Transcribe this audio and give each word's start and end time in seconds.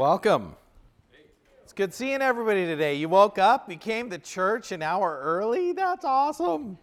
Welcome. 0.00 0.56
It's 1.62 1.74
good 1.74 1.92
seeing 1.92 2.22
everybody 2.22 2.64
today. 2.64 2.94
You 2.94 3.10
woke 3.10 3.36
up, 3.36 3.70
you 3.70 3.76
came 3.76 4.08
to 4.08 4.16
church 4.16 4.72
an 4.72 4.80
hour 4.80 5.20
early. 5.22 5.72
That's 5.72 6.06
awesome. 6.06 6.78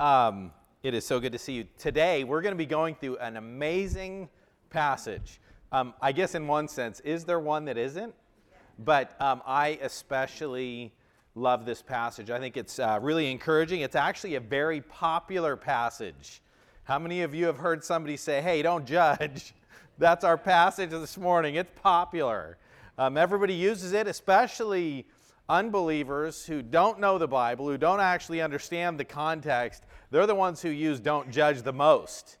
Um, 0.00 0.50
it 0.82 0.94
is 0.94 1.06
so 1.06 1.20
good 1.20 1.30
to 1.30 1.38
see 1.38 1.52
you. 1.52 1.68
Today, 1.78 2.24
we're 2.24 2.42
going 2.42 2.54
to 2.54 2.58
be 2.58 2.66
going 2.66 2.96
through 2.96 3.18
an 3.18 3.36
amazing 3.36 4.30
passage. 4.68 5.40
Um, 5.70 5.94
I 6.02 6.10
guess, 6.10 6.34
in 6.34 6.48
one 6.48 6.66
sense, 6.66 6.98
is 6.98 7.24
there 7.24 7.38
one 7.38 7.66
that 7.66 7.78
isn't? 7.78 8.12
But 8.80 9.14
um, 9.20 9.42
I 9.46 9.78
especially 9.80 10.92
love 11.36 11.64
this 11.64 11.82
passage. 11.82 12.30
I 12.30 12.40
think 12.40 12.56
it's 12.56 12.80
uh, 12.80 12.98
really 13.00 13.30
encouraging. 13.30 13.82
It's 13.82 13.94
actually 13.94 14.34
a 14.34 14.40
very 14.40 14.80
popular 14.80 15.54
passage. 15.54 16.42
How 16.82 16.98
many 16.98 17.22
of 17.22 17.32
you 17.32 17.46
have 17.46 17.58
heard 17.58 17.84
somebody 17.84 18.16
say, 18.16 18.42
hey, 18.42 18.60
don't 18.60 18.84
judge? 18.84 19.54
That's 20.02 20.24
our 20.24 20.36
passage 20.36 20.90
this 20.90 21.16
morning. 21.16 21.54
It's 21.54 21.70
popular. 21.80 22.58
Um, 22.98 23.16
everybody 23.16 23.54
uses 23.54 23.92
it, 23.92 24.08
especially 24.08 25.06
unbelievers 25.48 26.44
who 26.44 26.60
don't 26.60 26.98
know 26.98 27.18
the 27.18 27.28
Bible, 27.28 27.68
who 27.68 27.78
don't 27.78 28.00
actually 28.00 28.40
understand 28.40 28.98
the 28.98 29.04
context. 29.04 29.84
They're 30.10 30.26
the 30.26 30.34
ones 30.34 30.60
who 30.60 30.70
use 30.70 30.98
don't 30.98 31.30
judge 31.30 31.62
the 31.62 31.72
most. 31.72 32.38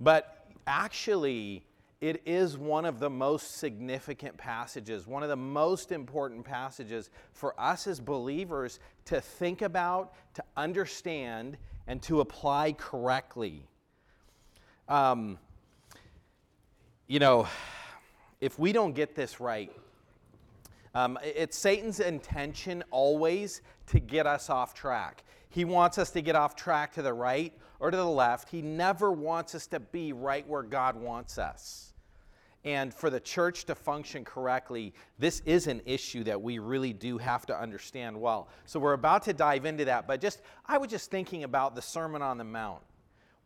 But 0.00 0.46
actually, 0.66 1.66
it 2.00 2.22
is 2.24 2.56
one 2.56 2.86
of 2.86 2.98
the 2.98 3.10
most 3.10 3.58
significant 3.58 4.38
passages, 4.38 5.06
one 5.06 5.22
of 5.22 5.28
the 5.28 5.36
most 5.36 5.92
important 5.92 6.46
passages 6.46 7.10
for 7.34 7.54
us 7.60 7.86
as 7.86 8.00
believers 8.00 8.80
to 9.04 9.20
think 9.20 9.60
about, 9.60 10.14
to 10.32 10.42
understand, 10.56 11.58
and 11.86 12.00
to 12.04 12.22
apply 12.22 12.72
correctly. 12.72 13.68
Um, 14.88 15.38
you 17.10 17.18
know, 17.18 17.48
if 18.40 18.56
we 18.56 18.72
don't 18.72 18.92
get 18.92 19.16
this 19.16 19.40
right, 19.40 19.72
um, 20.94 21.18
it's 21.24 21.58
Satan's 21.58 21.98
intention 21.98 22.84
always 22.92 23.62
to 23.88 23.98
get 23.98 24.28
us 24.28 24.48
off 24.48 24.74
track. 24.74 25.24
He 25.48 25.64
wants 25.64 25.98
us 25.98 26.12
to 26.12 26.22
get 26.22 26.36
off 26.36 26.54
track 26.54 26.92
to 26.94 27.02
the 27.02 27.12
right 27.12 27.52
or 27.80 27.90
to 27.90 27.96
the 27.96 28.06
left. 28.06 28.48
He 28.48 28.62
never 28.62 29.10
wants 29.10 29.56
us 29.56 29.66
to 29.68 29.80
be 29.80 30.12
right 30.12 30.46
where 30.46 30.62
God 30.62 30.94
wants 30.94 31.36
us. 31.36 31.94
And 32.64 32.94
for 32.94 33.10
the 33.10 33.18
church 33.18 33.64
to 33.64 33.74
function 33.74 34.24
correctly, 34.24 34.94
this 35.18 35.42
is 35.44 35.66
an 35.66 35.82
issue 35.86 36.22
that 36.24 36.40
we 36.40 36.60
really 36.60 36.92
do 36.92 37.18
have 37.18 37.44
to 37.46 37.60
understand 37.60 38.20
well. 38.20 38.46
So 38.66 38.78
we're 38.78 38.92
about 38.92 39.24
to 39.24 39.32
dive 39.32 39.64
into 39.64 39.84
that, 39.86 40.06
but 40.06 40.20
just 40.20 40.42
I 40.64 40.78
was 40.78 40.88
just 40.88 41.10
thinking 41.10 41.42
about 41.42 41.74
the 41.74 41.82
Sermon 41.82 42.22
on 42.22 42.38
the 42.38 42.44
Mount. 42.44 42.82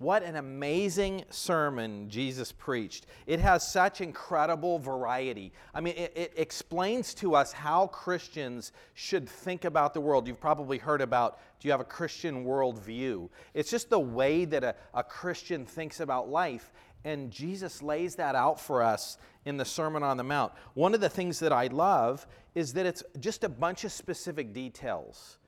What 0.05 0.23
an 0.23 0.37
amazing 0.37 1.25
sermon 1.31 2.11
Jesus 2.11 2.53
preached. 2.53 3.07
It 3.27 3.41
has 3.41 3.67
such 3.67 4.03
incredible 4.03 4.79
variety. 4.79 5.51
I 5.73 5.81
mean, 5.81 5.95
it, 5.97 6.13
it, 6.15 6.33
explains 6.37 7.15
to 7.15 7.35
us 7.35 7.53
how 7.53 7.87
Christians 7.87 8.73
should 8.93 9.27
think 9.27 9.65
about 9.65 9.95
the 9.95 10.03
world. 10.03 10.29
You've 10.29 10.39
probably 10.39 10.77
heard 10.77 11.01
about 11.01 11.39
do 11.59 11.69
you 11.69 11.73
have 11.73 11.81
a 11.81 11.85
Christian 11.85 12.45
worldview? 12.45 13.31
It's 13.55 13.71
just 13.71 13.89
the 13.89 13.99
way 13.99 14.45
that 14.45 14.63
a, 14.63 14.75
a 14.93 15.03
Christian 15.03 15.65
thinks 15.65 16.01
about 16.01 16.29
life. 16.29 16.71
And 17.07 17.31
Jesus 17.31 17.81
lays 17.81 18.15
that 18.17 18.35
out 18.35 18.61
for 18.61 18.83
us 18.83 19.17
in 19.47 19.57
the 19.57 19.65
Sermon 19.65 20.03
on 20.03 20.19
the 20.19 20.23
Mount. 20.23 20.53
One 20.75 20.93
of 20.93 21.01
the 21.01 21.09
things 21.09 21.39
that 21.39 21.51
I 21.51 21.69
love 21.69 22.27
is 22.55 22.75
that 22.75 22.85
it's 22.85 23.03
just 23.21 23.43
a 23.43 23.49
bunch 23.49 23.85
of 23.85 23.93
specific 23.93 24.53
details 24.53 25.39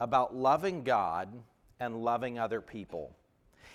about 0.00 0.34
loving 0.34 0.84
God 0.84 1.28
and 1.80 2.02
loving 2.02 2.38
other 2.38 2.62
people. 2.62 3.14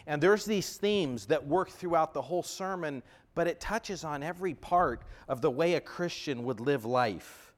And 0.07 0.21
there's 0.21 0.45
these 0.45 0.77
themes 0.77 1.27
that 1.27 1.45
work 1.45 1.69
throughout 1.69 2.13
the 2.13 2.21
whole 2.21 2.43
sermon, 2.43 3.03
but 3.35 3.47
it 3.47 3.59
touches 3.59 4.03
on 4.03 4.23
every 4.23 4.53
part 4.53 5.03
of 5.27 5.41
the 5.41 5.51
way 5.51 5.75
a 5.75 5.81
Christian 5.81 6.43
would 6.43 6.59
live 6.59 6.85
life. 6.85 7.53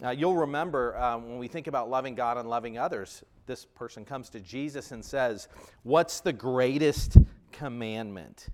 Now, 0.00 0.10
you'll 0.10 0.36
remember 0.36 0.96
um, 0.98 1.28
when 1.28 1.38
we 1.38 1.48
think 1.48 1.66
about 1.66 1.90
loving 1.90 2.14
God 2.14 2.38
and 2.38 2.48
loving 2.48 2.78
others, 2.78 3.22
this 3.46 3.66
person 3.66 4.04
comes 4.04 4.30
to 4.30 4.40
Jesus 4.40 4.92
and 4.92 5.04
says, 5.04 5.48
What's 5.82 6.20
the 6.20 6.32
greatest 6.32 7.18
commandment? 7.52 8.48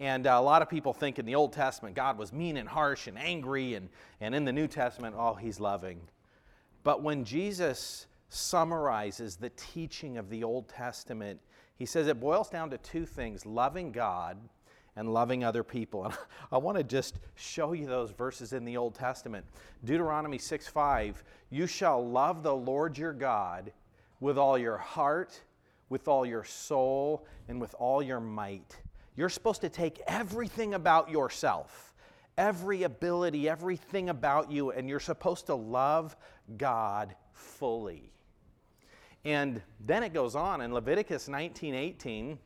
And 0.00 0.26
uh, 0.26 0.30
a 0.32 0.42
lot 0.42 0.62
of 0.62 0.68
people 0.68 0.92
think 0.92 1.20
in 1.20 1.26
the 1.26 1.36
Old 1.36 1.52
Testament 1.52 1.94
God 1.94 2.18
was 2.18 2.32
mean 2.32 2.56
and 2.56 2.68
harsh 2.68 3.06
and 3.06 3.16
angry, 3.16 3.74
and, 3.74 3.88
and 4.20 4.34
in 4.34 4.44
the 4.44 4.52
New 4.52 4.66
Testament, 4.66 5.14
oh, 5.16 5.34
he's 5.34 5.60
loving. 5.60 6.00
But 6.82 7.02
when 7.02 7.24
Jesus 7.24 8.06
summarizes 8.28 9.36
the 9.36 9.50
teaching 9.50 10.18
of 10.18 10.28
the 10.28 10.42
Old 10.42 10.68
Testament, 10.68 11.40
he 11.76 11.86
says 11.86 12.06
it 12.06 12.20
boils 12.20 12.48
down 12.50 12.70
to 12.70 12.78
two 12.78 13.04
things 13.04 13.44
loving 13.44 13.90
God 13.90 14.38
and 14.96 15.12
loving 15.12 15.42
other 15.42 15.64
people. 15.64 16.04
And 16.04 16.14
I 16.52 16.58
want 16.58 16.78
to 16.78 16.84
just 16.84 17.18
show 17.34 17.72
you 17.72 17.86
those 17.86 18.10
verses 18.10 18.52
in 18.52 18.64
the 18.64 18.76
Old 18.76 18.94
Testament. 18.94 19.44
Deuteronomy 19.84 20.38
6 20.38 20.68
5, 20.68 21.24
you 21.50 21.66
shall 21.66 22.06
love 22.06 22.42
the 22.42 22.54
Lord 22.54 22.96
your 22.96 23.12
God 23.12 23.72
with 24.20 24.38
all 24.38 24.56
your 24.56 24.78
heart, 24.78 25.40
with 25.88 26.08
all 26.08 26.24
your 26.24 26.44
soul, 26.44 27.26
and 27.48 27.60
with 27.60 27.74
all 27.78 28.02
your 28.02 28.20
might. 28.20 28.78
You're 29.16 29.28
supposed 29.28 29.60
to 29.60 29.68
take 29.68 30.00
everything 30.06 30.74
about 30.74 31.10
yourself, 31.10 31.94
every 32.38 32.84
ability, 32.84 33.48
everything 33.48 34.08
about 34.08 34.50
you, 34.50 34.70
and 34.70 34.88
you're 34.88 35.00
supposed 35.00 35.46
to 35.46 35.54
love 35.54 36.16
God 36.56 37.14
fully. 37.32 38.13
And 39.24 39.62
then 39.80 40.02
it 40.02 40.12
goes 40.12 40.34
on 40.34 40.60
in 40.60 40.72
Leviticus 40.72 41.28
19:18 41.28 42.38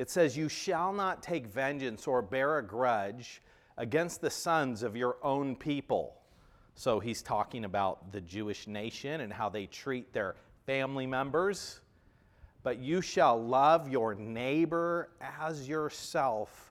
it 0.00 0.08
says 0.08 0.34
you 0.34 0.48
shall 0.48 0.94
not 0.94 1.22
take 1.22 1.46
vengeance 1.46 2.06
or 2.06 2.22
bear 2.22 2.56
a 2.56 2.66
grudge 2.66 3.42
against 3.76 4.22
the 4.22 4.30
sons 4.30 4.82
of 4.82 4.96
your 4.96 5.18
own 5.22 5.54
people. 5.54 6.16
So 6.74 7.00
he's 7.00 7.20
talking 7.20 7.66
about 7.66 8.10
the 8.10 8.22
Jewish 8.22 8.66
nation 8.66 9.20
and 9.20 9.30
how 9.30 9.50
they 9.50 9.66
treat 9.66 10.10
their 10.14 10.36
family 10.64 11.06
members. 11.06 11.80
But 12.62 12.78
you 12.78 13.02
shall 13.02 13.38
love 13.38 13.90
your 13.90 14.14
neighbor 14.14 15.10
as 15.20 15.68
yourself 15.68 16.69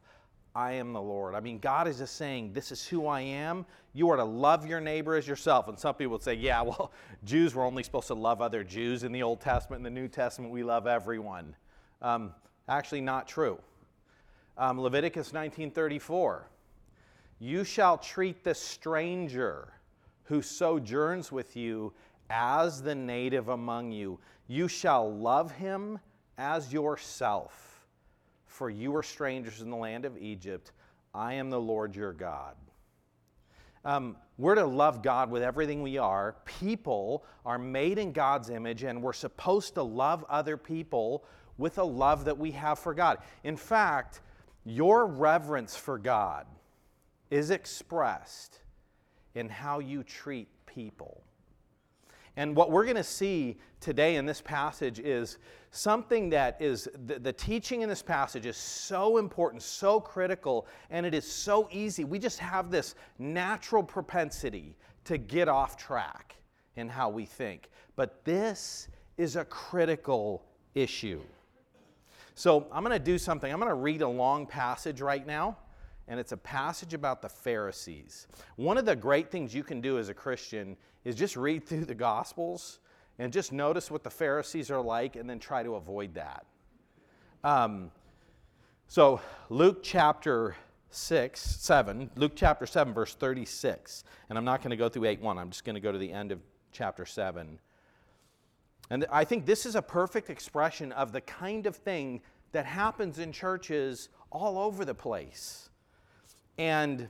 I 0.59 0.73
am 0.73 0.91
the 0.91 1.01
Lord. 1.01 1.35
I 1.35 1.39
mean, 1.39 1.57
God 1.57 1.87
is 1.87 1.99
just 1.99 2.17
saying, 2.17 2.51
This 2.51 2.73
is 2.73 2.85
who 2.85 3.07
I 3.07 3.21
am. 3.21 3.65
You 3.93 4.09
are 4.09 4.17
to 4.17 4.25
love 4.25 4.67
your 4.67 4.81
neighbor 4.81 5.15
as 5.15 5.25
yourself. 5.25 5.69
And 5.69 5.79
some 5.79 5.95
people 5.95 6.11
would 6.11 6.21
say, 6.21 6.33
Yeah, 6.33 6.61
well, 6.63 6.91
Jews 7.23 7.55
were 7.55 7.63
only 7.63 7.81
supposed 7.81 8.07
to 8.07 8.13
love 8.13 8.41
other 8.41 8.61
Jews. 8.61 9.03
In 9.05 9.13
the 9.13 9.23
Old 9.23 9.39
Testament, 9.39 9.79
in 9.79 9.83
the 9.85 10.01
New 10.01 10.09
Testament, 10.09 10.51
we 10.51 10.61
love 10.63 10.85
everyone. 10.85 11.55
Um, 12.01 12.33
actually, 12.67 12.99
not 12.99 13.25
true. 13.25 13.57
Um, 14.57 14.81
Leviticus 14.81 15.31
19:34. 15.31 16.41
You 17.39 17.63
shall 17.63 17.97
treat 17.97 18.43
the 18.43 18.53
stranger 18.53 19.69
who 20.23 20.41
sojourns 20.41 21.31
with 21.31 21.55
you 21.55 21.93
as 22.29 22.81
the 22.81 22.93
native 22.93 23.47
among 23.47 23.93
you. 23.93 24.19
You 24.47 24.67
shall 24.67 25.09
love 25.09 25.53
him 25.53 25.99
as 26.37 26.73
yourself 26.73 27.68
for 28.59 28.69
you 28.69 28.93
are 28.97 29.03
strangers 29.03 29.61
in 29.61 29.69
the 29.69 29.77
land 29.77 30.03
of 30.03 30.17
Egypt. 30.17 30.73
I 31.13 31.35
am 31.35 31.49
the 31.49 31.61
Lord 31.61 31.95
your 31.95 32.11
God. 32.11 32.55
Um, 33.85 34.17
we're 34.37 34.55
to 34.55 34.65
love 34.65 35.01
God 35.01 35.31
with 35.31 35.43
everything 35.43 35.81
we 35.81 35.97
are. 35.97 36.35
People 36.43 37.23
are 37.45 37.57
made 37.57 37.97
in 37.97 38.11
God's 38.11 38.49
image, 38.49 38.83
and 38.83 39.01
we're 39.01 39.13
supposed 39.13 39.75
to 39.75 39.81
love 39.81 40.25
other 40.27 40.57
people 40.57 41.23
with 41.57 41.77
a 41.77 41.83
love 41.83 42.25
that 42.25 42.37
we 42.37 42.51
have 42.51 42.77
for 42.77 42.93
God. 42.93 43.19
In 43.45 43.55
fact, 43.55 44.19
your 44.65 45.07
reverence 45.07 45.77
for 45.77 45.97
God 45.97 46.45
is 47.31 47.51
expressed 47.51 48.59
in 49.35 49.47
how 49.47 49.79
you 49.79 50.03
treat 50.03 50.49
people. 50.65 51.23
And 52.39 52.55
what 52.55 52.71
we're 52.71 52.85
going 52.85 52.95
to 52.95 53.03
see 53.03 53.57
today 53.81 54.15
in 54.15 54.25
this 54.25 54.39
passage 54.39 54.97
is 54.97 55.39
something 55.71 56.29
that 56.29 56.55
is 56.61 56.87
the, 57.05 57.19
the, 57.19 57.33
teaching 57.33 57.81
in 57.81 57.89
this 57.89 58.01
passage 58.01 58.45
is 58.45 58.55
so 58.55 59.17
important, 59.17 59.61
so 59.61 59.99
critical, 59.99 60.65
and 60.89 61.05
it 61.05 61.13
is 61.13 61.29
so 61.29 61.67
easy. 61.69 62.05
We 62.05 62.17
just 62.17 62.39
have 62.39 62.71
this 62.71 62.95
natural 63.17 63.83
propensity 63.83 64.77
to 65.03 65.17
get 65.17 65.49
off 65.49 65.75
track 65.75 66.37
in 66.77 66.87
how 66.87 67.09
we 67.09 67.25
think. 67.25 67.69
But 67.97 68.23
this 68.23 68.87
is 69.17 69.35
a 69.35 69.43
critical 69.43 70.45
issue. 70.75 71.19
So 72.35 72.67
I'm 72.71 72.85
going 72.85 72.97
to 72.97 73.03
do 73.03 73.17
something. 73.17 73.51
I'm 73.51 73.59
going 73.59 73.67
to 73.67 73.75
read 73.75 74.01
a 74.01 74.07
long 74.07 74.45
passage 74.45 75.01
right 75.01 75.27
now 75.27 75.57
and 76.09 76.19
it's 76.19 76.31
a 76.31 76.37
passage 76.37 76.95
about 76.95 77.21
the 77.21 77.29
Pharisees. 77.29 78.27
One 78.55 78.77
of 78.77 78.85
the 78.85 78.95
great 78.95 79.29
things 79.29 79.53
you 79.53 79.63
can 79.63 79.79
do 79.79 79.99
as 79.99 80.09
a 80.09 80.13
Christian 80.13 80.75
is 81.05 81.15
just 81.15 81.37
read 81.37 81.63
through 81.63 81.85
the 81.85 81.95
Gospels 81.95 82.79
and 83.19 83.31
just 83.31 83.53
notice 83.53 83.91
what 83.91 84.03
the 84.03 84.09
Pharisees 84.09 84.71
are 84.71 84.81
like 84.81 85.15
and 85.15 85.29
then 85.29 85.39
try 85.39 85.61
to 85.61 85.75
avoid 85.75 86.15
that. 86.15 86.45
Um, 87.43 87.91
so, 88.87 89.21
Luke 89.49 89.83
chapter 89.83 90.55
6, 90.89 91.39
7, 91.39 92.09
Luke 92.15 92.31
chapter 92.35 92.65
7, 92.65 92.91
verse 92.91 93.13
36. 93.13 94.03
And 94.29 94.37
I'm 94.37 94.45
not 94.45 94.61
going 94.61 94.71
to 94.71 94.77
go 94.77 94.89
through 94.89 95.05
8 95.05 95.21
1, 95.21 95.37
I'm 95.37 95.51
just 95.51 95.63
going 95.63 95.75
to 95.75 95.79
go 95.79 95.91
to 95.91 95.99
the 95.99 96.11
end 96.11 96.31
of 96.31 96.39
chapter 96.71 97.05
7. 97.05 97.59
And 98.89 99.05
I 99.11 99.23
think 99.23 99.45
this 99.45 99.67
is 99.67 99.75
a 99.75 99.81
perfect 99.83 100.31
expression 100.31 100.91
of 100.93 101.11
the 101.11 101.21
kind 101.21 101.67
of 101.67 101.75
thing 101.75 102.21
that 102.51 102.65
happens 102.65 103.19
in 103.19 103.31
churches 103.31 104.09
all 104.31 104.57
over 104.57 104.83
the 104.83 104.95
place. 104.95 105.68
And 106.59 107.07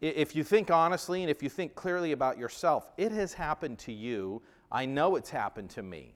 if 0.00 0.34
you 0.34 0.42
think 0.42 0.70
honestly 0.70 1.22
and 1.22 1.30
if 1.30 1.42
you 1.42 1.50
think 1.50 1.74
clearly 1.74 2.12
about 2.12 2.38
yourself, 2.38 2.90
it 2.96 3.12
has 3.12 3.34
happened 3.34 3.78
to 3.80 3.92
you. 3.92 4.42
I 4.72 4.86
know 4.86 5.16
it's 5.16 5.28
happened 5.30 5.68
to 5.70 5.82
me. 5.82 6.14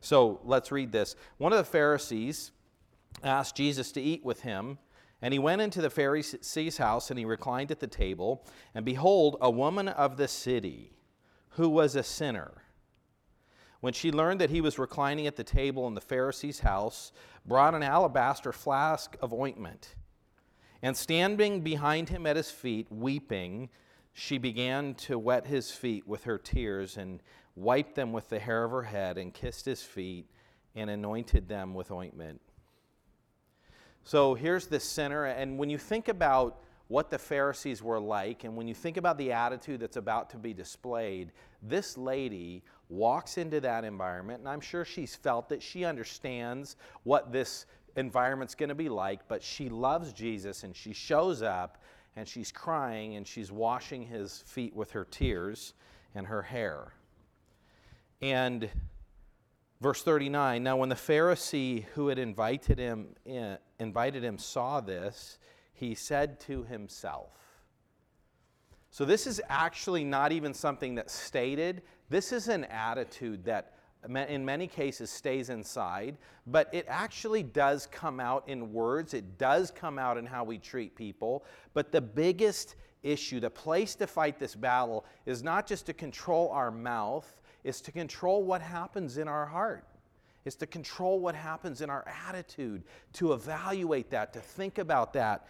So 0.00 0.40
let's 0.42 0.72
read 0.72 0.90
this. 0.90 1.14
One 1.36 1.52
of 1.52 1.58
the 1.58 1.64
Pharisees 1.64 2.50
asked 3.22 3.56
Jesus 3.56 3.92
to 3.92 4.00
eat 4.00 4.24
with 4.24 4.40
him. 4.40 4.78
And 5.22 5.32
he 5.32 5.38
went 5.38 5.62
into 5.62 5.80
the 5.80 5.90
Pharisee's 5.90 6.76
house 6.76 7.10
and 7.10 7.18
he 7.18 7.24
reclined 7.24 7.70
at 7.70 7.80
the 7.80 7.86
table. 7.86 8.46
And 8.74 8.84
behold, 8.84 9.36
a 9.40 9.50
woman 9.50 9.88
of 9.88 10.16
the 10.16 10.28
city 10.28 10.92
who 11.50 11.68
was 11.68 11.94
a 11.96 12.02
sinner. 12.02 12.62
When 13.80 13.92
she 13.92 14.12
learned 14.12 14.40
that 14.40 14.50
he 14.50 14.60
was 14.60 14.78
reclining 14.78 15.26
at 15.26 15.36
the 15.36 15.44
table 15.44 15.86
in 15.88 15.94
the 15.94 16.00
Pharisee's 16.00 16.60
house, 16.60 17.12
brought 17.46 17.74
an 17.74 17.82
alabaster 17.82 18.52
flask 18.52 19.16
of 19.20 19.32
ointment. 19.32 19.94
And 20.82 20.96
standing 20.96 21.62
behind 21.62 22.08
him 22.08 22.26
at 22.26 22.36
his 22.36 22.50
feet, 22.50 22.86
weeping, 22.90 23.70
she 24.12 24.38
began 24.38 24.94
to 24.94 25.18
wet 25.18 25.46
his 25.46 25.70
feet 25.70 26.06
with 26.06 26.24
her 26.24 26.38
tears 26.38 26.96
and 26.96 27.22
wiped 27.54 27.94
them 27.94 28.12
with 28.12 28.28
the 28.28 28.38
hair 28.38 28.64
of 28.64 28.70
her 28.70 28.82
head 28.82 29.18
and 29.18 29.32
kissed 29.32 29.64
his 29.64 29.82
feet 29.82 30.26
and 30.74 30.90
anointed 30.90 31.48
them 31.48 31.74
with 31.74 31.90
ointment. 31.90 32.40
So 34.04 34.34
here's 34.34 34.68
the 34.68 34.78
sinner, 34.78 35.24
and 35.24 35.58
when 35.58 35.68
you 35.68 35.78
think 35.78 36.08
about 36.08 36.62
what 36.88 37.10
the 37.10 37.18
Pharisees 37.18 37.82
were 37.82 37.98
like, 37.98 38.44
and 38.44 38.56
when 38.56 38.68
you 38.68 38.74
think 38.74 38.96
about 38.96 39.18
the 39.18 39.32
attitude 39.32 39.80
that's 39.80 39.96
about 39.96 40.30
to 40.30 40.36
be 40.36 40.54
displayed, 40.54 41.32
this 41.60 41.98
lady 41.98 42.62
walks 42.88 43.36
into 43.36 43.60
that 43.60 43.84
environment, 43.84 44.38
and 44.40 44.48
I'm 44.48 44.60
sure 44.60 44.84
she's 44.84 45.16
felt 45.16 45.48
that 45.48 45.60
she 45.60 45.84
understands 45.84 46.76
what 47.02 47.32
this 47.32 47.66
environment's 47.96 48.54
going 48.54 48.68
to 48.68 48.74
be 48.74 48.88
like, 48.88 49.26
but 49.28 49.42
she 49.42 49.68
loves 49.68 50.12
Jesus, 50.12 50.62
and 50.62 50.76
she 50.76 50.92
shows 50.92 51.42
up, 51.42 51.82
and 52.14 52.28
she's 52.28 52.52
crying, 52.52 53.16
and 53.16 53.26
she's 53.26 53.50
washing 53.50 54.06
his 54.06 54.42
feet 54.46 54.74
with 54.74 54.92
her 54.92 55.04
tears 55.04 55.74
and 56.14 56.26
her 56.26 56.42
hair. 56.42 56.92
And 58.22 58.70
Verse 59.80 60.02
39 60.02 60.62
Now, 60.62 60.76
when 60.76 60.88
the 60.88 60.94
Pharisee 60.94 61.84
who 61.94 62.08
had 62.08 62.18
invited 62.18 62.78
him, 62.78 63.08
in, 63.24 63.58
invited 63.78 64.22
him 64.22 64.38
saw 64.38 64.80
this, 64.80 65.38
he 65.72 65.94
said 65.94 66.40
to 66.40 66.64
himself, 66.64 67.32
So, 68.90 69.04
this 69.04 69.26
is 69.26 69.40
actually 69.48 70.04
not 70.04 70.32
even 70.32 70.54
something 70.54 70.94
that's 70.94 71.12
stated. 71.12 71.82
This 72.08 72.32
is 72.32 72.48
an 72.48 72.64
attitude 72.64 73.44
that, 73.44 73.74
in 74.04 74.44
many 74.44 74.66
cases, 74.66 75.10
stays 75.10 75.50
inside, 75.50 76.16
but 76.46 76.68
it 76.72 76.86
actually 76.88 77.42
does 77.42 77.86
come 77.86 78.20
out 78.20 78.48
in 78.48 78.72
words. 78.72 79.14
It 79.14 79.38
does 79.38 79.70
come 79.70 79.98
out 79.98 80.16
in 80.16 80.26
how 80.26 80.44
we 80.44 80.58
treat 80.58 80.94
people. 80.94 81.44
But 81.74 81.90
the 81.90 82.00
biggest 82.00 82.76
issue, 83.02 83.40
the 83.40 83.50
place 83.50 83.94
to 83.96 84.06
fight 84.06 84.38
this 84.38 84.54
battle, 84.54 85.04
is 85.24 85.42
not 85.42 85.66
just 85.66 85.86
to 85.86 85.92
control 85.92 86.50
our 86.50 86.70
mouth 86.70 87.40
is 87.66 87.80
to 87.80 87.90
control 87.90 88.44
what 88.44 88.62
happens 88.62 89.18
in 89.18 89.26
our 89.26 89.44
heart, 89.44 89.84
is 90.44 90.54
to 90.54 90.66
control 90.68 91.18
what 91.18 91.34
happens 91.34 91.80
in 91.80 91.90
our 91.90 92.06
attitude, 92.28 92.84
to 93.12 93.32
evaluate 93.32 94.08
that, 94.10 94.32
to 94.32 94.38
think 94.38 94.78
about 94.78 95.12
that. 95.12 95.48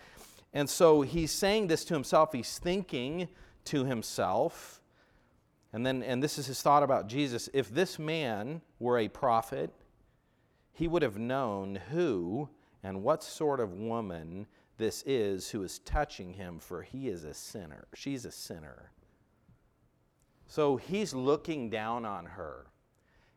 And 0.55 0.69
so 0.69 1.03
he's 1.03 1.31
saying 1.31 1.67
this 1.67 1.85
to 1.85 1.95
himself, 1.95 2.33
he's 2.33 2.59
thinking 2.59 3.29
to 3.67 3.85
himself. 3.85 4.76
And 5.73 5.85
then, 5.85 6.03
and 6.03 6.23
this 6.23 6.39
is 6.39 6.47
his 6.47 6.63
thought 6.63 6.83
about 6.83 7.09
Jesus. 7.09 7.49
If 7.53 7.71
this 7.71 7.99
man 7.99 8.63
were 8.79 8.99
a 8.99 9.09
prophet, 9.09 9.73
he 10.73 10.89
would 10.89 11.03
have 11.03 11.19
known 11.19 11.81
who 11.91 12.49
and 12.83 13.03
what 13.03 13.23
sort 13.23 13.61
of 13.61 13.73
woman 13.73 14.47
this 14.79 15.03
is 15.07 15.51
who 15.51 15.63
is 15.63 15.79
touching 15.81 16.35
him, 16.35 16.59
for 16.59 16.83
he 16.83 17.09
is 17.09 17.25
a 17.25 17.35
sinner. 17.35 17.87
She's 17.95 18.25
a 18.25 18.31
sinner. 18.31 18.91
So 20.47 20.77
he's 20.77 21.15
looking 21.15 21.71
down 21.71 22.05
on 22.05 22.27
her. 22.27 22.67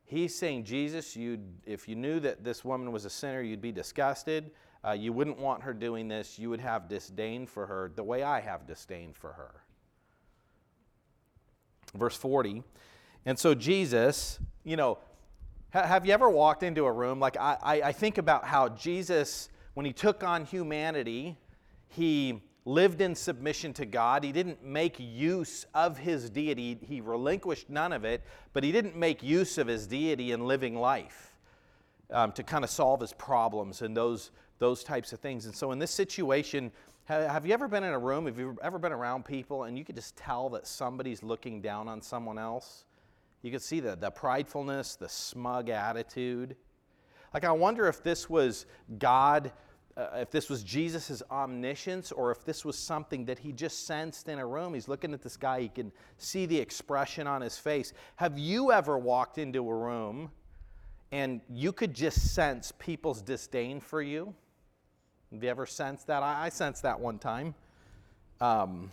He's 0.05 0.35
saying, 0.35 0.65
Jesus, 0.65 1.15
you 1.15 1.39
if 1.65 1.87
you 1.87 1.95
knew 1.95 2.19
that 2.19 2.43
this 2.43 2.65
woman 2.65 2.91
was 2.91 3.05
a 3.05 3.09
sinner, 3.09 3.41
you'd 3.41 3.61
be 3.61 3.71
disgusted. 3.71 4.51
Uh, 4.85 4.91
you 4.91 5.13
wouldn't 5.13 5.37
want 5.37 5.63
her 5.63 5.73
doing 5.73 6.07
this. 6.07 6.39
You 6.39 6.49
would 6.49 6.61
have 6.61 6.87
disdain 6.87 7.45
for 7.45 7.65
her 7.65 7.91
the 7.95 8.03
way 8.03 8.23
I 8.23 8.39
have 8.39 8.65
disdain 8.65 9.13
for 9.13 9.33
her. 9.33 9.63
Verse 11.95 12.15
40. 12.15 12.63
And 13.25 13.37
so 13.37 13.53
Jesus, 13.53 14.39
you 14.63 14.75
know, 14.75 14.97
ha- 15.73 15.85
have 15.85 16.05
you 16.05 16.13
ever 16.13 16.29
walked 16.29 16.63
into 16.63 16.85
a 16.85 16.91
room? 16.91 17.19
Like, 17.19 17.37
I, 17.37 17.57
I, 17.61 17.81
I 17.81 17.91
think 17.91 18.17
about 18.17 18.45
how 18.45 18.69
Jesus, 18.69 19.49
when 19.73 19.85
he 19.85 19.93
took 19.93 20.23
on 20.23 20.45
humanity, 20.45 21.37
he 21.87 22.41
lived 22.65 23.01
in 23.01 23.15
submission 23.15 23.73
to 23.73 23.85
God. 23.85 24.23
He 24.23 24.31
didn't 24.31 24.63
make 24.63 24.97
use 24.99 25.65
of 25.73 25.97
his 25.97 26.29
deity. 26.29 26.77
He 26.81 27.01
relinquished 27.01 27.69
none 27.69 27.93
of 27.93 28.05
it, 28.05 28.23
but 28.53 28.63
he 28.63 28.71
didn't 28.71 28.95
make 28.95 29.23
use 29.23 29.57
of 29.57 29.67
his 29.67 29.87
deity 29.87 30.31
in 30.31 30.45
living 30.45 30.75
life 30.75 31.33
um, 32.11 32.31
to 32.33 32.43
kind 32.43 32.63
of 32.63 32.69
solve 32.69 33.01
his 33.01 33.13
problems 33.13 33.81
and 33.81 33.95
those, 33.95 34.31
those 34.59 34.83
types 34.83 35.13
of 35.13 35.19
things. 35.19 35.45
And 35.45 35.55
so, 35.55 35.71
in 35.71 35.79
this 35.79 35.91
situation, 35.91 36.71
have 37.09 37.45
you 37.45 37.53
ever 37.53 37.67
been 37.67 37.83
in 37.83 37.93
a 37.93 37.99
room, 37.99 38.27
have 38.27 38.37
you 38.37 38.57
ever 38.61 38.77
been 38.77 38.91
around 38.91 39.25
people, 39.25 39.63
and 39.63 39.77
you 39.77 39.83
could 39.83 39.95
just 39.95 40.15
tell 40.15 40.49
that 40.49 40.67
somebody's 40.67 41.23
looking 41.23 41.61
down 41.61 41.87
on 41.87 42.01
someone 42.01 42.37
else? 42.37 42.85
You 43.41 43.51
could 43.51 43.61
see 43.61 43.79
the, 43.79 43.95
the 43.95 44.11
pridefulness, 44.11 44.97
the 44.97 45.09
smug 45.09 45.69
attitude. 45.69 46.55
Like, 47.33 47.45
I 47.45 47.51
wonder 47.51 47.87
if 47.87 48.03
this 48.03 48.29
was 48.29 48.65
God 48.97 49.51
uh, 49.97 50.19
if 50.21 50.31
this 50.31 50.49
was 50.49 50.63
Jesus' 50.63 51.21
omniscience 51.29 52.13
or 52.13 52.31
if 52.31 52.45
this 52.45 52.63
was 52.63 52.77
something 52.77 53.25
that 53.25 53.37
he 53.37 53.51
just 53.51 53.85
sensed 53.85 54.29
in 54.29 54.39
a 54.39 54.45
room. 54.45 54.73
He's 54.73 54.87
looking 54.87 55.13
at 55.13 55.21
this 55.21 55.35
guy, 55.35 55.61
he 55.61 55.67
can 55.67 55.91
see 56.17 56.45
the 56.45 56.57
expression 56.57 57.27
on 57.27 57.41
his 57.41 57.57
face. 57.57 57.91
Have 58.15 58.39
you 58.39 58.71
ever 58.71 58.97
walked 58.97 59.37
into 59.37 59.69
a 59.69 59.75
room 59.75 60.31
and 61.11 61.41
you 61.49 61.73
could 61.73 61.93
just 61.93 62.33
sense 62.33 62.71
people's 62.79 63.21
disdain 63.21 63.81
for 63.81 64.01
you? 64.01 64.33
Have 65.31 65.43
you 65.43 65.49
ever 65.49 65.67
sensed 65.67 66.07
that? 66.07 66.23
I, 66.23 66.45
I 66.45 66.49
sensed 66.49 66.81
that 66.83 66.99
one 66.99 67.19
time. 67.19 67.53
Um, 68.41 68.91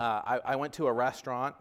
uh, 0.00 0.02
I, 0.02 0.40
I 0.44 0.56
went 0.56 0.72
to 0.74 0.88
a 0.88 0.92
restaurant 0.92 1.54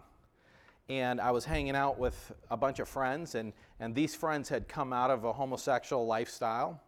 and 0.90 1.22
I 1.22 1.32
was 1.32 1.46
hanging 1.46 1.76
out 1.76 2.00
with 2.00 2.32
a 2.50 2.58
bunch 2.58 2.80
of 2.80 2.88
friends, 2.88 3.34
and, 3.34 3.54
and 3.80 3.96
these 3.96 4.14
friends 4.14 4.50
had 4.50 4.68
come 4.68 4.94
out 4.94 5.10
of 5.10 5.24
a 5.24 5.34
homosexual 5.34 6.06
lifestyle 6.06 6.82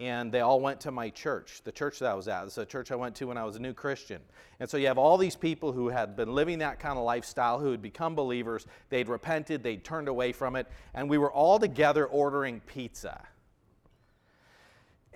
and 0.00 0.30
they 0.30 0.40
all 0.40 0.60
went 0.60 0.80
to 0.80 0.92
my 0.92 1.10
church, 1.10 1.60
the 1.64 1.72
church 1.72 1.98
that 1.98 2.08
I 2.08 2.14
was 2.14 2.28
at. 2.28 2.44
It's 2.44 2.58
a 2.58 2.64
church 2.64 2.92
I 2.92 2.94
went 2.94 3.16
to 3.16 3.26
when 3.26 3.36
I 3.36 3.44
was 3.44 3.56
a 3.56 3.58
new 3.58 3.72
Christian. 3.72 4.20
And 4.60 4.70
so 4.70 4.76
you 4.76 4.86
have 4.86 4.98
all 4.98 5.18
these 5.18 5.34
people 5.34 5.72
who 5.72 5.88
had 5.88 6.14
been 6.14 6.32
living 6.32 6.58
that 6.60 6.78
kind 6.78 6.96
of 6.96 7.04
lifestyle, 7.04 7.58
who 7.58 7.72
had 7.72 7.82
become 7.82 8.14
believers. 8.14 8.66
They'd 8.90 9.08
repented, 9.08 9.64
they'd 9.64 9.84
turned 9.84 10.06
away 10.06 10.30
from 10.30 10.54
it, 10.54 10.68
and 10.94 11.10
we 11.10 11.18
were 11.18 11.32
all 11.32 11.58
together 11.58 12.06
ordering 12.06 12.60
pizza. 12.60 13.20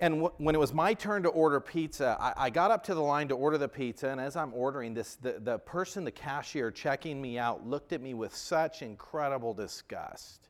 And 0.03 0.15
w- 0.15 0.33
when 0.37 0.53
it 0.53 0.57
was 0.57 0.73
my 0.73 0.93
turn 0.93 1.23
to 1.23 1.29
order 1.29 1.61
pizza, 1.61 2.17
I-, 2.19 2.33
I 2.45 2.49
got 2.49 2.71
up 2.71 2.83
to 2.85 2.93
the 2.93 3.01
line 3.01 3.29
to 3.29 3.35
order 3.35 3.57
the 3.57 3.69
pizza, 3.69 4.09
and 4.09 4.19
as 4.19 4.35
I'm 4.35 4.53
ordering 4.53 4.93
this, 4.93 5.15
the, 5.15 5.39
the 5.39 5.59
person, 5.59 6.03
the 6.03 6.11
cashier 6.11 6.71
checking 6.71 7.21
me 7.21 7.39
out, 7.39 7.65
looked 7.65 7.93
at 7.93 8.01
me 8.01 8.13
with 8.13 8.35
such 8.35 8.81
incredible 8.81 9.53
disgust 9.53 10.49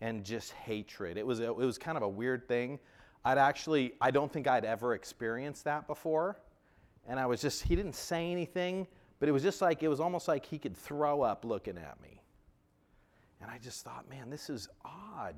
and 0.00 0.22
just 0.24 0.52
hatred. 0.52 1.18
It 1.18 1.26
was, 1.26 1.40
it 1.40 1.56
was 1.56 1.76
kind 1.76 1.96
of 1.96 2.04
a 2.04 2.08
weird 2.08 2.46
thing 2.46 2.78
I'd 3.24 3.36
actually, 3.36 3.94
I 4.00 4.12
don't 4.12 4.32
think 4.32 4.46
I'd 4.46 4.64
ever 4.64 4.94
experienced 4.94 5.64
that 5.64 5.88
before. 5.88 6.38
And 7.08 7.18
I 7.18 7.26
was 7.26 7.40
just, 7.40 7.64
he 7.64 7.74
didn't 7.74 7.96
say 7.96 8.30
anything, 8.30 8.86
but 9.18 9.28
it 9.28 9.32
was 9.32 9.42
just 9.42 9.60
like, 9.60 9.82
it 9.82 9.88
was 9.88 9.98
almost 9.98 10.28
like 10.28 10.46
he 10.46 10.56
could 10.56 10.76
throw 10.76 11.22
up 11.22 11.44
looking 11.44 11.76
at 11.76 12.00
me. 12.00 12.22
And 13.40 13.50
I 13.50 13.58
just 13.58 13.84
thought, 13.84 14.08
man, 14.08 14.30
this 14.30 14.48
is 14.48 14.68
odd. 14.84 15.34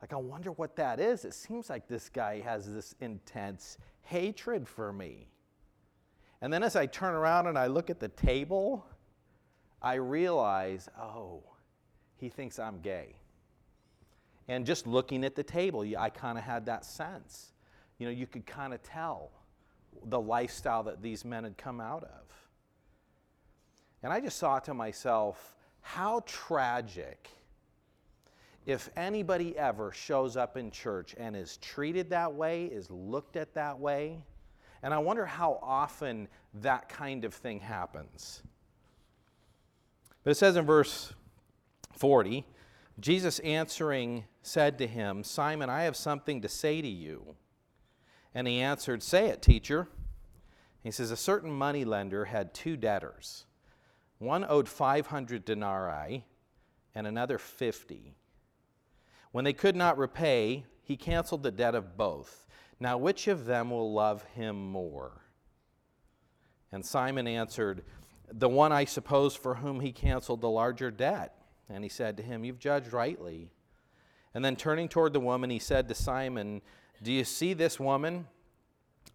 Like, 0.00 0.12
I 0.12 0.16
wonder 0.16 0.52
what 0.52 0.76
that 0.76 1.00
is. 1.00 1.24
It 1.24 1.34
seems 1.34 1.68
like 1.68 1.88
this 1.88 2.08
guy 2.08 2.40
has 2.40 2.72
this 2.72 2.94
intense 3.00 3.78
hatred 4.02 4.68
for 4.68 4.92
me. 4.92 5.28
And 6.40 6.52
then 6.52 6.62
as 6.62 6.76
I 6.76 6.86
turn 6.86 7.14
around 7.14 7.48
and 7.48 7.58
I 7.58 7.66
look 7.66 7.90
at 7.90 7.98
the 7.98 8.08
table, 8.08 8.86
I 9.82 9.94
realize, 9.94 10.88
oh, 11.00 11.42
he 12.16 12.28
thinks 12.28 12.58
I'm 12.58 12.80
gay. 12.80 13.16
And 14.46 14.64
just 14.64 14.86
looking 14.86 15.24
at 15.24 15.34
the 15.34 15.42
table, 15.42 15.84
I 15.98 16.10
kind 16.10 16.38
of 16.38 16.44
had 16.44 16.66
that 16.66 16.84
sense. 16.84 17.52
You 17.98 18.06
know, 18.06 18.12
you 18.12 18.26
could 18.26 18.46
kind 18.46 18.72
of 18.72 18.82
tell 18.82 19.30
the 20.06 20.20
lifestyle 20.20 20.84
that 20.84 21.02
these 21.02 21.24
men 21.24 21.44
had 21.44 21.58
come 21.58 21.80
out 21.80 22.04
of. 22.04 22.32
And 24.02 24.12
I 24.12 24.20
just 24.20 24.38
thought 24.38 24.64
to 24.66 24.74
myself, 24.74 25.56
how 25.80 26.22
tragic 26.24 27.28
if 28.68 28.90
anybody 28.96 29.56
ever 29.56 29.90
shows 29.92 30.36
up 30.36 30.58
in 30.58 30.70
church 30.70 31.14
and 31.16 31.34
is 31.34 31.56
treated 31.56 32.10
that 32.10 32.34
way, 32.34 32.66
is 32.66 32.90
looked 32.90 33.36
at 33.36 33.54
that 33.54 33.78
way. 33.78 34.18
And 34.82 34.92
I 34.92 34.98
wonder 34.98 35.24
how 35.24 35.58
often 35.62 36.28
that 36.60 36.90
kind 36.90 37.24
of 37.24 37.32
thing 37.32 37.60
happens. 37.60 38.42
But 40.22 40.32
it 40.32 40.34
says 40.34 40.54
in 40.54 40.66
verse 40.66 41.14
40 41.96 42.44
Jesus 43.00 43.38
answering 43.38 44.24
said 44.42 44.76
to 44.78 44.86
him, 44.86 45.24
Simon, 45.24 45.70
I 45.70 45.84
have 45.84 45.96
something 45.96 46.42
to 46.42 46.48
say 46.48 46.82
to 46.82 46.88
you. 46.88 47.36
And 48.34 48.46
he 48.46 48.60
answered, 48.60 49.02
Say 49.02 49.28
it, 49.28 49.40
teacher. 49.40 49.88
He 50.82 50.90
says, 50.90 51.10
A 51.10 51.16
certain 51.16 51.52
money 51.52 51.86
lender 51.86 52.26
had 52.26 52.52
two 52.52 52.76
debtors. 52.76 53.46
One 54.18 54.44
owed 54.46 54.68
500 54.68 55.46
denarii 55.46 56.26
and 56.94 57.06
another 57.06 57.38
50. 57.38 58.14
When 59.32 59.44
they 59.44 59.52
could 59.52 59.76
not 59.76 59.98
repay, 59.98 60.64
he 60.82 60.96
canceled 60.96 61.42
the 61.42 61.50
debt 61.50 61.74
of 61.74 61.96
both. 61.96 62.46
Now, 62.80 62.96
which 62.96 63.28
of 63.28 63.44
them 63.44 63.70
will 63.70 63.92
love 63.92 64.22
him 64.34 64.70
more? 64.70 65.22
And 66.72 66.84
Simon 66.84 67.26
answered, 67.26 67.84
The 68.30 68.48
one, 68.48 68.72
I 68.72 68.84
suppose, 68.84 69.34
for 69.34 69.56
whom 69.56 69.80
he 69.80 69.92
canceled 69.92 70.40
the 70.40 70.50
larger 70.50 70.90
debt. 70.90 71.34
And 71.68 71.82
he 71.82 71.90
said 71.90 72.16
to 72.16 72.22
him, 72.22 72.44
You've 72.44 72.58
judged 72.58 72.92
rightly. 72.92 73.50
And 74.34 74.44
then 74.44 74.56
turning 74.56 74.88
toward 74.88 75.12
the 75.12 75.20
woman, 75.20 75.50
he 75.50 75.58
said 75.58 75.88
to 75.88 75.94
Simon, 75.94 76.62
Do 77.02 77.12
you 77.12 77.24
see 77.24 77.54
this 77.54 77.80
woman? 77.80 78.26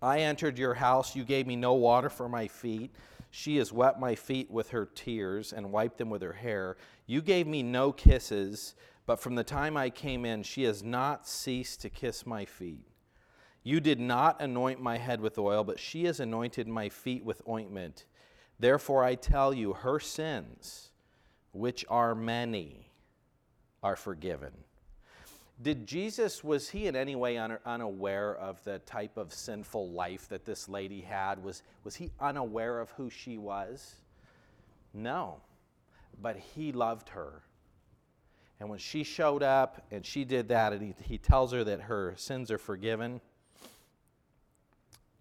I 0.02 0.20
entered 0.20 0.58
your 0.58 0.74
house. 0.74 1.16
You 1.16 1.24
gave 1.24 1.48
me 1.48 1.56
no 1.56 1.74
water 1.74 2.10
for 2.10 2.28
my 2.28 2.48
feet. 2.48 2.94
She 3.32 3.58
has 3.58 3.72
wet 3.72 4.00
my 4.00 4.16
feet 4.16 4.52
with 4.52 4.70
her 4.72 4.86
tears 4.94 5.54
and 5.54 5.72
wiped 5.72 5.98
them 5.98 6.10
with 6.10 6.22
her 6.22 6.34
hair. 6.34 6.78
You 7.08 7.22
gave 7.22 7.48
me 7.48 7.64
no 7.64 7.92
kisses, 7.92 8.76
but 9.06 9.20
from 9.20 9.36
the 9.36 9.44
time 9.44 9.76
I 9.76 9.90
came 9.90 10.26
in, 10.26 10.44
she 10.44 10.64
has 10.64 10.84
not 10.84 11.28
ceased 11.28 11.82
to 11.82 11.90
kiss 11.90 12.26
my 12.26 12.46
feet. 12.46 12.88
You 13.64 13.80
did 13.80 14.00
not 14.00 14.42
anoint 14.42 14.82
my 14.82 14.98
head 14.98 15.22
with 15.22 15.38
oil, 15.38 15.64
but 15.64 15.80
she 15.80 16.06
has 16.06 16.20
anointed 16.20 16.68
my 16.68 16.90
feet 16.90 17.24
with 17.24 17.42
ointment. 17.48 18.06
Therefore, 18.60 19.04
I 19.04 19.16
tell 19.16 19.54
you, 19.54 19.74
her 19.74 20.00
sins, 20.00 20.92
which 21.52 21.86
are 21.90 22.14
many, 22.14 22.92
are 23.82 23.96
forgiven. 23.96 24.52
Did 25.62 25.86
Jesus, 25.86 26.44
was 26.44 26.70
he 26.70 26.88
in 26.88 26.96
any 26.96 27.16
way 27.16 27.38
un- 27.38 27.60
unaware 27.66 28.36
of 28.36 28.62
the 28.64 28.80
type 28.80 29.18
of 29.18 29.34
sinful 29.34 29.92
life 29.92 30.28
that 30.30 30.46
this 30.46 30.68
lady 30.68 31.02
had? 31.02 31.42
Was, 31.44 31.62
was 31.84 31.96
he 31.96 32.12
unaware 32.20 32.80
of 32.80 32.90
who 32.92 33.10
she 33.10 33.38
was? 33.38 33.96
No. 34.94 35.42
But 36.22 36.38
he 36.38 36.72
loved 36.72 37.10
her. 37.10 37.44
And 38.64 38.70
when 38.70 38.80
she 38.80 39.04
showed 39.04 39.44
up 39.44 39.86
and 39.92 40.06
she 40.06 40.24
did 40.24 40.48
that, 40.48 40.72
and 40.72 40.82
he, 40.82 40.96
he 41.04 41.18
tells 41.18 41.52
her 41.52 41.66
that 41.66 41.82
her 41.82 42.14
sins 42.16 42.50
are 42.50 42.58
forgiven, 42.58 43.20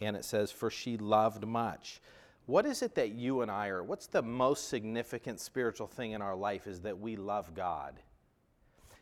and 0.00 0.14
it 0.14 0.24
says, 0.24 0.52
For 0.52 0.70
she 0.70 0.96
loved 0.96 1.44
much. 1.44 2.00
What 2.46 2.66
is 2.66 2.82
it 2.82 2.94
that 2.94 3.10
you 3.10 3.42
and 3.42 3.50
I 3.50 3.66
are, 3.66 3.82
what's 3.82 4.06
the 4.06 4.22
most 4.22 4.68
significant 4.68 5.40
spiritual 5.40 5.88
thing 5.88 6.12
in 6.12 6.22
our 6.22 6.36
life 6.36 6.68
is 6.68 6.82
that 6.82 7.00
we 7.00 7.16
love 7.16 7.52
God? 7.52 7.98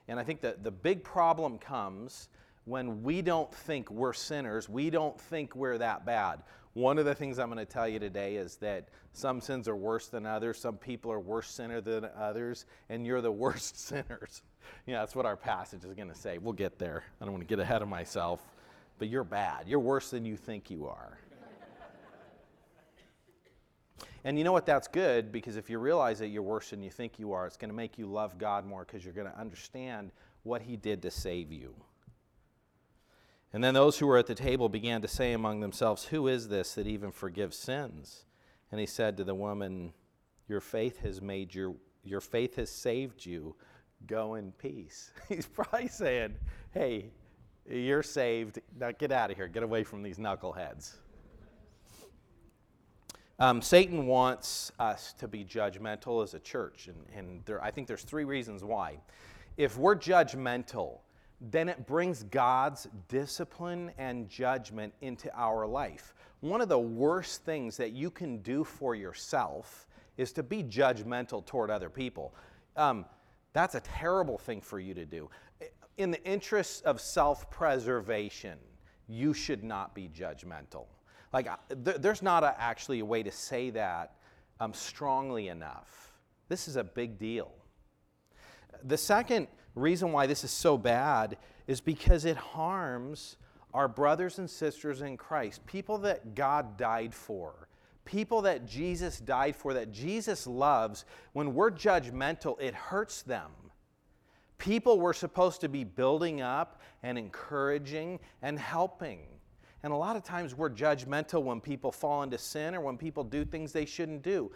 And 0.09 0.18
I 0.18 0.25
think 0.25 0.40
that 0.40 0.64
the 0.64 0.70
big 0.70 1.04
problem 1.04 1.59
comes 1.59 2.30
when 2.64 3.02
we 3.02 3.20
don't 3.20 3.52
think 3.54 3.90
we're 3.90 4.14
sinners, 4.14 4.70
we 4.70 4.88
don't 4.88 5.20
think 5.20 5.54
we're 5.54 5.76
that 5.76 6.06
bad. 6.06 6.44
One 6.74 6.98
of 6.98 7.04
the 7.04 7.14
things 7.14 7.38
I'm 7.38 7.50
going 7.50 7.58
to 7.58 7.70
tell 7.70 7.88
you 7.88 7.98
today 7.98 8.36
is 8.36 8.56
that 8.56 8.88
some 9.12 9.40
sins 9.40 9.66
are 9.66 9.76
worse 9.76 10.06
than 10.06 10.24
others, 10.24 10.58
some 10.58 10.76
people 10.76 11.10
are 11.10 11.18
worse 11.18 11.50
sinner 11.50 11.80
than 11.80 12.08
others, 12.16 12.64
and 12.88 13.04
you're 13.04 13.20
the 13.20 13.32
worst 13.44 13.78
sinners. 13.78 14.42
You 14.86 14.94
know, 14.94 15.00
that's 15.00 15.16
what 15.16 15.26
our 15.26 15.36
passage 15.36 15.84
is 15.84 15.94
going 15.94 16.08
to 16.08 16.14
say. 16.14 16.38
We'll 16.38 16.52
get 16.52 16.78
there. 16.78 17.02
I 17.20 17.24
don't 17.24 17.32
want 17.32 17.42
to 17.42 17.48
get 17.48 17.60
ahead 17.60 17.82
of 17.82 17.88
myself 17.88 18.40
but 19.00 19.08
you're 19.08 19.24
bad. 19.24 19.66
You're 19.66 19.80
worse 19.80 20.10
than 20.10 20.24
you 20.26 20.36
think 20.36 20.70
you 20.70 20.86
are. 20.86 21.18
and 24.24 24.36
you 24.36 24.44
know 24.44 24.52
what? 24.52 24.66
That's 24.66 24.86
good 24.86 25.32
because 25.32 25.56
if 25.56 25.70
you 25.70 25.78
realize 25.78 26.18
that 26.18 26.28
you're 26.28 26.42
worse 26.42 26.70
than 26.70 26.82
you 26.82 26.90
think 26.90 27.18
you 27.18 27.32
are, 27.32 27.46
it's 27.46 27.56
going 27.56 27.70
to 27.70 27.74
make 27.74 27.96
you 27.96 28.06
love 28.06 28.36
God 28.38 28.66
more 28.66 28.84
because 28.84 29.02
you're 29.02 29.14
going 29.14 29.26
to 29.26 29.38
understand 29.38 30.12
what 30.42 30.60
He 30.60 30.76
did 30.76 31.00
to 31.02 31.10
save 31.10 31.50
you. 31.50 31.74
And 33.52 33.64
then 33.64 33.75
those 33.75 33.99
who 33.99 34.07
were 34.07 34.19
at 34.19 34.26
the 34.26 34.35
table 34.35 34.69
began 34.69 35.02
to 35.02 35.09
say 35.09 35.33
among 35.33 35.61
themselves, 35.61 36.04
Who 36.07 36.28
is 36.28 36.49
this 36.49 36.75
that 36.75 36.87
even 36.87 37.11
forgives 37.11 37.57
sins? 37.57 38.25
And 38.71 38.80
he 38.80 38.87
said 38.87 39.16
to 39.16 39.25
the 39.25 39.35
woman, 39.35 39.92
Your 40.49 40.61
faith 40.61 41.00
has 41.00 41.21
made 41.21 41.54
your 41.54 41.75
your 42.02 42.21
faith 42.21 42.57
has 42.57 42.71
saved 42.71 43.26
you. 43.26 43.57
Go 44.07 44.37
in 44.37 44.52
peace. 44.52 45.11
He's 45.28 45.47
probably 45.47 45.88
saying, 45.88 46.37
Hey, 46.73 47.11
you're 47.69 48.02
saved. 48.02 48.61
Now 48.78 48.92
get 48.92 49.12
out 49.12 49.30
of 49.30 49.37
here. 49.37 49.49
Get 49.49 49.62
away 49.62 49.85
from 49.85 50.02
these 50.02 50.19
knuckleheads. 50.19 50.95
Um, 53.38 53.62
Satan 53.62 54.07
wants 54.07 54.71
us 54.78 55.14
to 55.14 55.26
be 55.26 55.47
judgmental 55.47 56.23
as 56.23 56.35
a 56.35 56.38
church, 56.40 56.88
and, 56.88 57.07
and 57.16 57.42
there, 57.47 57.62
I 57.64 57.71
think 57.71 57.88
there's 57.88 58.02
three 58.02 58.25
reasons 58.25 58.62
why. 58.62 58.99
If 59.57 59.78
we're 59.78 59.97
judgmental, 59.97 60.99
then 61.40 61.68
it 61.68 61.87
brings 61.87 62.23
God's 62.25 62.88
discipline 63.09 63.92
and 63.99 64.28
judgment 64.28 64.92
into 65.00 65.35
our 65.35 65.66
life. 65.66 66.14
One 66.40 66.61
of 66.61 66.68
the 66.68 66.78
worst 66.78 67.44
things 67.44 67.76
that 67.78 67.92
you 67.92 68.11
can 68.11 68.38
do 68.38 68.64
for 68.64 68.94
yourself 68.94 69.87
is 70.16 70.32
to 70.32 70.42
be 70.42 70.62
judgmental 70.62 71.44
toward 71.44 71.70
other 71.70 71.88
people. 71.88 72.35
Um, 72.76 73.06
that's 73.52 73.75
a 73.75 73.80
terrible 73.80 74.38
thing 74.38 74.61
for 74.61 74.78
you 74.78 74.94
to 74.94 75.04
do 75.04 75.30
in 76.00 76.11
the 76.11 76.25
interests 76.25 76.80
of 76.80 76.99
self 77.00 77.50
preservation, 77.50 78.59
you 79.06 79.35
should 79.35 79.62
not 79.62 79.94
be 79.94 80.09
judgmental. 80.09 80.87
Like, 81.32 81.47
th- 81.85 81.99
there's 81.99 82.23
not 82.23 82.42
a, 82.42 82.59
actually 82.59 83.00
a 83.00 83.04
way 83.04 83.23
to 83.23 83.30
say 83.30 83.68
that 83.70 84.14
um, 84.61 84.73
strongly 84.73 85.49
enough. 85.49 86.12
This 86.49 86.68
is 86.68 86.76
a 86.76 86.85
big 86.85 87.18
deal. 87.18 87.52
The 88.85 88.97
second 88.97 89.47
reason 89.74 90.12
why 90.12 90.26
this 90.26 90.44
is 90.44 90.50
so 90.50 90.76
bad 90.76 91.36
is 91.66 91.80
because 91.80 92.24
it 92.24 92.36
harms 92.36 93.36
our 93.72 93.88
brothers 93.88 94.38
and 94.38 94.50
sisters 94.50 95.02
in 95.02 95.16
Christ, 95.16 95.64
people 95.66 95.98
that 95.98 96.34
God 96.34 96.76
died 96.76 97.14
for, 97.14 97.68
people 98.04 98.42
that 98.42 98.66
Jesus 98.66 99.20
died 99.20 99.54
for, 99.54 99.74
that 99.74 99.92
Jesus 99.92 100.46
loves. 100.46 101.04
When 101.32 101.54
we're 101.54 101.70
judgmental, 101.70 102.60
it 102.60 102.74
hurts 102.74 103.22
them 103.22 103.50
people 104.60 105.00
we're 105.00 105.12
supposed 105.12 105.60
to 105.62 105.68
be 105.68 105.82
building 105.82 106.40
up 106.40 106.80
and 107.02 107.18
encouraging 107.18 108.20
and 108.42 108.58
helping. 108.58 109.20
And 109.82 109.92
a 109.92 109.96
lot 109.96 110.14
of 110.14 110.22
times 110.22 110.54
we're 110.54 110.70
judgmental 110.70 111.42
when 111.42 111.60
people 111.60 111.90
fall 111.90 112.22
into 112.22 112.38
sin 112.38 112.74
or 112.74 112.82
when 112.82 112.98
people 112.98 113.24
do 113.24 113.44
things 113.44 113.72
they 113.72 113.86
shouldn't 113.86 114.22
do. 114.22 114.52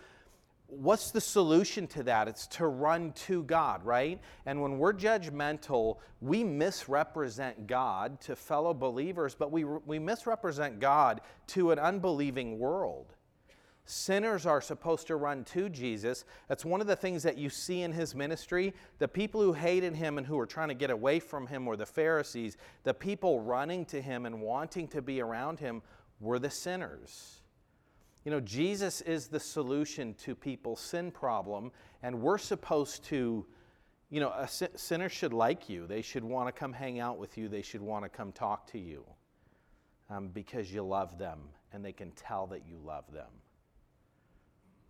What's 0.77 1.11
the 1.11 1.21
solution 1.21 1.87
to 1.89 2.03
that? 2.05 2.29
It's 2.29 2.47
to 2.49 2.67
run 2.67 3.13
to 3.13 3.43
God, 3.45 3.85
right? 3.85 4.21
And 4.47 4.61
when 4.61 4.79
we're 4.79 4.93
judgmental, 4.93 5.99
we 6.21 6.45
misrepresent 6.45 7.67
God 7.67 8.21
to 8.23 8.37
fellow 8.37 8.75
believers, 8.75 9.35
but 9.35 9.53
we, 9.53 9.65
we 9.65 9.99
misrepresent 9.99 10.81
God 10.81 11.21
to 11.49 11.71
an 11.71 11.79
unbelieving 11.79 12.59
world. 12.59 13.15
Sinners 13.87 14.47
are 14.47 14.63
supposed 14.63 15.07
to 15.09 15.17
run 15.17 15.45
to 15.45 15.69
Jesus. 15.69 16.25
That's 16.49 16.65
one 16.65 16.81
of 16.81 16.87
the 16.87 16.97
things 16.97 17.23
that 17.23 17.37
you 17.37 17.51
see 17.51 17.83
in 17.83 17.93
his 17.93 18.15
ministry. 18.15 18.73
The 18.99 19.09
people 19.09 19.43
who 19.43 19.53
hated 19.53 19.95
him 19.95 20.17
and 20.17 20.27
who 20.27 20.37
were 20.37 20.47
trying 20.47 20.69
to 20.69 20.75
get 20.75 20.91
away 20.91 21.21
from 21.21 21.47
him 21.47 21.67
were 21.67 21.77
the 21.77 21.85
Pharisees. 21.85 22.57
The 22.85 22.95
people 22.95 23.41
running 23.41 23.85
to 23.87 24.01
him 24.01 24.25
and 24.25 24.41
wanting 24.41 24.89
to 24.89 25.03
be 25.03 25.21
around 25.21 25.61
him 25.61 25.83
were 26.19 26.39
the 26.39 26.49
sinners. 26.49 27.43
You 28.25 28.31
know, 28.31 28.41
Jesus 28.41 29.01
is 29.03 29.29
the 29.29 29.41
solution 29.41 30.15
to 30.15 30.35
people's 30.35 30.81
sin 30.81 31.11
problem, 31.11 31.71
and 32.03 32.21
we're 32.21 32.39
supposed 32.39 33.05
to, 33.05 33.45
you 34.11 34.21
know, 34.21 34.31
a 34.31 34.49
sinner 34.49 35.09
should 35.09 35.33
like 35.33 35.69
you. 35.69 35.87
They 35.87 36.03
should 36.03 36.25
want 36.25 36.49
to 36.49 36.53
come 36.53 36.73
hang 36.73 37.01
out 37.01 37.19
with 37.19 37.37
you. 37.37 37.49
They 37.49 37.63
should 37.63 37.83
want 37.83 38.05
to 38.05 38.09
come 38.09 38.33
talk 38.33 38.67
to 38.73 38.79
you 38.79 39.05
um, 40.09 40.29
because 40.29 40.73
you 40.73 40.83
love 40.83 41.19
them 41.19 41.41
and 41.73 41.85
they 41.85 41.93
can 41.93 42.13
tell 42.13 42.47
that 42.47 42.63
you 42.67 42.79
love 42.83 43.05
them 43.13 43.29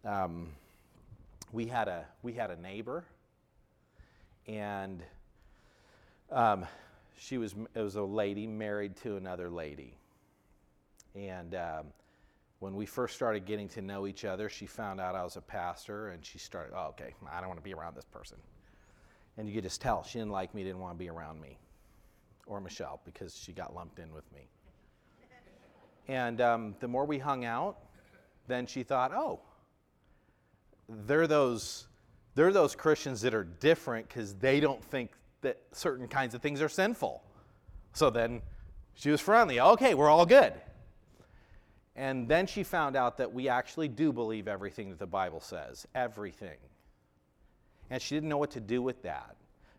um, 0.04 0.48
we 1.52 1.66
had 1.66 1.88
a 1.88 2.04
we 2.22 2.32
had 2.32 2.50
a 2.50 2.56
neighbor, 2.56 3.04
and 4.46 5.02
um, 6.30 6.66
she 7.16 7.38
was 7.38 7.54
it 7.74 7.80
was 7.80 7.96
a 7.96 8.02
lady 8.02 8.46
married 8.46 8.96
to 8.96 9.16
another 9.16 9.48
lady, 9.48 9.96
and 11.14 11.54
um, 11.54 11.86
when 12.60 12.74
we 12.74 12.86
first 12.86 13.14
started 13.14 13.44
getting 13.44 13.68
to 13.70 13.82
know 13.82 14.06
each 14.06 14.24
other, 14.24 14.48
she 14.48 14.66
found 14.66 15.00
out 15.00 15.14
I 15.14 15.22
was 15.24 15.36
a 15.36 15.40
pastor, 15.40 16.08
and 16.08 16.24
she 16.24 16.38
started, 16.38 16.72
oh, 16.76 16.88
okay, 16.88 17.14
I 17.30 17.40
don't 17.40 17.48
want 17.48 17.58
to 17.58 17.64
be 17.64 17.74
around 17.74 17.94
this 17.96 18.04
person, 18.04 18.38
and 19.36 19.48
you 19.48 19.54
could 19.54 19.64
just 19.64 19.80
tell 19.80 20.02
she 20.02 20.18
didn't 20.18 20.32
like 20.32 20.54
me, 20.54 20.64
didn't 20.64 20.80
want 20.80 20.94
to 20.94 20.98
be 20.98 21.10
around 21.10 21.40
me, 21.40 21.58
or 22.46 22.60
Michelle 22.60 23.00
because 23.04 23.36
she 23.36 23.52
got 23.52 23.74
lumped 23.74 23.98
in 23.98 24.12
with 24.12 24.24
me. 24.32 24.48
And 26.06 26.40
um, 26.40 26.74
the 26.80 26.88
more 26.88 27.06
we 27.06 27.18
hung 27.18 27.44
out, 27.44 27.78
then 28.46 28.66
she 28.66 28.82
thought, 28.82 29.12
oh, 29.12 29.40
they're 30.88 31.26
those 31.26 31.86
they're 32.34 32.52
those 32.52 32.74
Christians 32.74 33.20
that 33.22 33.32
are 33.32 33.44
different 33.44 34.08
because 34.08 34.34
they 34.34 34.58
don't 34.60 34.82
think 34.84 35.12
that 35.42 35.60
certain 35.72 36.08
kinds 36.08 36.34
of 36.34 36.42
things 36.42 36.60
are 36.60 36.68
sinful. 36.68 37.22
So 37.92 38.10
then 38.10 38.42
she 38.94 39.10
was 39.10 39.20
friendly. 39.20 39.60
Okay, 39.60 39.94
we're 39.94 40.10
all 40.10 40.26
good. 40.26 40.52
And 41.96 42.28
then 42.28 42.46
she 42.46 42.64
found 42.64 42.96
out 42.96 43.18
that 43.18 43.32
we 43.32 43.48
actually 43.48 43.88
do 43.88 44.12
believe 44.12 44.48
everything 44.48 44.90
that 44.90 44.98
the 44.98 45.06
Bible 45.06 45.40
says, 45.40 45.86
everything. 45.94 46.58
And 47.90 48.02
she 48.02 48.14
didn't 48.16 48.28
know 48.28 48.38
what 48.38 48.50
to 48.52 48.60
do 48.60 48.82
with 48.82 49.02
that 49.02 49.36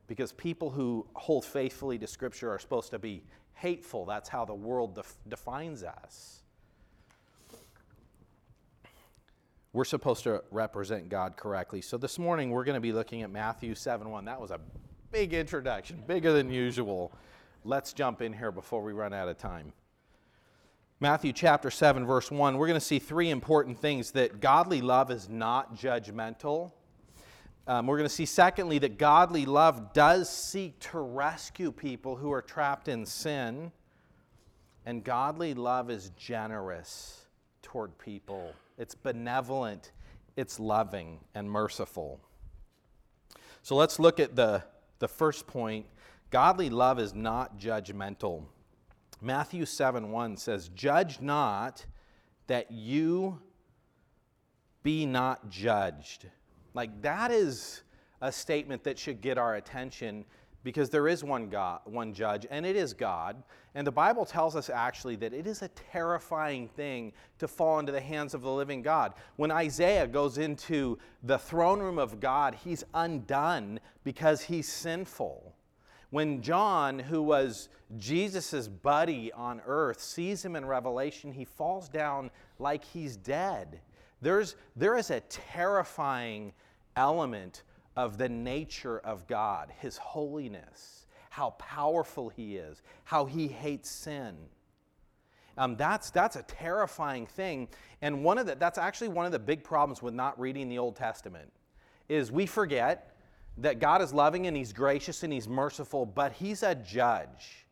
because 0.07 0.31
people 0.31 0.69
who 0.69 1.05
hold 1.13 1.43
faithfully 1.43 1.97
to 1.97 2.07
Scripture 2.07 2.51
are 2.51 2.59
supposed 2.59 2.91
to 2.91 2.99
be 2.99 3.23
hateful. 3.53 4.05
That's 4.05 4.29
how 4.29 4.45
the 4.45 4.53
world 4.53 4.95
def- 4.95 5.17
defines 5.27 5.83
us. 5.83 6.41
We're 9.73 9.83
supposed 9.83 10.23
to 10.23 10.41
represent 10.51 11.09
God 11.09 11.35
correctly. 11.35 11.81
So 11.81 11.97
this 11.97 12.17
morning 12.17 12.49
we're 12.51 12.63
going 12.63 12.75
to 12.75 12.81
be 12.81 12.93
looking 12.93 13.23
at 13.23 13.29
Matthew 13.29 13.75
7 13.75 14.09
1. 14.09 14.23
That 14.23 14.39
was 14.39 14.51
a 14.51 14.59
big 15.11 15.33
introduction, 15.33 16.01
bigger 16.07 16.31
than 16.31 16.49
usual. 16.49 17.11
Let's 17.65 17.91
jump 17.91 18.21
in 18.21 18.31
here 18.31 18.51
before 18.51 18.81
we 18.81 18.93
run 18.93 19.13
out 19.13 19.27
of 19.27 19.37
time. 19.37 19.73
Matthew 21.01 21.33
chapter 21.33 21.69
7, 21.69 22.05
verse 22.05 22.31
1, 22.31 22.57
we're 22.57 22.67
going 22.67 22.79
to 22.79 22.85
see 22.85 22.99
three 22.99 23.29
important 23.29 23.77
things 23.77 24.11
that 24.11 24.39
godly 24.39 24.79
love 24.79 25.11
is 25.11 25.27
not 25.27 25.75
judgmental. 25.75 26.71
Um, 27.67 27.85
we're 27.85 27.97
going 27.97 28.07
to 28.07 28.15
see, 28.15 28.25
secondly, 28.25 28.79
that 28.79 28.97
godly 28.97 29.45
love 29.45 29.91
does 29.91 30.29
seek 30.29 30.79
to 30.91 30.99
rescue 30.99 31.73
people 31.73 32.15
who 32.15 32.31
are 32.31 32.41
trapped 32.41 32.87
in 32.87 33.05
sin. 33.05 33.73
And 34.85 35.03
godly 35.03 35.53
love 35.53 35.89
is 35.89 36.11
generous 36.15 37.25
toward 37.61 37.97
people, 37.97 38.53
it's 38.77 38.95
benevolent, 38.95 39.91
it's 40.37 40.61
loving 40.61 41.19
and 41.33 41.51
merciful. 41.51 42.21
So 43.63 43.75
let's 43.75 43.99
look 43.99 44.21
at 44.21 44.37
the, 44.37 44.63
the 44.99 45.09
first 45.09 45.45
point 45.45 45.87
godly 46.29 46.69
love 46.69 46.99
is 46.99 47.13
not 47.13 47.59
judgmental. 47.59 48.45
Matthew 49.21 49.65
7 49.65 50.11
1 50.11 50.37
says, 50.37 50.69
Judge 50.69 51.21
not 51.21 51.85
that 52.47 52.71
you 52.71 53.39
be 54.83 55.05
not 55.05 55.49
judged. 55.49 56.27
Like, 56.73 57.01
that 57.01 57.31
is 57.31 57.81
a 58.21 58.31
statement 58.31 58.83
that 58.83 58.99
should 58.99 59.21
get 59.21 59.37
our 59.37 59.55
attention 59.55 60.25
because 60.65 60.89
there 60.89 61.07
is 61.07 61.23
one 61.23 61.47
God, 61.47 61.81
one 61.85 62.11
judge, 62.13 62.47
and 62.49 62.65
it 62.65 62.75
is 62.75 62.93
God. 62.93 63.41
And 63.75 63.85
the 63.85 63.91
Bible 63.91 64.25
tells 64.25 64.55
us 64.55 64.69
actually 64.69 65.15
that 65.17 65.31
it 65.31 65.45
is 65.45 65.61
a 65.61 65.67
terrifying 65.69 66.67
thing 66.67 67.13
to 67.37 67.47
fall 67.47 67.77
into 67.77 67.91
the 67.91 68.01
hands 68.01 68.33
of 68.33 68.41
the 68.41 68.51
living 68.51 68.81
God. 68.81 69.13
When 69.35 69.51
Isaiah 69.51 70.07
goes 70.07 70.39
into 70.39 70.97
the 71.21 71.37
throne 71.37 71.79
room 71.79 71.99
of 71.99 72.19
God, 72.19 72.55
he's 72.55 72.83
undone 72.95 73.79
because 74.03 74.41
he's 74.41 74.67
sinful. 74.67 75.53
When 76.15 76.41
John, 76.41 76.97
who 76.97 77.21
was 77.21 77.67
Jesus' 77.97 78.69
buddy 78.69 79.33
on 79.33 79.61
earth, 79.65 79.99
sees 79.99 80.45
him 80.45 80.55
in 80.55 80.63
Revelation, 80.63 81.33
he 81.33 81.43
falls 81.43 81.89
down 81.89 82.31
like 82.57 82.85
he's 82.85 83.17
dead. 83.17 83.81
There's, 84.21 84.55
there 84.77 84.95
is 84.95 85.11
a 85.11 85.19
terrifying 85.19 86.53
element 86.95 87.63
of 87.97 88.17
the 88.17 88.29
nature 88.29 88.99
of 88.99 89.27
God, 89.27 89.73
His 89.81 89.97
holiness, 89.97 91.05
how 91.31 91.49
powerful 91.49 92.29
He 92.29 92.55
is, 92.55 92.81
how 93.03 93.25
He 93.25 93.49
hates 93.49 93.89
sin. 93.89 94.37
Um, 95.57 95.75
that's, 95.75 96.11
that's 96.11 96.37
a 96.37 96.43
terrifying 96.43 97.25
thing. 97.27 97.67
And 98.01 98.23
one 98.23 98.37
of 98.37 98.45
the, 98.45 98.55
that's 98.55 98.77
actually 98.77 99.09
one 99.09 99.25
of 99.25 99.33
the 99.33 99.39
big 99.39 99.65
problems 99.65 100.01
with 100.01 100.13
not 100.13 100.39
reading 100.39 100.69
the 100.69 100.77
Old 100.77 100.95
Testament 100.95 101.51
is 102.07 102.31
we 102.31 102.45
forget 102.45 103.14
that 103.57 103.79
God 103.79 104.01
is 104.01 104.13
loving 104.13 104.47
and 104.47 104.55
He's 104.55 104.73
gracious 104.73 105.23
and 105.23 105.31
He's 105.31 105.47
merciful, 105.47 106.05
but 106.05 106.33
He's 106.33 106.63
a 106.63 106.75
judge. 106.75 107.65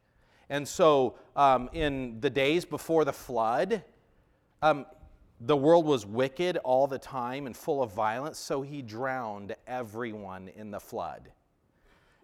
And 0.49 0.67
so 0.67 1.15
um, 1.35 1.69
in 1.73 2.19
the 2.19 2.29
days 2.29 2.65
before 2.65 3.05
the 3.05 3.13
flood, 3.13 3.83
um, 4.61 4.85
the 5.45 5.57
world 5.57 5.85
was 5.85 6.05
wicked 6.05 6.57
all 6.57 6.87
the 6.87 6.99
time 6.99 7.47
and 7.47 7.55
full 7.55 7.83
of 7.83 7.93
violence, 7.93 8.39
so 8.39 8.61
he 8.61 8.81
drowned 8.81 9.55
everyone 9.67 10.49
in 10.55 10.71
the 10.71 10.79
flood. 10.79 11.29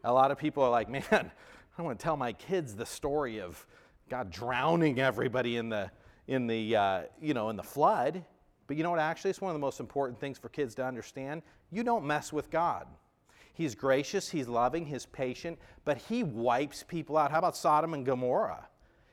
A 0.03 0.13
lot 0.13 0.31
of 0.31 0.37
people 0.37 0.63
are 0.63 0.69
like, 0.69 0.89
man, 1.11 1.31
I 1.77 1.81
want 1.81 1.99
to 1.99 2.03
tell 2.03 2.15
my 2.15 2.33
kids 2.33 2.75
the 2.75 2.85
story 2.85 3.41
of 3.41 3.65
God 4.09 4.31
drowning 4.31 4.99
everybody 4.99 5.57
in 5.57 5.69
the, 5.69 5.91
in 6.27 6.47
the, 6.47 6.75
uh, 6.75 7.01
you 7.21 7.33
know, 7.33 7.49
in 7.49 7.55
the 7.55 7.63
flood. 7.63 8.23
But 8.67 8.77
you 8.77 8.83
know 8.83 8.91
what? 8.91 8.99
Actually, 8.99 9.31
it's 9.31 9.41
one 9.41 9.49
of 9.49 9.55
the 9.55 9.59
most 9.59 9.79
important 9.79 10.19
things 10.19 10.37
for 10.37 10.49
kids 10.49 10.75
to 10.75 10.85
understand. 10.85 11.41
You 11.71 11.83
don't 11.83 12.05
mess 12.05 12.31
with 12.31 12.49
God. 12.49 12.87
He's 13.59 13.75
gracious, 13.75 14.29
He's 14.29 14.47
loving, 14.47 14.85
He's 14.85 15.05
patient, 15.05 15.59
but 15.83 15.97
He 15.97 16.23
wipes 16.23 16.81
people 16.87 17.17
out. 17.17 17.29
How 17.29 17.39
about 17.39 17.57
Sodom 17.57 17.93
and 17.93 18.05
Gomorrah? 18.05 18.69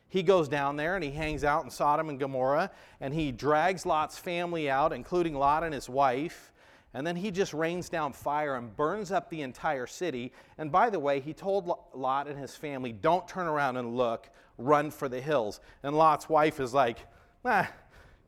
He 0.09 0.23
goes 0.23 0.47
down 0.49 0.77
there 0.77 0.95
and 0.95 1.03
he 1.03 1.11
hangs 1.11 1.43
out 1.43 1.65
in 1.65 1.71
Sodom 1.71 2.09
and 2.09 2.21
Gomorrah 2.21 2.71
and 3.01 3.13
he 3.13 3.33
drags 3.33 3.85
Lot's 3.85 4.17
family 4.17 4.71
out, 4.71 4.93
including 4.93 5.35
Lot 5.35 5.65
and 5.65 5.75
his 5.75 5.89
wife. 5.89 6.53
And 6.95 7.05
then 7.05 7.17
he 7.17 7.33
just 7.33 7.53
rains 7.53 7.89
down 7.89 8.13
fire 8.13 8.55
and 8.55 8.75
burns 8.77 9.11
up 9.11 9.29
the 9.31 9.43
entire 9.43 9.89
city. 9.89 10.33
And 10.59 10.71
by 10.71 10.91
the 10.91 11.01
way, 11.01 11.19
he 11.19 11.35
told 11.35 11.69
Lot 11.93 12.29
and 12.29 12.39
his 12.39 12.55
family, 12.55 12.93
don't 12.93 13.27
turn 13.27 13.49
around 13.49 13.79
and 13.79 13.97
look, 13.97 14.31
run 14.59 14.93
for 14.93 15.09
the 15.09 15.21
hills. 15.21 15.61
And 15.83 15.99
Lot's 15.99 16.29
wife 16.29 16.61
is 16.61 16.73
like, 16.73 17.01
ah, 17.45 17.69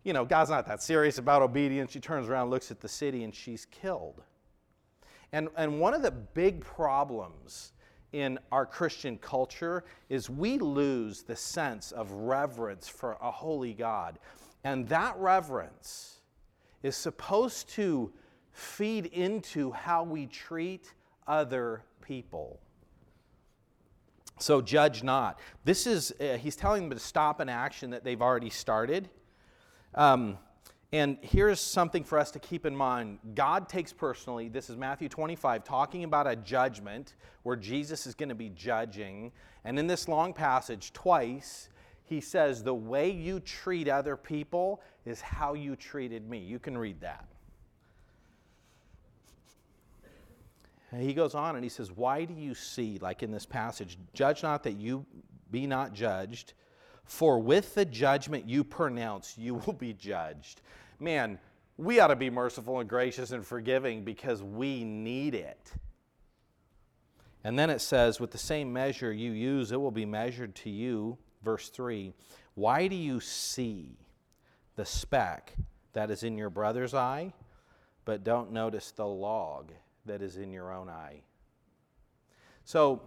you 0.02 0.12
know, 0.12 0.24
God's 0.24 0.50
not 0.50 0.66
that 0.66 0.82
serious 0.82 1.18
about 1.18 1.42
obedience. 1.42 1.92
She 1.92 2.00
turns 2.00 2.28
around, 2.28 2.50
looks 2.50 2.72
at 2.72 2.80
the 2.80 2.88
city, 2.88 3.22
and 3.22 3.32
she's 3.32 3.66
killed. 3.66 4.24
And, 5.32 5.48
and 5.56 5.80
one 5.80 5.94
of 5.94 6.02
the 6.02 6.10
big 6.10 6.60
problems 6.60 7.72
in 8.12 8.38
our 8.50 8.64
Christian 8.64 9.18
culture 9.18 9.84
is 10.08 10.30
we 10.30 10.58
lose 10.58 11.22
the 11.22 11.36
sense 11.36 11.92
of 11.92 12.10
reverence 12.10 12.88
for 12.88 13.18
a 13.20 13.30
holy 13.30 13.74
God. 13.74 14.18
And 14.64 14.88
that 14.88 15.16
reverence 15.18 16.20
is 16.82 16.96
supposed 16.96 17.68
to 17.70 18.12
feed 18.52 19.06
into 19.06 19.70
how 19.72 20.02
we 20.02 20.26
treat 20.26 20.92
other 21.26 21.82
people. 22.00 22.60
So 24.38 24.60
judge 24.60 25.02
not. 25.02 25.40
This 25.64 25.86
is, 25.86 26.12
uh, 26.20 26.38
he's 26.38 26.56
telling 26.56 26.88
them 26.88 26.98
to 26.98 27.04
stop 27.04 27.40
an 27.40 27.48
action 27.48 27.90
that 27.90 28.04
they've 28.04 28.22
already 28.22 28.50
started. 28.50 29.10
Um, 29.94 30.38
and 30.92 31.18
here's 31.20 31.60
something 31.60 32.02
for 32.02 32.18
us 32.18 32.30
to 32.30 32.38
keep 32.38 32.64
in 32.64 32.74
mind 32.74 33.18
God 33.34 33.68
takes 33.68 33.92
personally, 33.92 34.48
this 34.48 34.70
is 34.70 34.76
Matthew 34.76 35.08
25, 35.08 35.62
talking 35.64 36.04
about 36.04 36.26
a 36.26 36.36
judgment 36.36 37.14
where 37.42 37.56
Jesus 37.56 38.06
is 38.06 38.14
going 38.14 38.30
to 38.30 38.34
be 38.34 38.48
judging. 38.50 39.32
And 39.64 39.78
in 39.78 39.86
this 39.86 40.08
long 40.08 40.32
passage, 40.32 40.92
twice, 40.94 41.68
he 42.04 42.20
says, 42.22 42.62
The 42.62 42.74
way 42.74 43.10
you 43.10 43.40
treat 43.40 43.88
other 43.88 44.16
people 44.16 44.80
is 45.04 45.20
how 45.20 45.52
you 45.52 45.76
treated 45.76 46.28
me. 46.28 46.38
You 46.38 46.58
can 46.58 46.76
read 46.76 47.00
that. 47.02 47.26
And 50.90 51.02
he 51.02 51.12
goes 51.12 51.34
on 51.34 51.54
and 51.54 51.62
he 51.62 51.68
says, 51.68 51.92
Why 51.92 52.24
do 52.24 52.32
you 52.32 52.54
see, 52.54 52.98
like 52.98 53.22
in 53.22 53.30
this 53.30 53.44
passage, 53.44 53.98
judge 54.14 54.42
not 54.42 54.62
that 54.62 54.76
you 54.76 55.04
be 55.50 55.66
not 55.66 55.92
judged? 55.92 56.54
For 57.08 57.38
with 57.38 57.74
the 57.74 57.86
judgment 57.86 58.46
you 58.46 58.62
pronounce, 58.62 59.36
you 59.38 59.54
will 59.54 59.72
be 59.72 59.94
judged. 59.94 60.60
Man, 61.00 61.38
we 61.78 62.00
ought 62.00 62.08
to 62.08 62.16
be 62.16 62.28
merciful 62.28 62.80
and 62.80 62.88
gracious 62.88 63.32
and 63.32 63.44
forgiving 63.44 64.04
because 64.04 64.42
we 64.42 64.84
need 64.84 65.34
it. 65.34 65.72
And 67.44 67.58
then 67.58 67.70
it 67.70 67.80
says, 67.80 68.20
with 68.20 68.30
the 68.30 68.38
same 68.38 68.70
measure 68.70 69.10
you 69.10 69.32
use, 69.32 69.72
it 69.72 69.80
will 69.80 69.90
be 69.90 70.04
measured 70.04 70.54
to 70.56 70.70
you. 70.70 71.16
Verse 71.42 71.70
3 71.70 72.12
Why 72.54 72.88
do 72.88 72.96
you 72.96 73.20
see 73.20 73.96
the 74.76 74.84
speck 74.84 75.54
that 75.94 76.10
is 76.10 76.22
in 76.22 76.36
your 76.36 76.50
brother's 76.50 76.92
eye, 76.92 77.32
but 78.04 78.22
don't 78.22 78.52
notice 78.52 78.90
the 78.90 79.06
log 79.06 79.72
that 80.04 80.20
is 80.20 80.36
in 80.36 80.52
your 80.52 80.74
own 80.74 80.90
eye? 80.90 81.22
So, 82.64 83.00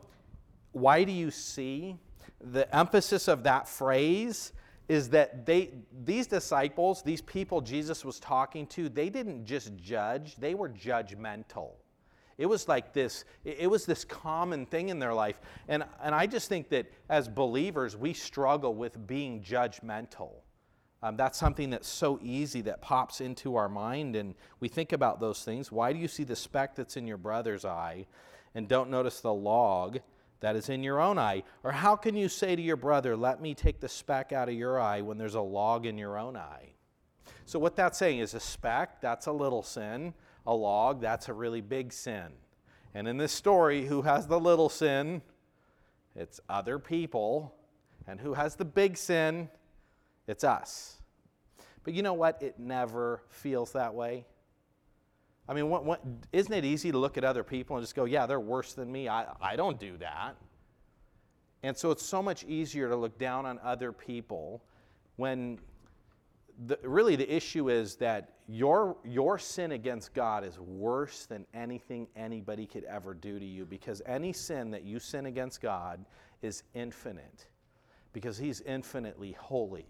why 0.71 1.03
do 1.03 1.11
you 1.11 1.29
see? 1.29 1.97
The 2.43 2.73
emphasis 2.75 3.27
of 3.27 3.43
that 3.43 3.67
phrase 3.67 4.53
is 4.87 5.09
that 5.09 5.45
they 5.45 5.71
these 6.03 6.27
disciples 6.27 7.01
these 7.01 7.21
people 7.21 7.61
jesus 7.61 8.03
was 8.03 8.19
talking 8.19 8.65
to 8.67 8.89
they 8.89 9.09
didn't 9.09 9.45
just 9.45 9.75
judge 9.77 10.35
they 10.35 10.53
were 10.53 10.69
judgmental. 10.69 11.71
It 12.37 12.47
was 12.47 12.67
like 12.67 12.91
this 12.91 13.23
it 13.45 13.69
was 13.69 13.85
this 13.85 14.03
common 14.03 14.65
thing 14.65 14.89
in 14.89 14.97
their 14.99 15.13
life. 15.13 15.39
And, 15.67 15.83
and 16.03 16.15
i 16.15 16.25
just 16.25 16.49
think 16.49 16.69
that 16.69 16.91
as 17.09 17.27
believers 17.27 17.95
we 17.95 18.13
struggle 18.13 18.73
with 18.73 19.05
being 19.07 19.41
judgmental. 19.41 20.31
Um, 21.03 21.17
that's 21.17 21.37
something 21.37 21.71
that's 21.71 21.87
so 21.87 22.19
easy 22.21 22.61
that 22.61 22.81
pops 22.81 23.21
into 23.21 23.55
our 23.55 23.69
mind 23.69 24.15
and 24.15 24.35
we 24.59 24.67
think 24.67 24.91
about 24.91 25.19
those 25.19 25.43
things. 25.43 25.71
Why 25.71 25.93
do 25.93 25.99
you 25.99 26.07
see 26.07 26.23
the 26.23 26.35
speck 26.35 26.75
that's 26.75 26.97
in 26.97 27.07
your 27.07 27.17
brother's 27.17 27.65
eye 27.65 28.05
and 28.53 28.67
don't 28.67 28.89
notice 28.89 29.21
the 29.21 29.33
log 29.33 29.99
that 30.41 30.55
is 30.55 30.69
in 30.69 30.83
your 30.83 30.99
own 30.99 31.17
eye? 31.17 31.43
Or 31.63 31.71
how 31.71 31.95
can 31.95 32.15
you 32.15 32.27
say 32.27 32.55
to 32.55 32.61
your 32.61 32.75
brother, 32.75 33.15
Let 33.15 33.41
me 33.41 33.55
take 33.55 33.79
the 33.79 33.89
speck 33.89 34.31
out 34.31 34.49
of 34.49 34.55
your 34.55 34.79
eye 34.79 35.01
when 35.01 35.17
there's 35.17 35.35
a 35.35 35.41
log 35.41 35.85
in 35.85 35.97
your 35.97 36.17
own 36.17 36.35
eye? 36.35 36.73
So, 37.45 37.57
what 37.57 37.75
that's 37.75 37.97
saying 37.97 38.19
is 38.19 38.33
a 38.33 38.39
speck, 38.39 39.01
that's 39.01 39.27
a 39.27 39.31
little 39.31 39.63
sin. 39.63 40.13
A 40.47 40.53
log, 40.53 41.01
that's 41.01 41.29
a 41.29 41.33
really 41.33 41.61
big 41.61 41.93
sin. 41.93 42.27
And 42.93 43.07
in 43.07 43.17
this 43.17 43.31
story, 43.31 43.85
who 43.85 44.01
has 44.01 44.27
the 44.27 44.39
little 44.39 44.69
sin? 44.69 45.21
It's 46.15 46.39
other 46.49 46.79
people. 46.79 47.53
And 48.07 48.19
who 48.19 48.33
has 48.33 48.55
the 48.55 48.65
big 48.65 48.97
sin? 48.97 49.49
It's 50.27 50.43
us. 50.43 50.97
But 51.83 51.93
you 51.93 52.03
know 52.03 52.13
what? 52.13 52.41
It 52.41 52.59
never 52.59 53.21
feels 53.29 53.73
that 53.73 53.93
way. 53.93 54.25
I 55.47 55.53
mean, 55.53 55.69
what, 55.69 55.83
what, 55.83 56.01
isn't 56.31 56.53
it 56.53 56.63
easy 56.63 56.91
to 56.91 56.97
look 56.97 57.17
at 57.17 57.23
other 57.23 57.43
people 57.43 57.75
and 57.75 57.83
just 57.83 57.95
go, 57.95 58.05
yeah, 58.05 58.25
they're 58.25 58.39
worse 58.39 58.73
than 58.73 58.91
me? 58.91 59.09
I, 59.09 59.25
I 59.41 59.55
don't 59.55 59.79
do 59.79 59.97
that. 59.97 60.35
And 61.63 61.77
so 61.77 61.91
it's 61.91 62.05
so 62.05 62.23
much 62.23 62.43
easier 62.45 62.89
to 62.89 62.95
look 62.95 63.17
down 63.17 63.45
on 63.45 63.59
other 63.63 63.91
people 63.91 64.63
when 65.17 65.59
the, 66.65 66.77
really 66.83 67.15
the 67.15 67.33
issue 67.33 67.69
is 67.69 67.95
that 67.95 68.33
your, 68.47 68.97
your 69.03 69.37
sin 69.39 69.71
against 69.71 70.13
God 70.13 70.43
is 70.43 70.59
worse 70.59 71.25
than 71.25 71.45
anything 71.53 72.07
anybody 72.15 72.65
could 72.65 72.83
ever 72.85 73.13
do 73.13 73.39
to 73.39 73.45
you 73.45 73.65
because 73.65 74.01
any 74.05 74.33
sin 74.33 74.71
that 74.71 74.83
you 74.83 74.99
sin 74.99 75.25
against 75.25 75.61
God 75.61 76.03
is 76.41 76.63
infinite 76.73 77.47
because 78.13 78.37
He's 78.37 78.61
infinitely 78.61 79.33
holy. 79.33 79.85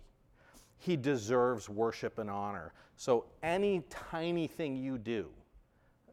He 0.77 0.95
deserves 0.95 1.69
worship 1.69 2.19
and 2.19 2.29
honor. 2.29 2.73
So 2.95 3.25
any 3.41 3.83
tiny 3.89 4.47
thing 4.47 4.75
you 4.75 4.97
do 4.97 5.29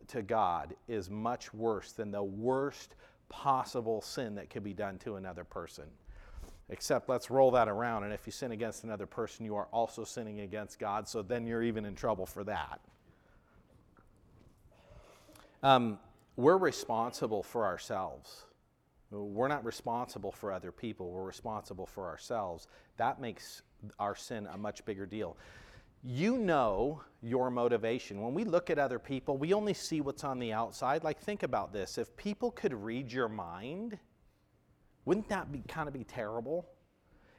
to 0.08 0.22
God 0.22 0.74
is 0.88 1.10
much 1.10 1.52
worse 1.54 1.92
than 1.92 2.10
the 2.10 2.22
worst 2.22 2.94
possible 3.28 4.00
sin 4.00 4.34
that 4.36 4.50
could 4.50 4.64
be 4.64 4.72
done 4.72 4.98
to 4.98 5.16
another 5.16 5.44
person. 5.44 5.84
Except 6.70 7.08
let's 7.08 7.30
roll 7.30 7.50
that 7.52 7.68
around, 7.68 8.04
and 8.04 8.12
if 8.12 8.26
you 8.26 8.32
sin 8.32 8.52
against 8.52 8.84
another 8.84 9.06
person, 9.06 9.46
you 9.46 9.56
are 9.56 9.68
also 9.72 10.04
sinning 10.04 10.40
against 10.40 10.78
God, 10.78 11.08
so 11.08 11.22
then 11.22 11.46
you're 11.46 11.62
even 11.62 11.84
in 11.86 11.94
trouble 11.94 12.26
for 12.26 12.44
that. 12.44 12.80
Um, 15.62 15.98
we're 16.36 16.58
responsible 16.58 17.42
for 17.42 17.64
ourselves. 17.64 18.44
We're 19.10 19.48
not 19.48 19.64
responsible 19.64 20.30
for 20.30 20.52
other 20.52 20.70
people, 20.70 21.10
we're 21.10 21.24
responsible 21.24 21.86
for 21.86 22.06
ourselves. 22.06 22.68
That 22.98 23.20
makes 23.20 23.62
our 23.98 24.14
sin 24.14 24.46
a 24.52 24.58
much 24.58 24.84
bigger 24.84 25.06
deal. 25.06 25.36
You 26.02 26.38
know 26.38 27.02
your 27.22 27.50
motivation. 27.50 28.22
When 28.22 28.34
we 28.34 28.44
look 28.44 28.70
at 28.70 28.78
other 28.78 28.98
people, 28.98 29.36
we 29.36 29.52
only 29.52 29.74
see 29.74 30.00
what's 30.00 30.24
on 30.24 30.38
the 30.38 30.52
outside. 30.52 31.02
Like, 31.02 31.20
think 31.20 31.42
about 31.42 31.72
this 31.72 31.98
if 31.98 32.16
people 32.16 32.50
could 32.50 32.72
read 32.72 33.10
your 33.12 33.28
mind, 33.28 33.98
wouldn't 35.04 35.28
that 35.28 35.50
be 35.50 35.62
kind 35.66 35.88
of 35.88 35.94
be 35.94 36.04
terrible? 36.04 36.66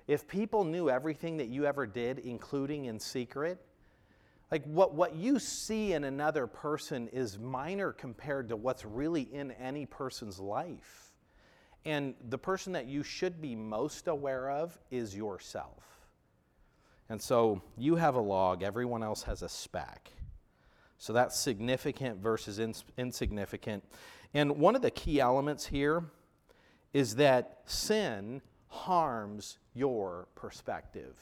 If 0.08 0.28
people 0.28 0.64
knew 0.64 0.90
everything 0.90 1.38
that 1.38 1.48
you 1.48 1.66
ever 1.66 1.86
did, 1.86 2.20
including 2.20 2.86
in 2.86 3.00
secret, 3.00 3.64
like 4.52 4.64
what, 4.66 4.96
what 4.96 5.16
you 5.16 5.38
see 5.38 5.94
in 5.94 6.04
another 6.04 6.48
person 6.48 7.08
is 7.10 7.38
minor 7.38 7.94
compared 7.94 8.50
to 8.50 8.56
what's 8.56 8.84
really 8.84 9.22
in 9.22 9.52
any 9.52 9.86
person's 9.86 10.40
life. 10.40 11.14
And 11.86 12.16
the 12.30 12.38
person 12.38 12.74
that 12.74 12.88
you 12.88 13.04
should 13.04 13.40
be 13.40 13.56
most 13.56 14.08
aware 14.08 14.50
of 14.50 14.78
is 14.90 15.16
yourself. 15.16 15.99
And 17.10 17.22
so 17.22 17.62
you 17.78 17.96
have 17.96 18.16
a 18.16 18.22
log, 18.22 18.62
everyone 18.62 19.04
else 19.04 19.24
has 19.24 19.42
a 19.42 19.50
speck. 19.50 20.12
So 20.98 21.14
that's 21.14 21.40
significant 21.40 22.22
versus 22.22 22.60
ins- 22.60 22.84
insignificant. 22.98 23.84
And 24.34 24.60
one 24.60 24.76
of 24.76 24.82
the 24.82 24.92
key 24.92 25.20
elements 25.20 25.66
here 25.66 26.04
is 26.94 27.16
that 27.16 27.62
sin 27.66 28.42
harms 28.68 29.58
your 29.74 30.28
perspective. 30.36 31.16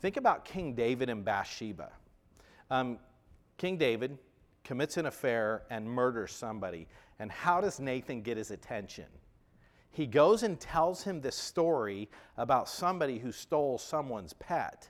Think 0.00 0.16
about 0.16 0.44
King 0.44 0.74
David 0.74 1.08
and 1.08 1.24
Bathsheba. 1.24 1.92
Um, 2.70 2.98
King 3.56 3.76
David 3.76 4.18
commits 4.64 4.96
an 4.96 5.06
affair 5.06 5.62
and 5.70 5.88
murders 5.88 6.32
somebody. 6.32 6.88
And 7.18 7.30
how 7.30 7.60
does 7.60 7.78
Nathan 7.78 8.22
get 8.22 8.36
his 8.36 8.50
attention? 8.50 9.06
He 9.92 10.06
goes 10.06 10.42
and 10.42 10.58
tells 10.58 11.02
him 11.04 11.20
this 11.20 11.36
story 11.36 12.10
about 12.36 12.68
somebody 12.68 13.18
who 13.18 13.30
stole 13.30 13.78
someone's 13.78 14.32
pet. 14.32 14.88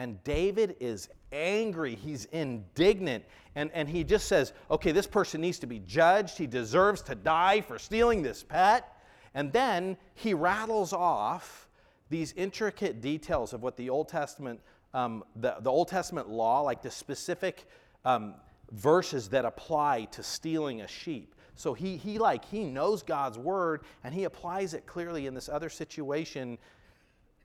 And 0.00 0.24
David 0.24 0.76
is 0.80 1.10
angry. 1.30 1.94
He's 1.94 2.24
indignant. 2.32 3.22
And, 3.54 3.70
and 3.74 3.86
he 3.86 4.02
just 4.02 4.28
says, 4.28 4.54
okay, 4.70 4.92
this 4.92 5.06
person 5.06 5.42
needs 5.42 5.58
to 5.58 5.66
be 5.66 5.80
judged. 5.80 6.38
He 6.38 6.46
deserves 6.46 7.02
to 7.02 7.14
die 7.14 7.60
for 7.60 7.78
stealing 7.78 8.22
this 8.22 8.42
pet. 8.42 8.96
And 9.34 9.52
then 9.52 9.98
he 10.14 10.32
rattles 10.32 10.94
off 10.94 11.68
these 12.08 12.32
intricate 12.32 13.02
details 13.02 13.52
of 13.52 13.62
what 13.62 13.76
the 13.76 13.90
Old 13.90 14.08
Testament, 14.08 14.60
um, 14.94 15.22
the, 15.36 15.56
the 15.60 15.70
Old 15.70 15.88
Testament 15.88 16.30
law, 16.30 16.62
like 16.62 16.80
the 16.80 16.90
specific 16.90 17.66
um, 18.06 18.36
verses 18.72 19.28
that 19.28 19.44
apply 19.44 20.06
to 20.12 20.22
stealing 20.22 20.80
a 20.80 20.88
sheep. 20.88 21.34
So 21.56 21.74
he, 21.74 21.98
he 21.98 22.18
like 22.18 22.46
he 22.46 22.64
knows 22.64 23.02
God's 23.02 23.36
word 23.36 23.82
and 24.02 24.14
he 24.14 24.24
applies 24.24 24.72
it 24.72 24.86
clearly 24.86 25.26
in 25.26 25.34
this 25.34 25.50
other 25.50 25.68
situation 25.68 26.56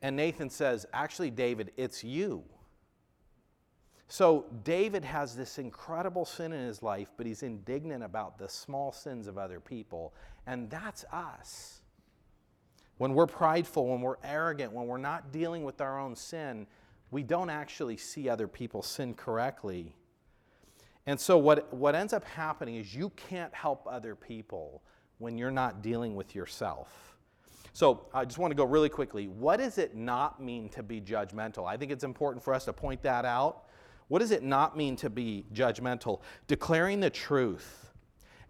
and 0.01 0.15
Nathan 0.15 0.49
says, 0.49 0.85
Actually, 0.93 1.31
David, 1.31 1.71
it's 1.77 2.03
you. 2.03 2.43
So 4.07 4.45
David 4.63 5.03
has 5.03 5.35
this 5.35 5.57
incredible 5.57 6.25
sin 6.25 6.53
in 6.53 6.65
his 6.65 6.83
life, 6.83 7.09
but 7.17 7.25
he's 7.25 7.41
indignant 7.41 8.03
about 8.03 8.37
the 8.37 8.47
small 8.47 8.91
sins 8.91 9.27
of 9.27 9.37
other 9.37 9.59
people. 9.59 10.13
And 10.45 10.69
that's 10.69 11.05
us. 11.11 11.81
When 12.97 13.13
we're 13.13 13.27
prideful, 13.27 13.87
when 13.87 14.01
we're 14.01 14.17
arrogant, 14.23 14.71
when 14.71 14.87
we're 14.87 14.97
not 14.97 15.31
dealing 15.31 15.63
with 15.63 15.81
our 15.81 15.99
own 15.99 16.15
sin, 16.15 16.67
we 17.11 17.23
don't 17.23 17.49
actually 17.49 17.97
see 17.97 18.29
other 18.29 18.47
people 18.47 18.81
sin 18.81 19.13
correctly. 19.15 19.95
And 21.07 21.19
so, 21.19 21.37
what, 21.37 21.73
what 21.73 21.93
ends 21.93 22.13
up 22.13 22.23
happening 22.25 22.75
is 22.75 22.95
you 22.95 23.09
can't 23.11 23.53
help 23.53 23.85
other 23.89 24.15
people 24.15 24.81
when 25.17 25.37
you're 25.37 25.51
not 25.51 25.81
dealing 25.81 26.15
with 26.15 26.35
yourself. 26.35 27.14
So 27.75 28.05
I 28.13 28.23
just 28.23 28.37
want 28.37 28.51
to 28.51 28.55
go 28.55 28.63
really 28.63 28.87
quickly. 28.87 29.27
What 29.27 29.57
does 29.57 29.77
it 29.77 29.97
not 29.97 30.41
mean 30.41 30.69
to 30.69 30.81
be 30.81 31.01
judgmental? 31.01 31.67
I 31.67 31.75
think 31.75 31.91
it's 31.91 32.05
important 32.05 32.41
for 32.41 32.53
us 32.53 32.63
to 32.65 32.73
point 32.73 33.01
that 33.01 33.25
out. 33.25 33.65
What 34.07 34.19
does 34.19 34.31
it 34.31 34.43
not 34.43 34.77
mean 34.77 34.95
to 34.95 35.09
be 35.09 35.43
judgmental? 35.53 36.21
Declaring 36.47 37.01
the 37.01 37.09
truth, 37.09 37.91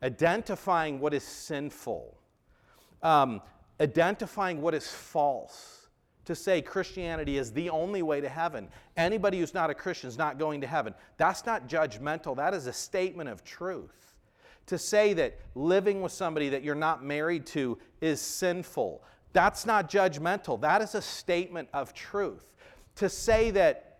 identifying 0.03 0.99
what 0.99 1.11
is 1.15 1.23
sinful, 1.23 2.15
um, 3.01 3.41
identifying 3.81 4.61
what 4.61 4.75
is 4.75 4.88
false. 4.88 5.88
To 6.25 6.35
say 6.35 6.61
Christianity 6.61 7.39
is 7.39 7.51
the 7.51 7.71
only 7.71 8.03
way 8.03 8.21
to 8.21 8.29
heaven. 8.29 8.67
Anybody 8.95 9.39
who's 9.39 9.55
not 9.55 9.71
a 9.71 9.73
Christian 9.73 10.07
is 10.07 10.19
not 10.19 10.38
going 10.38 10.61
to 10.61 10.67
heaven. 10.67 10.93
That's 11.17 11.47
not 11.47 11.67
judgmental, 11.67 12.35
that 12.35 12.53
is 12.53 12.67
a 12.67 12.73
statement 12.73 13.29
of 13.29 13.43
truth. 13.43 14.13
To 14.67 14.77
say 14.77 15.13
that 15.13 15.39
living 15.55 16.03
with 16.03 16.11
somebody 16.11 16.49
that 16.49 16.63
you're 16.63 16.75
not 16.75 17.03
married 17.03 17.47
to 17.47 17.79
is 18.01 18.21
sinful, 18.21 19.03
that's 19.36 19.65
not 19.65 19.91
judgmental. 19.91 20.62
That 20.62 20.82
is 20.82 20.95
a 20.95 21.02
statement 21.02 21.67
of 21.74 21.93
truth. 21.93 22.54
To 22.95 23.10
say 23.10 23.52
that 23.52 23.98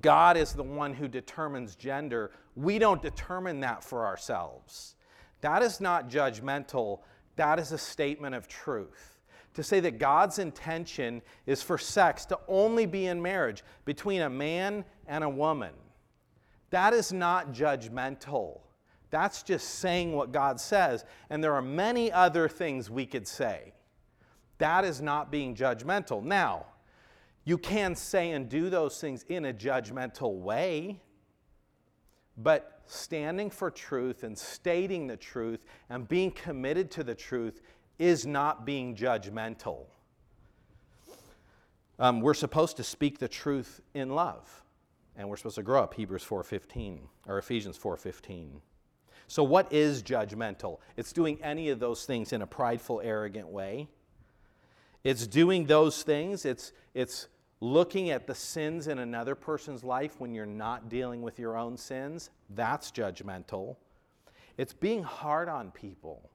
God 0.00 0.36
is 0.36 0.52
the 0.52 0.62
one 0.62 0.94
who 0.94 1.08
determines 1.08 1.74
gender, 1.74 2.30
we 2.54 2.78
don't 2.78 3.02
determine 3.02 3.58
that 3.60 3.82
for 3.82 4.06
ourselves. 4.06 4.94
That 5.40 5.62
is 5.62 5.80
not 5.80 6.08
judgmental. 6.08 7.00
That 7.34 7.58
is 7.58 7.72
a 7.72 7.78
statement 7.78 8.36
of 8.36 8.46
truth. 8.46 9.18
To 9.54 9.64
say 9.64 9.80
that 9.80 9.98
God's 9.98 10.38
intention 10.38 11.20
is 11.46 11.62
for 11.62 11.76
sex 11.76 12.24
to 12.26 12.38
only 12.46 12.86
be 12.86 13.06
in 13.06 13.20
marriage 13.20 13.64
between 13.84 14.22
a 14.22 14.30
man 14.30 14.84
and 15.08 15.24
a 15.24 15.28
woman, 15.28 15.72
that 16.70 16.92
is 16.92 17.12
not 17.12 17.52
judgmental. 17.52 18.60
That's 19.10 19.42
just 19.42 19.80
saying 19.80 20.12
what 20.12 20.30
God 20.30 20.60
says. 20.60 21.04
And 21.28 21.42
there 21.42 21.54
are 21.54 21.62
many 21.62 22.12
other 22.12 22.48
things 22.48 22.88
we 22.88 23.04
could 23.04 23.26
say. 23.26 23.72
That 24.60 24.84
is 24.84 25.00
not 25.00 25.30
being 25.30 25.56
judgmental. 25.56 26.22
Now, 26.22 26.66
you 27.44 27.56
can 27.56 27.96
say 27.96 28.32
and 28.32 28.46
do 28.46 28.68
those 28.68 29.00
things 29.00 29.24
in 29.30 29.46
a 29.46 29.54
judgmental 29.54 30.38
way, 30.38 31.00
but 32.36 32.82
standing 32.86 33.48
for 33.48 33.70
truth 33.70 34.22
and 34.22 34.36
stating 34.36 35.06
the 35.06 35.16
truth 35.16 35.64
and 35.88 36.06
being 36.06 36.30
committed 36.30 36.90
to 36.90 37.02
the 37.02 37.14
truth 37.14 37.62
is 37.98 38.26
not 38.26 38.66
being 38.66 38.94
judgmental. 38.94 39.86
Um, 41.98 42.20
we're 42.20 42.34
supposed 42.34 42.76
to 42.76 42.84
speak 42.84 43.18
the 43.18 43.28
truth 43.28 43.80
in 43.94 44.10
love, 44.10 44.62
and 45.16 45.26
we're 45.28 45.38
supposed 45.38 45.56
to 45.56 45.62
grow 45.62 45.82
up. 45.82 45.94
Hebrews 45.94 46.24
4:15 46.24 47.08
or 47.26 47.38
Ephesians 47.38 47.78
4:15. 47.78 48.60
So, 49.26 49.42
what 49.42 49.72
is 49.72 50.02
judgmental? 50.02 50.80
It's 50.98 51.12
doing 51.14 51.42
any 51.42 51.70
of 51.70 51.80
those 51.80 52.04
things 52.04 52.34
in 52.34 52.42
a 52.42 52.46
prideful, 52.46 53.00
arrogant 53.02 53.48
way. 53.48 53.88
It's 55.04 55.26
doing 55.26 55.66
those 55.66 56.02
things. 56.02 56.44
It's, 56.44 56.72
it's 56.94 57.28
looking 57.60 58.10
at 58.10 58.26
the 58.26 58.34
sins 58.34 58.88
in 58.88 58.98
another 58.98 59.34
person's 59.34 59.84
life 59.84 60.20
when 60.20 60.34
you're 60.34 60.46
not 60.46 60.88
dealing 60.88 61.22
with 61.22 61.38
your 61.38 61.56
own 61.56 61.76
sins. 61.76 62.30
That's 62.50 62.90
judgmental. 62.90 63.76
It's 64.56 64.72
being 64.72 65.02
hard 65.02 65.48
on 65.48 65.70
people, 65.70 66.30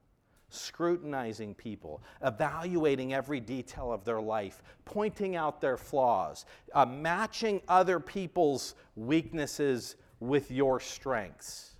scrutinizing 0.49 1.53
people, 1.55 2.01
evaluating 2.23 3.13
every 3.13 3.39
detail 3.39 3.91
of 3.91 4.03
their 4.03 4.21
life, 4.21 4.63
pointing 4.83 5.35
out 5.35 5.61
their 5.61 5.77
flaws, 5.77 6.45
uh, 6.73 6.85
matching 6.85 7.61
other 7.67 7.99
people's 7.99 8.75
weaknesses 8.95 9.95
with 10.19 10.49
your 10.49 10.79
strengths. 10.79 11.75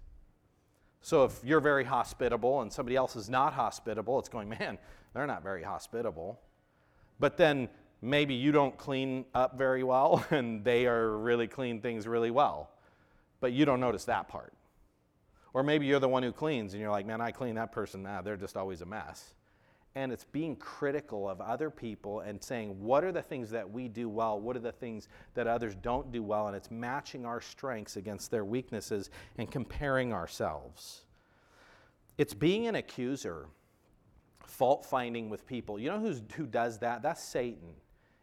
So 1.02 1.24
if 1.24 1.39
you're 1.43 1.60
very 1.62 1.84
hospitable 1.84 2.62
and 2.62 2.74
somebody 2.74 2.95
else 2.95 3.15
is 3.15 3.30
not 3.30 3.54
hospitable, 3.54 4.19
it's 4.19 4.30
going, 4.30 4.50
man, 4.50 4.78
they're 5.13 5.28
not 5.28 5.43
very 5.43 5.63
hospitable. 5.63 6.39
But 7.19 7.38
then 7.38 7.69
maybe 8.01 8.34
you 8.34 8.51
don't 8.51 8.78
clean 8.78 9.25
up 9.34 9.58
very 9.58 9.84
well 9.84 10.25
and 10.32 10.63
they 10.63 10.86
are 10.88 11.17
really 11.17 11.47
clean 11.47 11.82
things 11.82 12.08
really 12.08 12.32
well. 12.32 12.69
But 13.39 13.54
you 13.54 13.65
don't 13.65 13.80
notice 13.80 14.06
that 14.06 14.28
part. 14.28 14.54
Or 15.54 15.63
maybe 15.63 15.86
you're 15.86 15.99
the 15.99 16.10
one 16.10 16.23
who 16.23 16.32
cleans 16.32 16.73
and 16.73 16.82
you're 16.82 16.91
like, 16.91 17.06
man, 17.06 17.21
I 17.21 17.32
clean 17.32 17.56
that 17.56 17.71
person. 17.71 18.04
Nah, 18.04 18.21
they're 18.21 18.36
just 18.38 18.58
always 18.58 18.82
a 18.82 18.86
mess. 18.86 19.34
and 19.95 20.12
it's 20.12 20.25
being 20.25 20.58
critical 20.58 21.30
of 21.30 21.39
other 21.39 21.69
people 21.69 22.19
and 22.19 22.43
saying, 22.43 22.78
what 22.82 23.04
are 23.06 23.13
the 23.13 23.21
things 23.21 23.49
that 23.51 23.69
we 23.69 23.88
do 23.88 24.10
well? 24.10 24.39
What 24.39 24.58
are 24.58 24.60
the 24.60 24.73
things 24.73 25.08
that 25.36 25.47
others 25.47 25.73
don't 25.75 26.12
do 26.12 26.21
well? 26.21 26.47
And 26.47 26.56
it's 26.56 26.69
matching 26.69 27.25
our 27.25 27.39
strengths 27.39 27.95
against 27.95 28.30
their 28.30 28.43
weaknesses 28.43 29.10
and 29.38 29.49
comparing 29.49 30.12
ourselves. 30.12 31.06
It's 32.17 32.34
being 32.34 32.67
an 32.67 32.75
accuser, 32.75 33.47
fault 34.47 34.86
finding 34.86 35.29
with 35.29 35.45
people. 35.47 35.79
You 35.79 35.89
know 35.89 35.99
who's, 35.99 36.21
who 36.36 36.45
does 36.45 36.79
that? 36.79 37.01
That's 37.01 37.23
Satan 37.23 37.73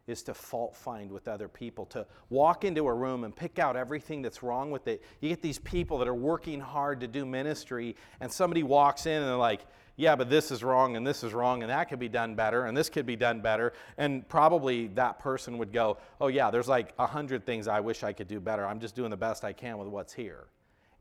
is 0.06 0.22
to 0.24 0.34
fault 0.34 0.76
find 0.76 1.12
with 1.12 1.28
other 1.28 1.48
people, 1.48 1.86
to 1.86 2.06
walk 2.28 2.64
into 2.64 2.88
a 2.88 2.94
room 2.94 3.24
and 3.24 3.34
pick 3.34 3.58
out 3.58 3.76
everything 3.76 4.20
that's 4.20 4.42
wrong 4.42 4.70
with 4.70 4.88
it. 4.88 5.02
You 5.20 5.28
get 5.28 5.42
these 5.42 5.58
people 5.60 5.98
that 5.98 6.08
are 6.08 6.14
working 6.14 6.60
hard 6.60 7.00
to 7.00 7.06
do 7.06 7.24
ministry, 7.24 7.96
and 8.20 8.30
somebody 8.30 8.62
walks 8.64 9.06
in 9.06 9.22
and 9.22 9.26
they're 9.26 9.36
like, 9.36 9.60
yeah, 9.96 10.16
but 10.16 10.30
this 10.30 10.50
is 10.50 10.64
wrong 10.64 10.96
and 10.96 11.06
this 11.06 11.22
is 11.22 11.34
wrong 11.34 11.62
and 11.62 11.70
that 11.70 11.88
could 11.88 11.98
be 11.98 12.08
done 12.08 12.34
better 12.34 12.64
and 12.64 12.76
this 12.76 12.88
could 12.88 13.04
be 13.04 13.14
done 13.14 13.40
better. 13.40 13.74
And 13.98 14.26
probably 14.28 14.88
that 14.88 15.18
person 15.18 15.58
would 15.58 15.72
go, 15.72 15.98
oh, 16.20 16.28
yeah, 16.28 16.50
there's 16.50 16.68
like 16.68 16.94
a 16.98 17.06
hundred 17.06 17.44
things 17.44 17.68
I 17.68 17.80
wish 17.80 18.02
I 18.02 18.12
could 18.12 18.26
do 18.26 18.40
better. 18.40 18.66
I'm 18.66 18.80
just 18.80 18.96
doing 18.96 19.10
the 19.10 19.16
best 19.16 19.44
I 19.44 19.52
can 19.52 19.78
with 19.78 19.88
what's 19.88 20.12
here. 20.12 20.46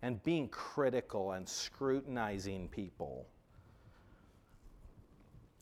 And 0.02 0.22
being 0.24 0.50
critical 0.50 1.32
and 1.32 1.48
scrutinizing 1.48 2.68
people. 2.68 3.28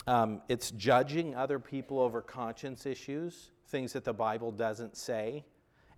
Um, 0.07 0.41
it's 0.49 0.71
judging 0.71 1.35
other 1.35 1.59
people 1.59 1.99
over 1.99 2.21
conscience 2.21 2.85
issues, 2.85 3.51
things 3.67 3.93
that 3.93 4.03
the 4.03 4.13
Bible 4.13 4.51
doesn't 4.51 4.97
say. 4.97 5.45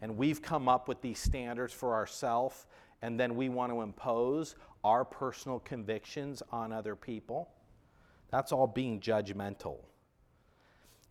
And 0.02 0.18
we've 0.18 0.42
come 0.42 0.68
up 0.68 0.88
with 0.88 1.02
these 1.02 1.20
standards 1.20 1.74
for 1.74 1.94
ourselves, 1.94 2.66
and 3.02 3.20
then 3.20 3.36
we 3.36 3.50
want 3.50 3.72
to 3.72 3.82
impose 3.82 4.56
our 4.84 5.06
personal 5.06 5.60
convictions 5.60 6.42
on 6.52 6.74
other 6.74 6.96
people. 6.96 7.50
That's 8.32 8.52
all 8.52 8.68
being 8.68 9.00
judgmental. 9.00 9.78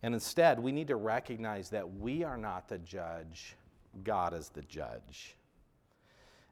And 0.03 0.13
instead, 0.13 0.59
we 0.59 0.71
need 0.71 0.87
to 0.87 0.95
recognize 0.95 1.69
that 1.69 1.89
we 1.99 2.23
are 2.23 2.37
not 2.37 2.67
the 2.67 2.79
judge, 2.79 3.55
God 4.03 4.33
is 4.33 4.49
the 4.49 4.63
judge. 4.63 5.35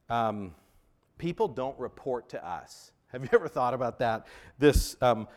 Um, 0.10 0.54
people 1.18 1.48
don't 1.48 1.78
report 1.80 2.30
to 2.30 2.48
us. 2.48 2.92
Have 3.08 3.24
you 3.24 3.30
ever 3.34 3.48
thought 3.48 3.74
about 3.74 4.00
that? 4.00 4.28
This, 4.60 4.96
um, 5.02 5.28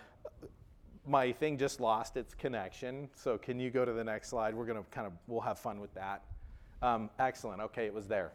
my 1.07 1.33
thing 1.33 1.59
just 1.59 1.81
lost 1.81 2.17
its 2.17 2.35
connection. 2.35 3.09
So 3.15 3.39
can 3.39 3.59
you 3.59 3.71
go 3.71 3.85
to 3.85 3.93
the 3.93 4.05
next 4.05 4.29
slide? 4.29 4.55
We're 4.55 4.67
going 4.67 4.79
to 4.79 4.89
kind 4.91 5.07
of, 5.07 5.13
we'll 5.27 5.41
have 5.41 5.59
fun 5.59 5.81
with 5.81 5.93
that. 5.95 6.23
Um, 6.81 7.11
excellent. 7.19 7.61
Okay, 7.61 7.87
it 7.87 7.95
was 7.95 8.07
there. 8.07 8.33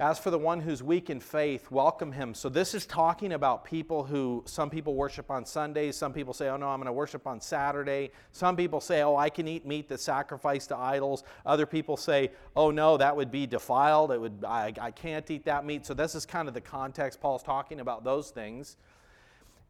As 0.00 0.16
for 0.16 0.30
the 0.30 0.38
one 0.38 0.60
who's 0.60 0.80
weak 0.80 1.10
in 1.10 1.18
faith, 1.18 1.72
welcome 1.72 2.12
him. 2.12 2.32
So, 2.32 2.48
this 2.48 2.72
is 2.72 2.86
talking 2.86 3.32
about 3.32 3.64
people 3.64 4.04
who, 4.04 4.44
some 4.46 4.70
people 4.70 4.94
worship 4.94 5.28
on 5.28 5.44
Sundays. 5.44 5.96
Some 5.96 6.12
people 6.12 6.32
say, 6.32 6.48
oh 6.48 6.56
no, 6.56 6.68
I'm 6.68 6.78
going 6.78 6.86
to 6.86 6.92
worship 6.92 7.26
on 7.26 7.40
Saturday. 7.40 8.12
Some 8.30 8.54
people 8.54 8.80
say, 8.80 9.02
oh, 9.02 9.16
I 9.16 9.28
can 9.28 9.48
eat 9.48 9.66
meat 9.66 9.88
that's 9.88 10.04
sacrificed 10.04 10.68
to 10.68 10.76
idols. 10.76 11.24
Other 11.44 11.66
people 11.66 11.96
say, 11.96 12.30
oh 12.54 12.70
no, 12.70 12.96
that 12.96 13.16
would 13.16 13.32
be 13.32 13.44
defiled. 13.44 14.12
It 14.12 14.20
would, 14.20 14.44
I, 14.46 14.72
I 14.80 14.92
can't 14.92 15.28
eat 15.32 15.44
that 15.46 15.66
meat. 15.66 15.84
So, 15.84 15.94
this 15.94 16.14
is 16.14 16.24
kind 16.24 16.46
of 16.46 16.54
the 16.54 16.60
context. 16.60 17.20
Paul's 17.20 17.42
talking 17.42 17.80
about 17.80 18.04
those 18.04 18.30
things. 18.30 18.76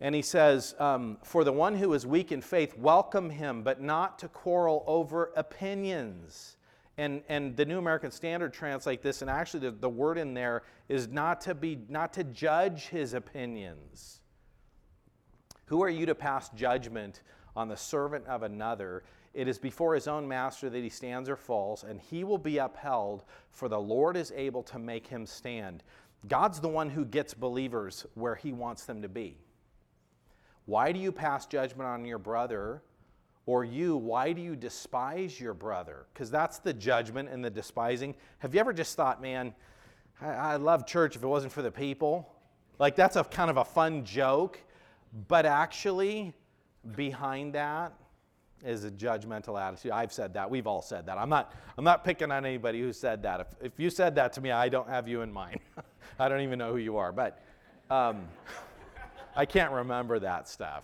And 0.00 0.14
he 0.14 0.22
says, 0.22 0.74
um, 0.78 1.18
For 1.24 1.42
the 1.42 1.52
one 1.52 1.74
who 1.74 1.92
is 1.92 2.06
weak 2.06 2.30
in 2.30 2.40
faith, 2.40 2.76
welcome 2.78 3.30
him, 3.30 3.62
but 3.62 3.80
not 3.80 4.18
to 4.20 4.28
quarrel 4.28 4.84
over 4.86 5.32
opinions. 5.36 6.56
And, 6.96 7.22
and 7.28 7.56
the 7.56 7.64
New 7.64 7.78
American 7.78 8.10
Standard 8.10 8.52
translate 8.52 9.02
this, 9.02 9.22
and 9.22 9.30
actually 9.30 9.60
the, 9.60 9.70
the 9.70 9.88
word 9.88 10.18
in 10.18 10.34
there 10.34 10.62
is 10.88 11.08
not 11.08 11.40
to 11.42 11.54
be 11.54 11.78
not 11.88 12.12
to 12.14 12.24
judge 12.24 12.88
his 12.88 13.14
opinions. 13.14 14.20
Who 15.66 15.82
are 15.82 15.90
you 15.90 16.06
to 16.06 16.14
pass 16.14 16.48
judgment 16.50 17.22
on 17.54 17.68
the 17.68 17.76
servant 17.76 18.26
of 18.26 18.42
another? 18.42 19.04
It 19.34 19.46
is 19.46 19.58
before 19.58 19.94
his 19.94 20.08
own 20.08 20.26
master 20.26 20.70
that 20.70 20.82
he 20.82 20.88
stands 20.88 21.28
or 21.28 21.36
falls, 21.36 21.84
and 21.84 22.00
he 22.00 22.24
will 22.24 22.38
be 22.38 22.58
upheld, 22.58 23.24
for 23.50 23.68
the 23.68 23.78
Lord 23.78 24.16
is 24.16 24.32
able 24.34 24.62
to 24.64 24.78
make 24.78 25.06
him 25.06 25.26
stand. 25.26 25.84
God's 26.26 26.60
the 26.60 26.68
one 26.68 26.90
who 26.90 27.04
gets 27.04 27.34
believers 27.34 28.06
where 28.14 28.34
he 28.34 28.52
wants 28.52 28.84
them 28.84 29.02
to 29.02 29.08
be. 29.08 29.36
Why 30.68 30.92
do 30.92 31.00
you 31.00 31.12
pass 31.12 31.46
judgment 31.46 31.88
on 31.88 32.04
your 32.04 32.18
brother 32.18 32.82
or 33.46 33.64
you, 33.64 33.96
why 33.96 34.34
do 34.34 34.42
you 34.42 34.54
despise 34.54 35.40
your 35.40 35.54
brother? 35.54 36.04
Because 36.12 36.30
that's 36.30 36.58
the 36.58 36.74
judgment 36.74 37.30
and 37.30 37.42
the 37.42 37.48
despising. 37.48 38.14
Have 38.40 38.52
you 38.52 38.60
ever 38.60 38.74
just 38.74 38.94
thought, 38.94 39.22
man, 39.22 39.54
I, 40.20 40.26
I 40.26 40.56
love 40.56 40.86
church 40.86 41.16
if 41.16 41.22
it 41.22 41.26
wasn't 41.26 41.54
for 41.54 41.62
the 41.62 41.70
people? 41.70 42.30
Like 42.78 42.96
that's 42.96 43.16
a 43.16 43.24
kind 43.24 43.48
of 43.48 43.56
a 43.56 43.64
fun 43.64 44.04
joke, 44.04 44.60
but 45.26 45.46
actually, 45.46 46.34
behind 46.96 47.54
that 47.54 47.94
is 48.62 48.84
a 48.84 48.90
judgmental 48.90 49.58
attitude. 49.58 49.92
I've 49.92 50.12
said 50.12 50.34
that. 50.34 50.50
We've 50.50 50.66
all 50.66 50.82
said 50.82 51.06
that. 51.06 51.16
I'm 51.16 51.30
not, 51.30 51.54
I'm 51.78 51.84
not 51.84 52.04
picking 52.04 52.30
on 52.30 52.44
anybody 52.44 52.82
who 52.82 52.92
said 52.92 53.22
that. 53.22 53.40
If, 53.40 53.46
if 53.62 53.80
you 53.80 53.88
said 53.88 54.14
that 54.16 54.34
to 54.34 54.42
me, 54.42 54.50
I 54.50 54.68
don't 54.68 54.90
have 54.90 55.08
you 55.08 55.22
in 55.22 55.32
mind. 55.32 55.60
I 56.18 56.28
don't 56.28 56.42
even 56.42 56.58
know 56.58 56.72
who 56.72 56.78
you 56.78 56.98
are, 56.98 57.10
but 57.10 57.42
um, 57.88 58.28
I 59.38 59.46
can't 59.46 59.70
remember 59.70 60.18
that 60.18 60.48
stuff. 60.48 60.82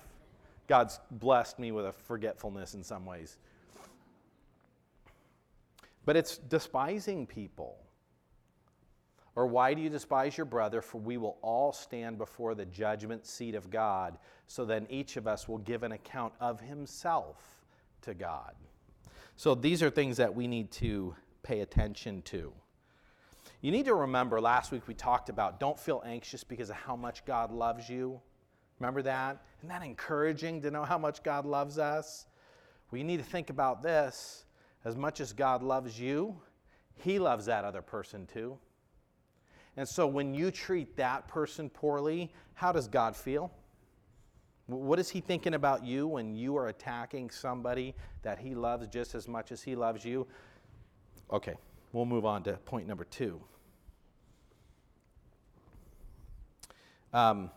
God's 0.69 1.01
blessed 1.11 1.59
me 1.59 1.73
with 1.73 1.87
a 1.87 1.93
forgetfulness 1.93 2.75
in 2.75 2.85
some 2.85 3.05
ways. 3.05 3.37
But 6.05 6.17
it's 6.17 6.39
despising 6.39 7.27
people. 7.27 7.77
Or 9.35 9.49
why 9.49 9.75
do 9.75 9.83
you 9.83 9.91
despise 9.91 10.39
your 10.39 10.45
brother? 10.45 10.81
For 10.81 10.99
we 10.99 11.17
will 11.17 11.37
all 11.43 11.73
stand 11.73 12.17
before 12.17 12.55
the 12.55 12.65
judgment 12.65 13.27
seat 13.27 13.57
of 13.57 13.71
God. 13.71 14.19
So 14.47 14.65
then 14.65 14.87
each 14.89 15.17
of 15.17 15.27
us 15.27 15.49
will 15.49 15.59
give 15.59 15.83
an 15.83 15.91
account 15.91 16.33
of 16.39 16.61
himself 16.61 17.37
to 18.03 18.15
God. 18.15 18.55
So 19.35 19.57
these 19.57 19.83
are 19.83 19.91
things 19.91 20.17
that 20.19 20.33
we 20.33 20.47
need 20.47 20.71
to 20.73 21.17
pay 21.43 21.63
attention 21.63 22.23
to. 22.27 22.53
You 23.63 23.73
need 23.73 23.87
to 23.87 23.95
remember 23.95 24.41
last 24.41 24.71
week 24.71 24.87
we 24.87 24.95
talked 24.95 25.29
about 25.29 25.59
don't 25.59 25.81
feel 25.81 26.05
anxious 26.07 26.45
because 26.45 26.71
of 26.71 26.77
how 26.77 26.95
much 26.95 27.25
God 27.25 27.51
loves 27.51 27.89
you. 27.89 28.21
Remember 28.81 29.03
that? 29.03 29.43
Isn't 29.59 29.69
that 29.69 29.83
encouraging 29.83 30.63
to 30.63 30.71
know 30.71 30.85
how 30.85 30.99
much 30.99 31.23
God 31.23 31.47
loves 31.47 31.79
us? 31.79 32.27
We 32.91 33.03
need 33.03 33.19
to 33.19 33.25
think 33.25 33.51
about 33.51 33.83
this. 33.83 34.45
As 34.85 34.97
much 34.97 35.21
as 35.21 35.33
God 35.33 35.63
loves 35.63 35.99
you, 35.99 36.37
He 36.97 37.19
loves 37.19 37.47
that 37.47 37.65
other 37.65 37.83
person 37.83 38.27
too. 38.27 38.59
And 39.77 39.89
so 39.89 40.07
when 40.07 40.35
you 40.35 40.51
treat 40.51 40.97
that 40.97 41.27
person 41.27 41.69
poorly, 41.69 42.33
how 42.55 42.71
does 42.71 42.87
God 42.87 43.17
feel? 43.17 43.51
What 44.67 44.99
is 44.99 45.11
He 45.11 45.21
thinking 45.21 45.55
about 45.55 45.85
you 45.85 46.07
when 46.07 46.35
you 46.35 46.57
are 46.57 46.69
attacking 46.69 47.31
somebody 47.31 47.95
that 48.23 48.39
He 48.39 48.55
loves 48.55 48.87
just 48.89 49.15
as 49.15 49.29
much 49.29 49.53
as 49.53 49.63
He 49.63 49.75
loves 49.75 50.05
you? 50.05 50.27
Okay, 51.33 51.55
we'll 51.93 52.05
move 52.05 52.25
on 52.25 52.43
to 52.45 52.53
point 52.59 52.87
number 52.87 53.05
two. 53.05 53.41
Um, 57.13 57.51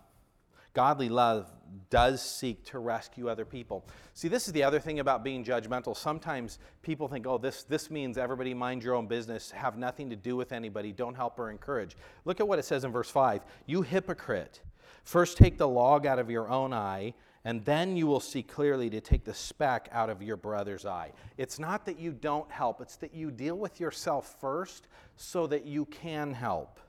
Godly 0.77 1.09
love 1.09 1.51
does 1.89 2.21
seek 2.21 2.63
to 2.65 2.77
rescue 2.77 3.29
other 3.29 3.45
people. 3.45 3.83
See, 4.13 4.27
this 4.27 4.45
is 4.45 4.53
the 4.53 4.61
other 4.61 4.79
thing 4.79 4.99
about 4.99 5.23
being 5.23 5.43
judgmental. 5.43 5.97
Sometimes 5.97 6.59
people 6.83 7.07
think, 7.07 7.25
oh, 7.25 7.39
this, 7.39 7.63
this 7.63 7.89
means 7.89 8.15
everybody 8.15 8.53
mind 8.53 8.83
your 8.83 8.93
own 8.93 9.07
business, 9.07 9.49
have 9.49 9.75
nothing 9.75 10.07
to 10.11 10.15
do 10.15 10.35
with 10.35 10.51
anybody, 10.51 10.91
don't 10.91 11.15
help 11.15 11.39
or 11.39 11.49
encourage. 11.49 11.97
Look 12.25 12.39
at 12.39 12.47
what 12.47 12.59
it 12.59 12.65
says 12.65 12.83
in 12.83 12.91
verse 12.91 13.09
5 13.09 13.41
You 13.65 13.81
hypocrite, 13.81 14.61
first 15.03 15.35
take 15.35 15.57
the 15.57 15.67
log 15.67 16.05
out 16.05 16.19
of 16.19 16.29
your 16.29 16.47
own 16.47 16.73
eye, 16.73 17.15
and 17.43 17.65
then 17.65 17.97
you 17.97 18.05
will 18.05 18.19
see 18.19 18.43
clearly 18.43 18.87
to 18.91 19.01
take 19.01 19.25
the 19.25 19.33
speck 19.33 19.89
out 19.91 20.11
of 20.11 20.21
your 20.21 20.37
brother's 20.37 20.85
eye. 20.85 21.11
It's 21.39 21.57
not 21.57 21.87
that 21.87 21.97
you 21.97 22.11
don't 22.11 22.51
help, 22.51 22.81
it's 22.81 22.97
that 22.97 23.15
you 23.15 23.31
deal 23.31 23.57
with 23.57 23.79
yourself 23.79 24.35
first 24.39 24.85
so 25.15 25.47
that 25.47 25.65
you 25.65 25.85
can 25.85 26.35
help. 26.35 26.79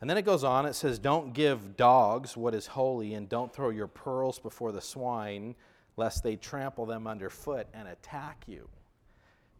And 0.00 0.08
then 0.08 0.16
it 0.16 0.22
goes 0.22 0.44
on, 0.44 0.64
it 0.64 0.74
says, 0.74 0.98
Don't 0.98 1.34
give 1.34 1.76
dogs 1.76 2.36
what 2.36 2.54
is 2.54 2.66
holy, 2.66 3.14
and 3.14 3.28
don't 3.28 3.52
throw 3.52 3.68
your 3.68 3.86
pearls 3.86 4.38
before 4.38 4.72
the 4.72 4.80
swine, 4.80 5.54
lest 5.96 6.22
they 6.22 6.36
trample 6.36 6.86
them 6.86 7.06
underfoot 7.06 7.66
and 7.74 7.86
attack 7.86 8.44
you. 8.46 8.68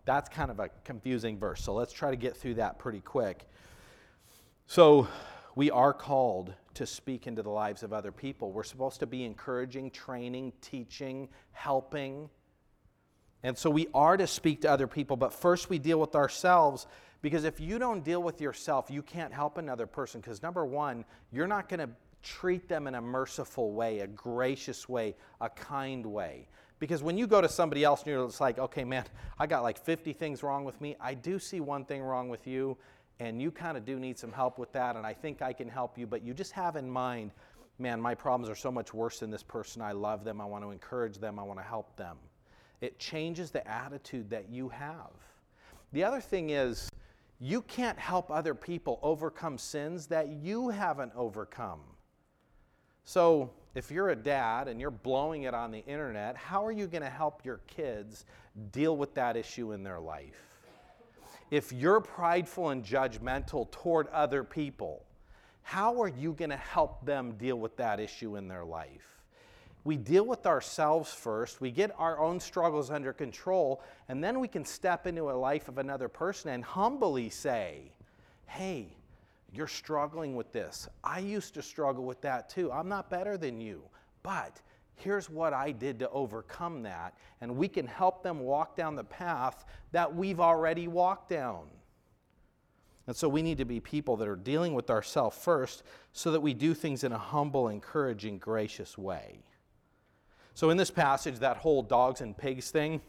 That's 0.06 0.28
kind 0.28 0.50
of 0.50 0.58
a 0.58 0.70
confusing 0.84 1.38
verse. 1.38 1.62
So 1.62 1.74
let's 1.74 1.92
try 1.92 2.10
to 2.10 2.16
get 2.16 2.36
through 2.36 2.54
that 2.54 2.78
pretty 2.78 3.00
quick. 3.00 3.46
So 4.66 5.08
we 5.54 5.70
are 5.70 5.92
called 5.92 6.54
to 6.74 6.86
speak 6.86 7.26
into 7.26 7.42
the 7.42 7.50
lives 7.50 7.82
of 7.82 7.92
other 7.92 8.12
people. 8.12 8.52
We're 8.52 8.62
supposed 8.62 9.00
to 9.00 9.06
be 9.06 9.24
encouraging, 9.24 9.90
training, 9.90 10.52
teaching, 10.62 11.28
helping. 11.52 12.30
And 13.42 13.58
so 13.58 13.68
we 13.68 13.88
are 13.92 14.16
to 14.16 14.26
speak 14.26 14.62
to 14.62 14.70
other 14.70 14.86
people, 14.86 15.16
but 15.16 15.34
first 15.34 15.68
we 15.68 15.78
deal 15.78 16.00
with 16.00 16.14
ourselves 16.14 16.86
because 17.22 17.44
if 17.44 17.60
you 17.60 17.78
don't 17.78 18.04
deal 18.04 18.22
with 18.22 18.40
yourself, 18.40 18.90
you 18.90 19.02
can't 19.02 19.32
help 19.32 19.58
another 19.58 19.86
person. 19.86 20.20
Because 20.20 20.42
number 20.42 20.64
one, 20.64 21.04
you're 21.32 21.46
not 21.46 21.68
going 21.68 21.80
to 21.80 21.90
treat 22.22 22.68
them 22.68 22.86
in 22.86 22.94
a 22.94 23.00
merciful 23.00 23.72
way, 23.72 24.00
a 24.00 24.06
gracious 24.06 24.88
way, 24.88 25.14
a 25.40 25.48
kind 25.48 26.04
way. 26.04 26.48
Because 26.78 27.02
when 27.02 27.18
you 27.18 27.26
go 27.26 27.40
to 27.40 27.48
somebody 27.48 27.84
else 27.84 28.00
and 28.00 28.08
you're 28.08 28.26
just 28.26 28.40
like, 28.40 28.58
okay, 28.58 28.84
man, 28.84 29.04
I 29.38 29.46
got 29.46 29.62
like 29.62 29.78
50 29.78 30.12
things 30.14 30.42
wrong 30.42 30.64
with 30.64 30.80
me. 30.80 30.96
I 31.00 31.14
do 31.14 31.38
see 31.38 31.60
one 31.60 31.84
thing 31.84 32.02
wrong 32.02 32.28
with 32.30 32.46
you, 32.46 32.76
and 33.18 33.40
you 33.40 33.50
kind 33.50 33.76
of 33.76 33.84
do 33.84 33.98
need 33.98 34.18
some 34.18 34.32
help 34.32 34.58
with 34.58 34.72
that, 34.72 34.96
and 34.96 35.06
I 35.06 35.12
think 35.12 35.42
I 35.42 35.52
can 35.52 35.68
help 35.68 35.98
you. 35.98 36.06
But 36.06 36.22
you 36.22 36.32
just 36.32 36.52
have 36.52 36.76
in 36.76 36.88
mind 36.88 37.32
man, 37.80 38.00
my 38.00 38.14
problems 38.14 38.50
are 38.50 38.54
so 38.54 38.70
much 38.70 38.92
worse 38.92 39.20
than 39.20 39.30
this 39.30 39.42
person. 39.42 39.82
I 39.82 39.92
love 39.92 40.22
them. 40.22 40.40
I 40.40 40.44
want 40.44 40.62
to 40.62 40.70
encourage 40.70 41.18
them. 41.18 41.38
I 41.38 41.42
want 41.42 41.58
to 41.58 41.64
help 41.64 41.96
them. 41.96 42.16
It 42.80 42.98
changes 42.98 43.50
the 43.50 43.66
attitude 43.66 44.30
that 44.30 44.48
you 44.50 44.68
have. 44.68 45.10
The 45.92 46.04
other 46.04 46.20
thing 46.20 46.50
is, 46.50 46.89
you 47.40 47.62
can't 47.62 47.98
help 47.98 48.30
other 48.30 48.54
people 48.54 49.00
overcome 49.02 49.56
sins 49.56 50.06
that 50.08 50.28
you 50.28 50.68
haven't 50.68 51.12
overcome. 51.16 51.80
So, 53.04 53.50
if 53.74 53.90
you're 53.90 54.10
a 54.10 54.16
dad 54.16 54.68
and 54.68 54.80
you're 54.80 54.90
blowing 54.90 55.44
it 55.44 55.54
on 55.54 55.70
the 55.70 55.84
internet, 55.86 56.36
how 56.36 56.64
are 56.66 56.72
you 56.72 56.86
going 56.86 57.02
to 57.02 57.10
help 57.10 57.44
your 57.44 57.60
kids 57.66 58.26
deal 58.72 58.96
with 58.96 59.14
that 59.14 59.36
issue 59.36 59.72
in 59.72 59.82
their 59.82 60.00
life? 60.00 60.58
If 61.50 61.72
you're 61.72 62.00
prideful 62.00 62.70
and 62.70 62.84
judgmental 62.84 63.70
toward 63.70 64.08
other 64.08 64.44
people, 64.44 65.04
how 65.62 66.00
are 66.02 66.08
you 66.08 66.32
going 66.32 66.50
to 66.50 66.56
help 66.56 67.04
them 67.06 67.32
deal 67.38 67.56
with 67.56 67.76
that 67.76 68.00
issue 68.00 68.36
in 68.36 68.48
their 68.48 68.64
life? 68.64 69.19
We 69.84 69.96
deal 69.96 70.26
with 70.26 70.46
ourselves 70.46 71.12
first, 71.12 71.60
we 71.60 71.70
get 71.70 71.90
our 71.98 72.18
own 72.18 72.38
struggles 72.38 72.90
under 72.90 73.12
control, 73.12 73.82
and 74.08 74.22
then 74.22 74.38
we 74.38 74.48
can 74.48 74.64
step 74.64 75.06
into 75.06 75.30
a 75.30 75.32
life 75.32 75.68
of 75.68 75.78
another 75.78 76.08
person 76.08 76.50
and 76.50 76.62
humbly 76.62 77.30
say, 77.30 77.92
Hey, 78.46 78.94
you're 79.52 79.66
struggling 79.66 80.36
with 80.36 80.52
this. 80.52 80.88
I 81.02 81.20
used 81.20 81.54
to 81.54 81.62
struggle 81.62 82.04
with 82.04 82.20
that 82.20 82.48
too. 82.48 82.70
I'm 82.70 82.88
not 82.88 83.10
better 83.10 83.36
than 83.36 83.60
you, 83.60 83.82
but 84.22 84.60
here's 84.94 85.30
what 85.30 85.52
I 85.52 85.72
did 85.72 85.98
to 86.00 86.10
overcome 86.10 86.82
that. 86.82 87.14
And 87.40 87.56
we 87.56 87.68
can 87.68 87.86
help 87.86 88.22
them 88.22 88.40
walk 88.40 88.76
down 88.76 88.94
the 88.94 89.04
path 89.04 89.64
that 89.92 90.14
we've 90.14 90.40
already 90.40 90.88
walked 90.88 91.30
down. 91.30 91.66
And 93.06 93.16
so 93.16 93.28
we 93.28 93.42
need 93.42 93.58
to 93.58 93.64
be 93.64 93.80
people 93.80 94.16
that 94.18 94.28
are 94.28 94.36
dealing 94.36 94.74
with 94.74 94.90
ourselves 94.90 95.36
first 95.36 95.82
so 96.12 96.30
that 96.30 96.40
we 96.40 96.54
do 96.54 96.74
things 96.74 97.02
in 97.02 97.12
a 97.12 97.18
humble, 97.18 97.68
encouraging, 97.68 98.38
gracious 98.38 98.96
way. 98.96 99.40
So 100.54 100.70
in 100.70 100.76
this 100.76 100.90
passage, 100.90 101.38
that 101.38 101.58
whole 101.58 101.82
dogs 101.82 102.20
and 102.20 102.36
pigs 102.36 102.70
thing, 102.70 103.00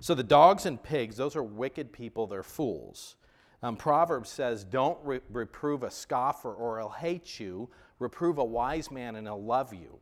so 0.00 0.14
the 0.14 0.24
dogs 0.24 0.66
and 0.66 0.82
pigs, 0.82 1.16
those 1.16 1.36
are 1.36 1.42
wicked 1.44 1.92
people, 1.92 2.26
they're 2.26 2.42
fools. 2.42 3.14
Um, 3.62 3.76
Proverbs 3.76 4.30
says, 4.30 4.64
Don't 4.64 4.98
re- 5.04 5.20
reprove 5.30 5.84
a 5.84 5.90
scoffer 5.90 6.52
or 6.52 6.80
he'll 6.80 6.88
hate 6.88 7.38
you. 7.38 7.68
Reprove 8.00 8.38
a 8.38 8.44
wise 8.44 8.90
man 8.90 9.14
and 9.14 9.26
he'll 9.26 9.42
love 9.42 9.72
you. 9.72 10.00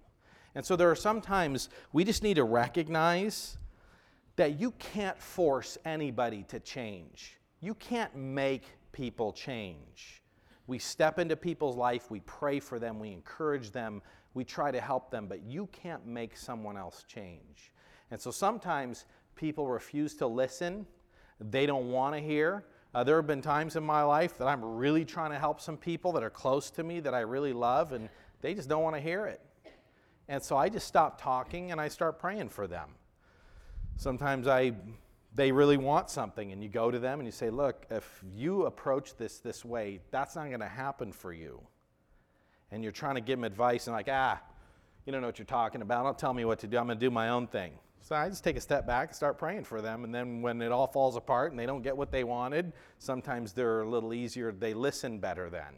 And 0.55 0.65
so 0.65 0.75
there 0.75 0.91
are 0.91 0.97
sometimes 0.97 1.69
we 1.93 2.05
just 2.05 2.23
need 2.23 2.35
to 2.35 2.45
recognize 2.45 3.59
that 4.37 4.59
you 4.59 4.71
can't 4.79 5.21
force 5.21 5.77
anybody 5.85 6.45
to 6.45 6.59
change. 6.61 7.39
You 7.61 7.75
can't 7.75 8.17
make 8.17 8.65
people 8.93 9.33
change. 9.33 10.23
We 10.67 10.79
step 10.79 11.19
into 11.19 11.37
people's 11.37 11.77
life, 11.77 12.11
we 12.11 12.21
pray 12.21 12.61
for 12.61 12.79
them, 12.79 12.99
we 12.99 13.13
encourage 13.13 13.71
them, 13.71 14.01
we 14.35 14.45
try 14.45 14.71
to 14.71 14.81
help 14.81 15.11
them, 15.11 15.27
but 15.27 15.43
you 15.43 15.69
can't 15.73 16.07
make 16.07 16.37
someone 16.37 16.77
else 16.77 17.05
change. 17.09 17.73
And 18.11 18.21
so 18.21 18.31
sometimes 18.31 19.07
people 19.35 19.69
refuse 19.69 20.15
to 20.17 20.27
listen, 20.27 20.87
they 21.41 21.67
don't 21.67 21.91
want 21.91 22.15
to 22.15 22.21
hear. 22.21 22.65
Uh, 22.95 23.05
there 23.05 23.17
have 23.17 23.27
been 23.27 23.43
times 23.43 23.77
in 23.77 23.85
my 23.85 24.03
life 24.03 24.37
that 24.39 24.47
I'm 24.47 24.65
really 24.65 25.05
trying 25.05 25.31
to 25.31 25.39
help 25.39 25.61
some 25.61 25.77
people 25.77 26.13
that 26.13 26.23
are 26.23 26.31
close 26.31 26.71
to 26.73 26.83
me 26.83 27.01
that 27.01 27.15
I 27.15 27.21
really 27.21 27.53
love, 27.53 27.93
and 27.93 28.09
they 28.41 28.55
just 28.55 28.69
don't 28.69 28.83
want 28.83 28.97
to 28.97 29.01
hear 29.01 29.27
it. 29.27 29.41
And 30.29 30.43
so 30.43 30.57
I 30.57 30.69
just 30.69 30.87
stop 30.87 31.21
talking 31.21 31.73
and 31.73 31.81
I 31.81 31.89
start 31.89 32.19
praying 32.19 32.51
for 32.51 32.67
them. 32.69 32.91
Sometimes 33.97 34.47
I 34.47 34.73
they 35.33 35.53
really 35.53 35.77
want 35.77 36.11
something 36.11 36.51
and 36.51 36.63
you 36.63 36.69
go 36.69 36.91
to 36.91 36.99
them 36.99 37.21
and 37.21 37.27
you 37.27 37.33
say, 37.33 37.51
"Look, 37.51 37.87
if 37.91 38.23
you 38.33 38.67
approach 38.67 39.17
this 39.17 39.39
this 39.39 39.65
way, 39.65 40.01
that's 40.11 40.37
not 40.37 40.49
going 40.49 40.61
to 40.61 40.69
happen 40.69 41.13
for 41.13 41.33
you." 41.33 41.61
And 42.73 42.83
you're 42.83 42.93
trying 42.93 43.17
to 43.17 43.21
give 43.21 43.39
them 43.39 43.45
advice 43.45 43.87
and 43.87 43.95
like, 43.95 44.09
"Ah, 44.11 44.41
you 45.05 45.13
don't 45.13 45.21
know 45.21 45.29
what 45.29 45.39
you're 45.39 45.47
talking 45.47 45.83
about. 45.83 46.05
Don't 46.05 46.19
tell 46.19 46.35
me 46.35 46.45
what 46.45 46.59
to 46.61 46.67
do. 46.67 46.79
I'm 46.79 46.87
going 46.87 46.99
to 46.99 47.05
do 47.05 47.11
my 47.11 47.31
own 47.31 47.47
thing." 47.47 47.73
So 48.03 48.17
I 48.17 48.29
just 48.29 48.43
take 48.43 48.57
a 48.57 48.61
step 48.61 48.87
back 48.87 49.09
and 49.11 49.17
start 49.17 49.39
praying 49.39 49.65
for 49.65 49.81
them. 49.81 50.05
And 50.05 50.15
then 50.15 50.43
when 50.43 50.63
it 50.63 50.73
all 50.73 50.87
falls 50.87 51.17
apart 51.17 51.53
and 51.53 51.59
they 51.59 51.67
don't 51.67 51.83
get 51.83 51.97
what 51.97 52.11
they 52.11 52.25
wanted, 52.25 52.73
sometimes 52.99 53.53
they're 53.53 53.83
a 53.83 53.89
little 53.89 54.15
easier. 54.15 54.53
They 54.53 54.75
listen 54.75 55.19
better 55.19 55.51
then. 55.51 55.75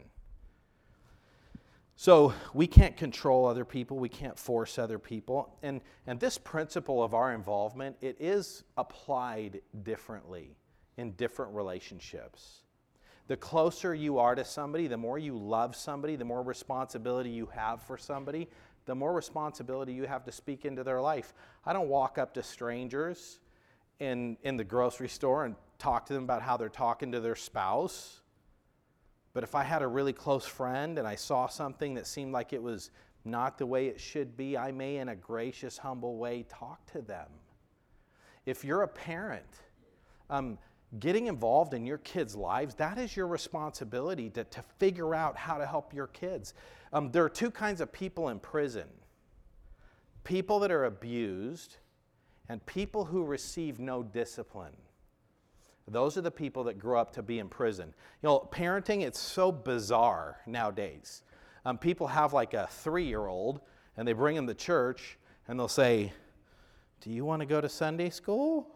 So 1.95 2.33
we 2.53 2.65
can't 2.65 2.97
control 2.97 3.45
other 3.45 3.65
people, 3.65 3.97
we 3.99 4.09
can't 4.09 4.37
force 4.37 4.79
other 4.79 4.97
people. 4.97 5.55
And, 5.61 5.79
and 6.07 6.19
this 6.19 6.37
principle 6.37 7.03
of 7.03 7.13
our 7.13 7.33
involvement, 7.33 7.97
it 8.01 8.17
is 8.19 8.63
applied 8.77 9.61
differently 9.83 10.55
in 10.97 11.11
different 11.11 11.53
relationships. 11.53 12.62
The 13.27 13.37
closer 13.37 13.95
you 13.95 14.19
are 14.19 14.35
to 14.35 14.43
somebody, 14.43 14.87
the 14.87 14.97
more 14.97 15.17
you 15.17 15.37
love 15.37 15.75
somebody, 15.75 16.15
the 16.15 16.25
more 16.25 16.43
responsibility 16.43 17.29
you 17.29 17.47
have 17.53 17.81
for 17.81 17.97
somebody, 17.97 18.49
the 18.85 18.95
more 18.95 19.13
responsibility 19.13 19.93
you 19.93 20.03
have 20.03 20.25
to 20.25 20.31
speak 20.31 20.65
into 20.65 20.83
their 20.83 21.01
life. 21.01 21.33
I 21.65 21.71
don't 21.71 21.87
walk 21.87 22.17
up 22.17 22.33
to 22.33 22.43
strangers 22.43 23.39
in, 23.99 24.37
in 24.43 24.57
the 24.57 24.63
grocery 24.63 25.07
store 25.07 25.45
and 25.45 25.55
talk 25.79 26.05
to 26.07 26.13
them 26.13 26.23
about 26.23 26.41
how 26.41 26.57
they're 26.57 26.69
talking 26.69 27.11
to 27.13 27.21
their 27.21 27.35
spouse. 27.35 28.19
But 29.33 29.43
if 29.43 29.55
I 29.55 29.63
had 29.63 29.81
a 29.81 29.87
really 29.87 30.13
close 30.13 30.45
friend 30.45 30.99
and 30.99 31.07
I 31.07 31.15
saw 31.15 31.47
something 31.47 31.93
that 31.95 32.07
seemed 32.07 32.33
like 32.33 32.53
it 32.53 32.61
was 32.61 32.91
not 33.25 33.57
the 33.57 33.65
way 33.65 33.87
it 33.87 33.99
should 33.99 34.35
be, 34.35 34.57
I 34.57 34.71
may, 34.71 34.97
in 34.97 35.09
a 35.09 35.15
gracious, 35.15 35.77
humble 35.77 36.17
way, 36.17 36.45
talk 36.49 36.85
to 36.91 37.01
them. 37.01 37.27
If 38.45 38.65
you're 38.65 38.81
a 38.81 38.87
parent, 38.87 39.45
um, 40.29 40.57
getting 40.99 41.27
involved 41.27 41.73
in 41.73 41.85
your 41.85 41.97
kids' 41.99 42.35
lives, 42.35 42.75
that 42.75 42.97
is 42.97 43.15
your 43.15 43.27
responsibility 43.27 44.29
to, 44.29 44.43
to 44.43 44.61
figure 44.79 45.15
out 45.15 45.35
how 45.35 45.57
to 45.57 45.65
help 45.65 45.93
your 45.93 46.07
kids. 46.07 46.53
Um, 46.91 47.11
there 47.11 47.23
are 47.23 47.29
two 47.29 47.51
kinds 47.51 47.81
of 47.81 47.91
people 47.91 48.29
in 48.29 48.39
prison 48.39 48.87
people 50.23 50.59
that 50.59 50.71
are 50.71 50.85
abused 50.85 51.75
and 52.47 52.65
people 52.65 53.03
who 53.03 53.25
receive 53.25 53.77
no 53.77 54.01
discipline. 54.01 54.71
Those 55.87 56.17
are 56.17 56.21
the 56.21 56.31
people 56.31 56.63
that 56.65 56.79
grow 56.79 56.99
up 56.99 57.11
to 57.13 57.21
be 57.21 57.39
in 57.39 57.49
prison. 57.49 57.93
You 58.21 58.29
know, 58.29 58.49
parenting, 58.51 59.01
it's 59.01 59.19
so 59.19 59.51
bizarre 59.51 60.39
nowadays. 60.45 61.23
Um, 61.65 61.77
people 61.77 62.07
have 62.07 62.31
like 62.31 62.53
a 62.53 62.67
three 62.67 63.05
year 63.05 63.27
old 63.27 63.59
and 63.97 64.07
they 64.07 64.13
bring 64.13 64.35
him 64.35 64.47
to 64.47 64.53
church 64.53 65.17
and 65.47 65.59
they'll 65.59 65.67
say, 65.67 66.13
Do 67.01 67.09
you 67.09 67.25
want 67.25 67.41
to 67.41 67.45
go 67.45 67.59
to 67.59 67.67
Sunday 67.67 68.09
school? 68.09 68.72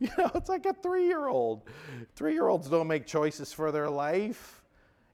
You 0.02 0.08
know, 0.16 0.30
it's 0.34 0.48
like 0.48 0.64
a 0.64 0.72
three 0.72 1.06
year 1.06 1.28
old. 1.28 1.68
Three 2.16 2.32
year 2.32 2.48
olds 2.48 2.70
don't 2.70 2.86
make 2.86 3.04
choices 3.04 3.52
for 3.52 3.70
their 3.70 3.90
life. 3.90 4.62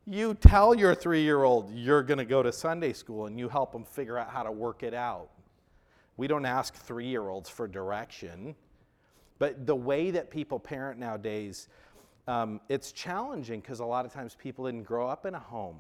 You 0.07 0.35
tell 0.35 0.77
your 0.77 0.95
three 0.95 1.23
year 1.23 1.43
old 1.43 1.75
you're 1.75 2.05
going 2.05 2.19
to 2.19 2.25
go 2.25 2.41
to 2.41 2.53
Sunday 2.53 2.93
school 2.93 3.27
and 3.27 3.37
you 3.37 3.49
help 3.49 3.73
them 3.73 3.85
figure 3.85 4.17
out 4.17 4.31
how 4.31 4.45
to 4.45 4.53
work 4.53 4.85
it 4.85 4.95
out. 4.95 5.31
We 6.17 6.29
don't 6.29 6.47
ask 6.47 6.73
three 6.73 7.09
year 7.09 7.29
olds 7.29 7.49
for 7.49 7.67
direction. 7.67 8.55
But 9.41 9.67
the 9.67 9.75
way 9.75 10.13
that 10.13 10.31
people 10.31 10.61
parent 10.61 11.01
nowadays, 11.01 11.69
um, 12.29 12.61
it's 12.69 12.93
challenging 12.93 13.61
because 13.61 13.81
a 13.81 13.85
lot 13.85 14.07
of 14.07 14.13
times 14.13 14.37
people 14.37 14.67
didn't 14.67 14.85
grow 14.85 15.09
up 15.09 15.27
in 15.27 15.35
a 15.35 15.41
home 15.41 15.79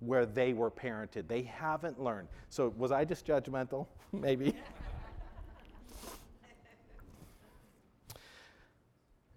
where 0.00 0.26
they 0.26 0.54
were 0.54 0.70
parented. 0.70 1.28
They 1.28 1.42
haven't 1.42 2.02
learned. 2.02 2.28
So, 2.48 2.72
was 2.76 2.90
I 2.90 3.04
just 3.04 3.26
judgmental? 3.26 3.86
Maybe. 4.12 4.54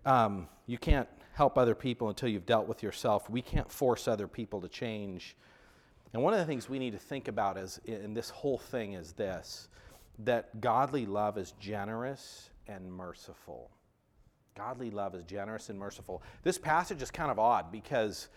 Um, 0.06 0.48
you 0.66 0.78
can't 0.78 1.08
help 1.34 1.58
other 1.58 1.76
people 1.76 2.10
until 2.10 2.30
you've 2.30 2.46
dealt 2.46 2.68
with 2.68 2.84
yourself. 2.84 3.30
We 3.30 3.42
can't 3.42 3.72
force 3.72 4.08
other 4.08 4.28
people 4.28 4.62
to 4.62 4.68
change. 4.68 5.36
And 6.14 6.24
one 6.24 6.34
of 6.34 6.40
the 6.40 6.46
things 6.46 6.68
we 6.68 6.80
need 6.80 6.92
to 6.92 7.00
think 7.00 7.28
about 7.28 7.58
is 7.58 7.80
in 7.86 8.14
this 8.14 8.30
whole 8.30 8.58
thing 8.58 8.94
is 8.94 9.14
this 9.14 9.68
that 10.26 10.60
godly 10.60 11.06
love 11.06 11.38
is 11.38 11.54
generous 11.60 12.50
and 12.68 12.92
merciful. 12.92 13.72
Godly 14.58 14.92
love 14.92 15.16
is 15.16 15.24
generous 15.24 15.70
and 15.70 15.80
merciful. 15.80 16.22
This 16.44 16.58
passage 16.58 17.02
is 17.02 17.10
kind 17.10 17.32
of 17.32 17.40
odd 17.40 17.72
because 17.72 18.28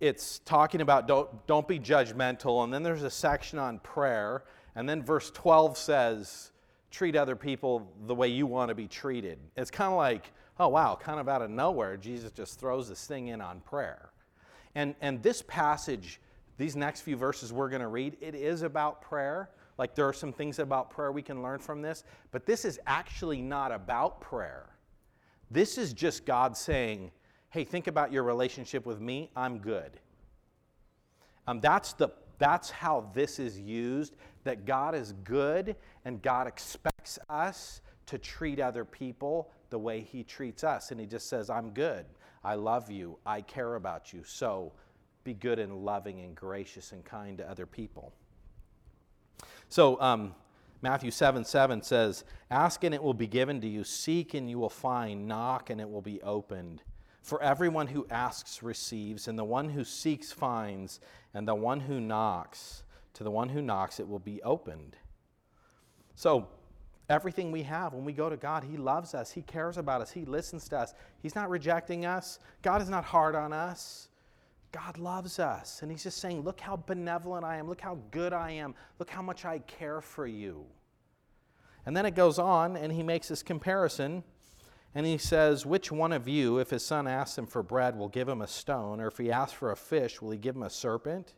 it's 0.00 0.40
talking 0.40 0.80
about 0.80 1.06
don't, 1.06 1.46
don't 1.46 1.68
be 1.68 1.78
judgmental, 1.78 2.64
and 2.64 2.74
then 2.74 2.82
there's 2.82 3.04
a 3.04 3.10
section 3.10 3.60
on 3.60 3.78
prayer, 3.78 4.42
and 4.74 4.88
then 4.88 5.04
verse 5.04 5.30
12 5.30 5.78
says, 5.78 6.50
treat 6.90 7.14
other 7.14 7.36
people 7.36 7.92
the 8.06 8.14
way 8.14 8.26
you 8.26 8.46
want 8.46 8.70
to 8.70 8.74
be 8.74 8.88
treated. 8.88 9.38
It's 9.56 9.70
kind 9.70 9.92
of 9.92 9.96
like, 9.96 10.32
oh, 10.60 10.68
wow, 10.68 10.96
kind 11.02 11.18
of 11.18 11.26
out 11.26 11.40
of 11.40 11.50
nowhere, 11.50 11.96
Jesus 11.96 12.30
just 12.30 12.60
throws 12.60 12.88
this 12.90 13.06
thing 13.06 13.28
in 13.28 13.40
on 13.40 13.60
prayer. 13.60 14.10
And, 14.74 14.94
and 15.00 15.22
this 15.22 15.42
passage, 15.42 16.20
these 16.58 16.76
next 16.76 17.00
few 17.00 17.16
verses 17.16 17.50
we're 17.50 17.70
going 17.70 17.80
to 17.80 17.88
read, 17.88 18.18
it 18.20 18.34
is 18.34 18.60
about 18.60 19.00
prayer. 19.00 19.48
Like 19.78 19.94
there 19.94 20.06
are 20.06 20.12
some 20.12 20.34
things 20.34 20.58
about 20.58 20.90
prayer 20.90 21.10
we 21.12 21.22
can 21.22 21.42
learn 21.42 21.60
from 21.60 21.80
this, 21.80 22.04
but 22.30 22.44
this 22.44 22.66
is 22.66 22.78
actually 22.86 23.40
not 23.40 23.72
about 23.72 24.20
prayer. 24.20 24.68
This 25.50 25.78
is 25.78 25.94
just 25.94 26.26
God 26.26 26.54
saying, 26.54 27.10
hey, 27.48 27.64
think 27.64 27.86
about 27.86 28.12
your 28.12 28.22
relationship 28.22 28.84
with 28.84 29.00
me, 29.00 29.30
I'm 29.34 29.58
good. 29.60 29.98
Um, 31.46 31.60
that's, 31.60 31.94
the, 31.94 32.10
that's 32.38 32.68
how 32.68 33.10
this 33.14 33.38
is 33.38 33.58
used, 33.58 34.14
that 34.44 34.66
God 34.66 34.94
is 34.94 35.14
good 35.24 35.74
and 36.04 36.20
God 36.20 36.46
expects 36.46 37.18
us 37.30 37.80
to 38.06 38.18
treat 38.18 38.60
other 38.60 38.84
people 38.84 39.50
the 39.70 39.78
way 39.78 40.00
he 40.00 40.22
treats 40.22 40.64
us. 40.64 40.90
And 40.90 41.00
he 41.00 41.06
just 41.06 41.28
says, 41.28 41.48
I'm 41.48 41.70
good. 41.70 42.04
I 42.44 42.54
love 42.54 42.90
you. 42.90 43.18
I 43.24 43.40
care 43.40 43.76
about 43.76 44.12
you. 44.12 44.22
So 44.24 44.72
be 45.24 45.34
good 45.34 45.58
and 45.58 45.84
loving 45.84 46.20
and 46.20 46.34
gracious 46.34 46.92
and 46.92 47.04
kind 47.04 47.38
to 47.38 47.48
other 47.48 47.66
people. 47.66 48.12
So, 49.68 50.00
um, 50.00 50.34
Matthew 50.82 51.10
7 51.10 51.44
7 51.44 51.82
says, 51.82 52.24
Ask 52.50 52.84
and 52.84 52.94
it 52.94 53.02
will 53.02 53.14
be 53.14 53.26
given 53.26 53.60
to 53.60 53.68
you, 53.68 53.84
seek 53.84 54.34
and 54.34 54.48
you 54.48 54.58
will 54.58 54.70
find, 54.70 55.28
knock 55.28 55.70
and 55.70 55.80
it 55.80 55.88
will 55.88 56.02
be 56.02 56.22
opened. 56.22 56.82
For 57.22 57.42
everyone 57.42 57.86
who 57.86 58.06
asks 58.10 58.62
receives, 58.62 59.28
and 59.28 59.38
the 59.38 59.44
one 59.44 59.68
who 59.68 59.84
seeks 59.84 60.32
finds, 60.32 61.00
and 61.34 61.46
the 61.46 61.54
one 61.54 61.80
who 61.80 62.00
knocks, 62.00 62.82
to 63.14 63.24
the 63.24 63.30
one 63.30 63.50
who 63.50 63.60
knocks 63.60 64.00
it 64.00 64.08
will 64.08 64.18
be 64.18 64.42
opened. 64.42 64.96
So, 66.14 66.48
everything 67.10 67.52
we 67.52 67.62
have, 67.64 67.92
when 67.92 68.04
we 68.04 68.12
go 68.12 68.30
to 68.30 68.36
God, 68.36 68.64
He 68.64 68.76
loves 68.76 69.14
us, 69.14 69.30
He 69.30 69.42
cares 69.42 69.76
about 69.76 70.00
us, 70.00 70.10
He 70.10 70.24
listens 70.24 70.68
to 70.70 70.78
us. 70.78 70.94
He's 71.22 71.34
not 71.34 71.50
rejecting 71.50 72.06
us, 72.06 72.38
God 72.62 72.80
is 72.80 72.88
not 72.88 73.04
hard 73.04 73.34
on 73.34 73.52
us. 73.52 74.08
God 74.72 74.98
loves 74.98 75.40
us. 75.40 75.82
And 75.82 75.90
He's 75.90 76.04
just 76.04 76.18
saying, 76.18 76.42
Look 76.42 76.60
how 76.60 76.76
benevolent 76.76 77.44
I 77.44 77.56
am. 77.56 77.68
Look 77.68 77.80
how 77.80 77.98
good 78.10 78.32
I 78.32 78.52
am. 78.52 78.74
Look 78.98 79.10
how 79.10 79.22
much 79.22 79.44
I 79.44 79.58
care 79.58 80.00
for 80.00 80.26
you. 80.26 80.64
And 81.86 81.96
then 81.96 82.06
it 82.06 82.14
goes 82.14 82.38
on, 82.38 82.76
and 82.76 82.92
He 82.92 83.02
makes 83.02 83.28
this 83.28 83.42
comparison. 83.42 84.22
And 84.94 85.04
He 85.04 85.18
says, 85.18 85.66
Which 85.66 85.90
one 85.90 86.12
of 86.12 86.28
you, 86.28 86.58
if 86.58 86.70
his 86.70 86.84
son 86.84 87.08
asks 87.08 87.36
him 87.36 87.46
for 87.46 87.62
bread, 87.62 87.96
will 87.96 88.08
give 88.08 88.28
him 88.28 88.42
a 88.42 88.46
stone? 88.46 89.00
Or 89.00 89.08
if 89.08 89.18
he 89.18 89.32
asks 89.32 89.54
for 89.54 89.72
a 89.72 89.76
fish, 89.76 90.22
will 90.22 90.30
he 90.30 90.38
give 90.38 90.54
him 90.54 90.62
a 90.62 90.70
serpent? 90.70 91.34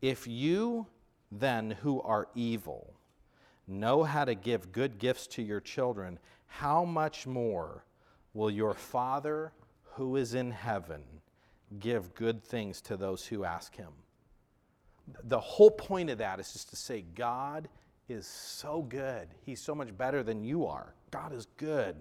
If 0.00 0.26
you 0.26 0.86
then, 1.30 1.72
who 1.82 2.00
are 2.02 2.28
evil, 2.34 2.94
know 3.66 4.02
how 4.02 4.24
to 4.24 4.34
give 4.34 4.72
good 4.72 4.98
gifts 4.98 5.26
to 5.28 5.42
your 5.42 5.60
children, 5.60 6.18
how 6.46 6.84
much 6.84 7.26
more 7.26 7.84
will 8.32 8.50
your 8.50 8.74
Father 8.74 9.52
who 9.94 10.16
is 10.16 10.34
in 10.34 10.50
heaven? 10.50 11.02
give 11.78 12.14
good 12.14 12.42
things 12.42 12.80
to 12.82 12.96
those 12.96 13.26
who 13.26 13.44
ask 13.44 13.74
him. 13.76 13.92
The 15.24 15.40
whole 15.40 15.70
point 15.70 16.10
of 16.10 16.18
that 16.18 16.40
is 16.40 16.52
just 16.52 16.70
to 16.70 16.76
say, 16.76 17.04
God 17.14 17.68
is 18.08 18.26
so 18.26 18.82
good. 18.82 19.28
He's 19.42 19.60
so 19.60 19.74
much 19.74 19.96
better 19.96 20.22
than 20.22 20.44
you 20.44 20.66
are. 20.66 20.94
God 21.10 21.32
is 21.32 21.46
good. 21.56 21.96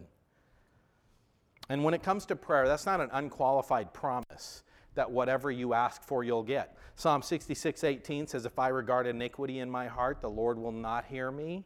And 1.69 1.83
when 1.83 1.93
it 1.93 2.03
comes 2.03 2.25
to 2.27 2.35
prayer, 2.35 2.67
that's 2.67 2.85
not 2.85 3.01
an 3.01 3.09
unqualified 3.11 3.93
promise 3.93 4.63
that 4.95 5.09
whatever 5.09 5.51
you 5.51 5.73
ask 5.73 6.03
for, 6.03 6.23
you'll 6.23 6.43
get. 6.43 6.77
Psalm 6.95 7.21
66 7.21 7.83
18 7.83 8.27
says, 8.27 8.45
If 8.45 8.59
I 8.59 8.67
regard 8.69 9.07
iniquity 9.07 9.59
in 9.59 9.69
my 9.69 9.87
heart, 9.87 10.21
the 10.21 10.29
Lord 10.29 10.57
will 10.57 10.71
not 10.71 11.05
hear 11.05 11.31
me. 11.31 11.65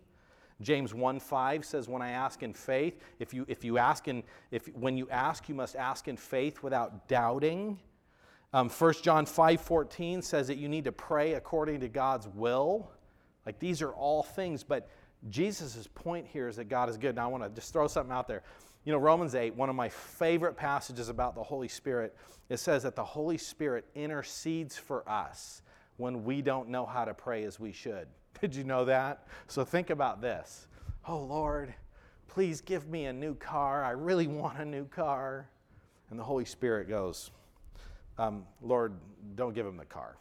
James 0.62 0.94
1 0.94 1.20
5 1.20 1.66
says, 1.66 1.88
When 1.88 2.02
I 2.02 2.12
ask 2.12 2.44
in 2.44 2.54
faith, 2.54 3.00
if 3.20 3.34
you, 3.34 3.46
if 3.48 3.64
you 3.64 3.78
ask 3.78 4.08
in, 4.08 4.24
if, 4.52 4.68
when 4.76 4.98
you 4.98 5.10
ask, 5.10 5.48
you 5.50 5.56
must 5.56 5.76
ask 5.76 6.08
in 6.08 6.18
faith 6.18 6.64
without 6.64 7.08
doubting. 7.08 7.80
Um, 8.54 8.70
1 8.70 8.94
John 9.04 9.26
5:14 9.26 10.24
says 10.24 10.48
that 10.48 10.58
you 10.58 10.70
need 10.70 10.86
to 10.86 10.92
pray 10.92 11.34
according 11.34 11.82
to 11.82 11.90
God's 11.90 12.28
will. 12.30 12.90
Like 13.46 13.60
these 13.60 13.82
are 13.82 13.92
all 13.92 14.24
things, 14.24 14.64
but 14.64 14.90
Jesus' 15.30 15.88
point 15.94 16.26
here 16.28 16.48
is 16.48 16.56
that 16.56 16.70
God 16.70 16.90
is 16.90 16.98
good. 16.98 17.16
Now 17.16 17.26
I 17.26 17.28
want 17.28 17.44
to 17.44 17.50
just 17.50 17.74
throw 17.74 17.88
something 17.88 18.14
out 18.14 18.28
there. 18.28 18.44
You 18.86 18.94
know, 18.94 19.00
Romans 19.00 19.36
8, 19.36 19.56
one 19.56 19.70
of 19.70 19.76
my 19.76 19.90
favorite 19.90 20.56
passages 20.56 21.10
about 21.10 21.36
the 21.36 21.44
Holy 21.44 21.68
Spirit, 21.68 22.16
it 22.50 22.58
says 22.58 22.84
that 22.84 22.96
the 22.96 23.04
Holy 23.04 23.38
Spirit 23.38 23.86
intercedes 23.96 24.78
for 24.78 25.08
us 25.10 25.62
when 25.98 26.24
we 26.24 26.42
don't 26.42 26.70
know 26.70 26.86
how 26.86 27.04
to 27.04 27.14
pray 27.14 27.44
as 27.44 27.60
we 27.60 27.72
should. 27.72 28.08
Did 28.42 28.56
you 28.56 28.64
know 28.64 28.86
that? 28.86 29.28
So 29.48 29.66
think 29.66 29.90
about 29.90 30.22
this. 30.22 30.68
Oh 31.08 31.20
Lord, 31.20 31.74
please 32.28 32.62
give 32.62 32.88
me 32.88 33.06
a 33.06 33.14
new 33.14 33.36
car. 33.36 33.84
I 33.84 33.92
really 33.92 34.28
want 34.28 34.60
a 34.60 34.66
new 34.66 34.86
car. 34.86 35.50
And 36.10 36.18
the 36.18 36.24
Holy 36.24 36.46
Spirit 36.46 36.88
goes, 36.88 37.32
um, 38.18 38.46
Lord, 38.62 38.94
don't 39.36 39.54
give 39.54 39.66
him 39.66 39.78
the 39.78 39.86
car. 39.86 40.18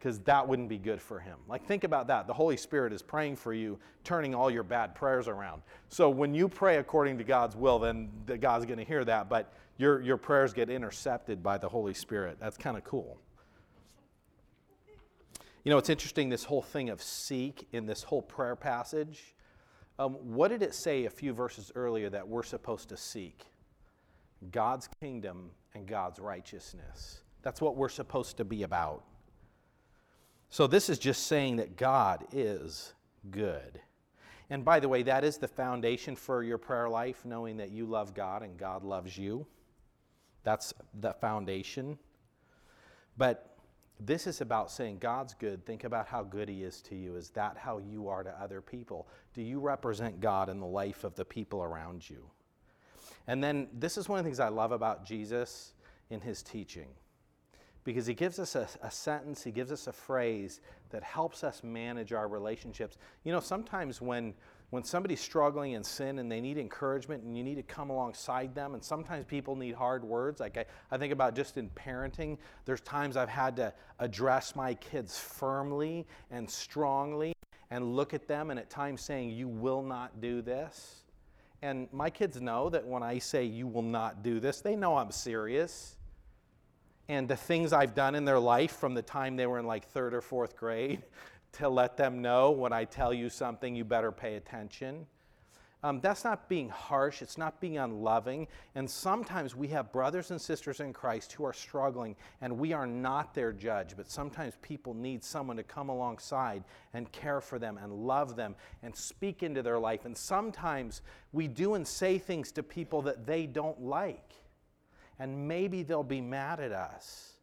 Because 0.00 0.18
that 0.20 0.48
wouldn't 0.48 0.70
be 0.70 0.78
good 0.78 1.00
for 1.00 1.20
him. 1.20 1.36
Like, 1.46 1.66
think 1.66 1.84
about 1.84 2.06
that. 2.06 2.26
The 2.26 2.32
Holy 2.32 2.56
Spirit 2.56 2.92
is 2.92 3.02
praying 3.02 3.36
for 3.36 3.52
you, 3.52 3.78
turning 4.02 4.34
all 4.34 4.50
your 4.50 4.62
bad 4.62 4.94
prayers 4.94 5.28
around. 5.28 5.60
So, 5.90 6.08
when 6.08 6.34
you 6.34 6.48
pray 6.48 6.78
according 6.78 7.18
to 7.18 7.24
God's 7.24 7.54
will, 7.54 7.78
then 7.78 8.08
God's 8.40 8.64
going 8.64 8.78
to 8.78 8.84
hear 8.84 9.04
that, 9.04 9.28
but 9.28 9.52
your, 9.76 10.00
your 10.00 10.16
prayers 10.16 10.54
get 10.54 10.70
intercepted 10.70 11.42
by 11.42 11.58
the 11.58 11.68
Holy 11.68 11.92
Spirit. 11.92 12.38
That's 12.40 12.56
kind 12.56 12.78
of 12.78 12.84
cool. 12.84 13.18
You 15.64 15.70
know, 15.70 15.76
it's 15.76 15.90
interesting 15.90 16.30
this 16.30 16.44
whole 16.44 16.62
thing 16.62 16.88
of 16.88 17.02
seek 17.02 17.68
in 17.72 17.84
this 17.84 18.02
whole 18.02 18.22
prayer 18.22 18.56
passage. 18.56 19.34
Um, 19.98 20.14
what 20.14 20.48
did 20.48 20.62
it 20.62 20.74
say 20.74 21.04
a 21.04 21.10
few 21.10 21.34
verses 21.34 21.70
earlier 21.74 22.08
that 22.08 22.26
we're 22.26 22.42
supposed 22.42 22.88
to 22.88 22.96
seek? 22.96 23.44
God's 24.50 24.88
kingdom 25.00 25.50
and 25.74 25.86
God's 25.86 26.18
righteousness. 26.18 27.20
That's 27.42 27.60
what 27.60 27.76
we're 27.76 27.90
supposed 27.90 28.38
to 28.38 28.44
be 28.44 28.62
about. 28.62 29.04
So, 30.50 30.66
this 30.66 30.90
is 30.90 30.98
just 30.98 31.26
saying 31.28 31.56
that 31.56 31.76
God 31.76 32.26
is 32.32 32.92
good. 33.30 33.80
And 34.50 34.64
by 34.64 34.80
the 34.80 34.88
way, 34.88 35.04
that 35.04 35.22
is 35.22 35.38
the 35.38 35.46
foundation 35.46 36.16
for 36.16 36.42
your 36.42 36.58
prayer 36.58 36.88
life, 36.88 37.24
knowing 37.24 37.56
that 37.58 37.70
you 37.70 37.86
love 37.86 38.14
God 38.14 38.42
and 38.42 38.58
God 38.58 38.82
loves 38.82 39.16
you. 39.16 39.46
That's 40.42 40.74
the 41.00 41.12
foundation. 41.12 41.98
But 43.16 43.56
this 44.00 44.26
is 44.26 44.40
about 44.40 44.72
saying 44.72 44.98
God's 44.98 45.34
good. 45.34 45.64
Think 45.64 45.84
about 45.84 46.08
how 46.08 46.24
good 46.24 46.48
He 46.48 46.64
is 46.64 46.80
to 46.82 46.96
you. 46.96 47.14
Is 47.14 47.30
that 47.30 47.56
how 47.56 47.78
you 47.78 48.08
are 48.08 48.24
to 48.24 48.30
other 48.42 48.60
people? 48.60 49.06
Do 49.34 49.42
you 49.42 49.60
represent 49.60 50.20
God 50.20 50.48
in 50.48 50.58
the 50.58 50.66
life 50.66 51.04
of 51.04 51.14
the 51.14 51.24
people 51.24 51.62
around 51.62 52.08
you? 52.08 52.24
And 53.28 53.44
then 53.44 53.68
this 53.72 53.96
is 53.96 54.08
one 54.08 54.18
of 54.18 54.24
the 54.24 54.28
things 54.28 54.40
I 54.40 54.48
love 54.48 54.72
about 54.72 55.04
Jesus 55.04 55.74
in 56.08 56.20
his 56.20 56.42
teaching. 56.42 56.88
Because 57.84 58.06
he 58.06 58.14
gives 58.14 58.38
us 58.38 58.56
a, 58.56 58.68
a, 58.82 58.90
sentence, 58.90 59.42
he 59.42 59.50
gives 59.50 59.72
us 59.72 59.86
a 59.86 59.92
phrase 59.92 60.60
that 60.90 61.02
helps 61.02 61.42
us 61.42 61.62
manage 61.64 62.12
our 62.12 62.28
relationships. 62.28 62.98
You 63.24 63.32
know, 63.32 63.40
sometimes 63.40 64.02
when, 64.02 64.34
when 64.68 64.84
somebody's 64.84 65.20
struggling 65.20 65.72
in 65.72 65.82
sin 65.82 66.18
and 66.18 66.30
they 66.30 66.40
need 66.40 66.58
encouragement 66.58 67.22
and 67.22 67.36
you 67.36 67.42
need 67.42 67.54
to 67.54 67.62
come 67.62 67.88
alongside 67.88 68.54
them, 68.54 68.74
and 68.74 68.84
sometimes 68.84 69.24
people 69.24 69.56
need 69.56 69.74
hard 69.74 70.04
words. 70.04 70.40
Like 70.40 70.58
I, 70.58 70.66
I 70.90 70.98
think 70.98 71.12
about 71.12 71.34
just 71.34 71.56
in 71.56 71.70
parenting, 71.70 72.36
there's 72.66 72.82
times 72.82 73.16
I've 73.16 73.30
had 73.30 73.56
to 73.56 73.72
address 73.98 74.54
my 74.54 74.74
kids 74.74 75.18
firmly 75.18 76.06
and 76.30 76.48
strongly 76.48 77.32
and 77.70 77.96
look 77.96 78.12
at 78.12 78.28
them 78.28 78.50
and 78.50 78.58
at 78.58 78.68
times 78.68 79.00
saying, 79.00 79.30
You 79.30 79.48
will 79.48 79.82
not 79.82 80.20
do 80.20 80.42
this. 80.42 80.96
And 81.62 81.88
my 81.92 82.08
kids 82.10 82.40
know 82.40 82.70
that 82.70 82.86
when 82.86 83.02
I 83.02 83.18
say 83.18 83.44
you 83.44 83.66
will 83.66 83.82
not 83.82 84.22
do 84.22 84.40
this, 84.40 84.60
they 84.60 84.76
know 84.76 84.96
I'm 84.96 85.10
serious. 85.10 85.96
And 87.10 87.26
the 87.26 87.34
things 87.34 87.72
I've 87.72 87.96
done 87.96 88.14
in 88.14 88.24
their 88.24 88.38
life 88.38 88.76
from 88.76 88.94
the 88.94 89.02
time 89.02 89.34
they 89.34 89.48
were 89.48 89.58
in 89.58 89.66
like 89.66 89.84
third 89.84 90.14
or 90.14 90.20
fourth 90.20 90.56
grade 90.56 91.02
to 91.54 91.68
let 91.68 91.96
them 91.96 92.22
know 92.22 92.52
when 92.52 92.72
I 92.72 92.84
tell 92.84 93.12
you 93.12 93.28
something, 93.28 93.74
you 93.74 93.84
better 93.84 94.12
pay 94.12 94.36
attention. 94.36 95.06
Um, 95.82 96.00
that's 96.00 96.22
not 96.22 96.48
being 96.48 96.68
harsh, 96.68 97.20
it's 97.20 97.36
not 97.36 97.60
being 97.60 97.78
unloving. 97.78 98.46
And 98.76 98.88
sometimes 98.88 99.56
we 99.56 99.66
have 99.68 99.90
brothers 99.90 100.30
and 100.30 100.40
sisters 100.40 100.78
in 100.78 100.92
Christ 100.92 101.32
who 101.32 101.44
are 101.44 101.52
struggling, 101.52 102.14
and 102.42 102.56
we 102.56 102.72
are 102.72 102.86
not 102.86 103.34
their 103.34 103.52
judge. 103.52 103.96
But 103.96 104.08
sometimes 104.08 104.54
people 104.62 104.94
need 104.94 105.24
someone 105.24 105.56
to 105.56 105.64
come 105.64 105.88
alongside 105.88 106.62
and 106.94 107.10
care 107.10 107.40
for 107.40 107.58
them 107.58 107.76
and 107.76 107.92
love 107.92 108.36
them 108.36 108.54
and 108.84 108.94
speak 108.94 109.42
into 109.42 109.64
their 109.64 109.80
life. 109.80 110.04
And 110.04 110.16
sometimes 110.16 111.02
we 111.32 111.48
do 111.48 111.74
and 111.74 111.84
say 111.84 112.18
things 112.18 112.52
to 112.52 112.62
people 112.62 113.02
that 113.02 113.26
they 113.26 113.46
don't 113.46 113.82
like. 113.82 114.39
And 115.20 115.46
maybe 115.46 115.84
they'll 115.84 116.02
be 116.02 116.20
mad 116.20 116.58
at 116.58 116.72
us. 116.72 117.34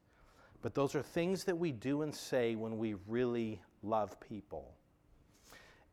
But 0.61 0.73
those 0.73 0.95
are 0.95 1.03
things 1.03 1.45
that 1.45 1.57
we 1.57 1.71
do 1.71 2.01
and 2.01 2.13
say 2.13 2.55
when 2.55 2.77
we 2.77 2.95
really 3.07 3.61
love 3.83 4.19
people. 4.19 4.73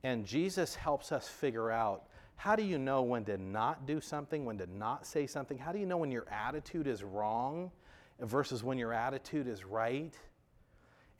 And 0.02 0.24
Jesus 0.24 0.74
helps 0.74 1.12
us 1.12 1.28
figure 1.28 1.70
out 1.70 2.06
how 2.36 2.56
do 2.56 2.62
you 2.62 2.78
know 2.78 3.02
when 3.02 3.24
to 3.26 3.38
not 3.38 3.86
do 3.86 4.00
something, 4.00 4.44
when 4.44 4.58
to 4.58 4.66
not 4.66 5.06
say 5.06 5.26
something? 5.26 5.58
How 5.58 5.72
do 5.72 5.78
you 5.78 5.86
know 5.86 5.98
when 5.98 6.10
your 6.10 6.26
attitude 6.30 6.86
is 6.86 7.04
wrong 7.04 7.70
versus 8.18 8.64
when 8.64 8.78
your 8.78 8.92
attitude 8.92 9.46
is 9.46 9.64
right? 9.64 10.14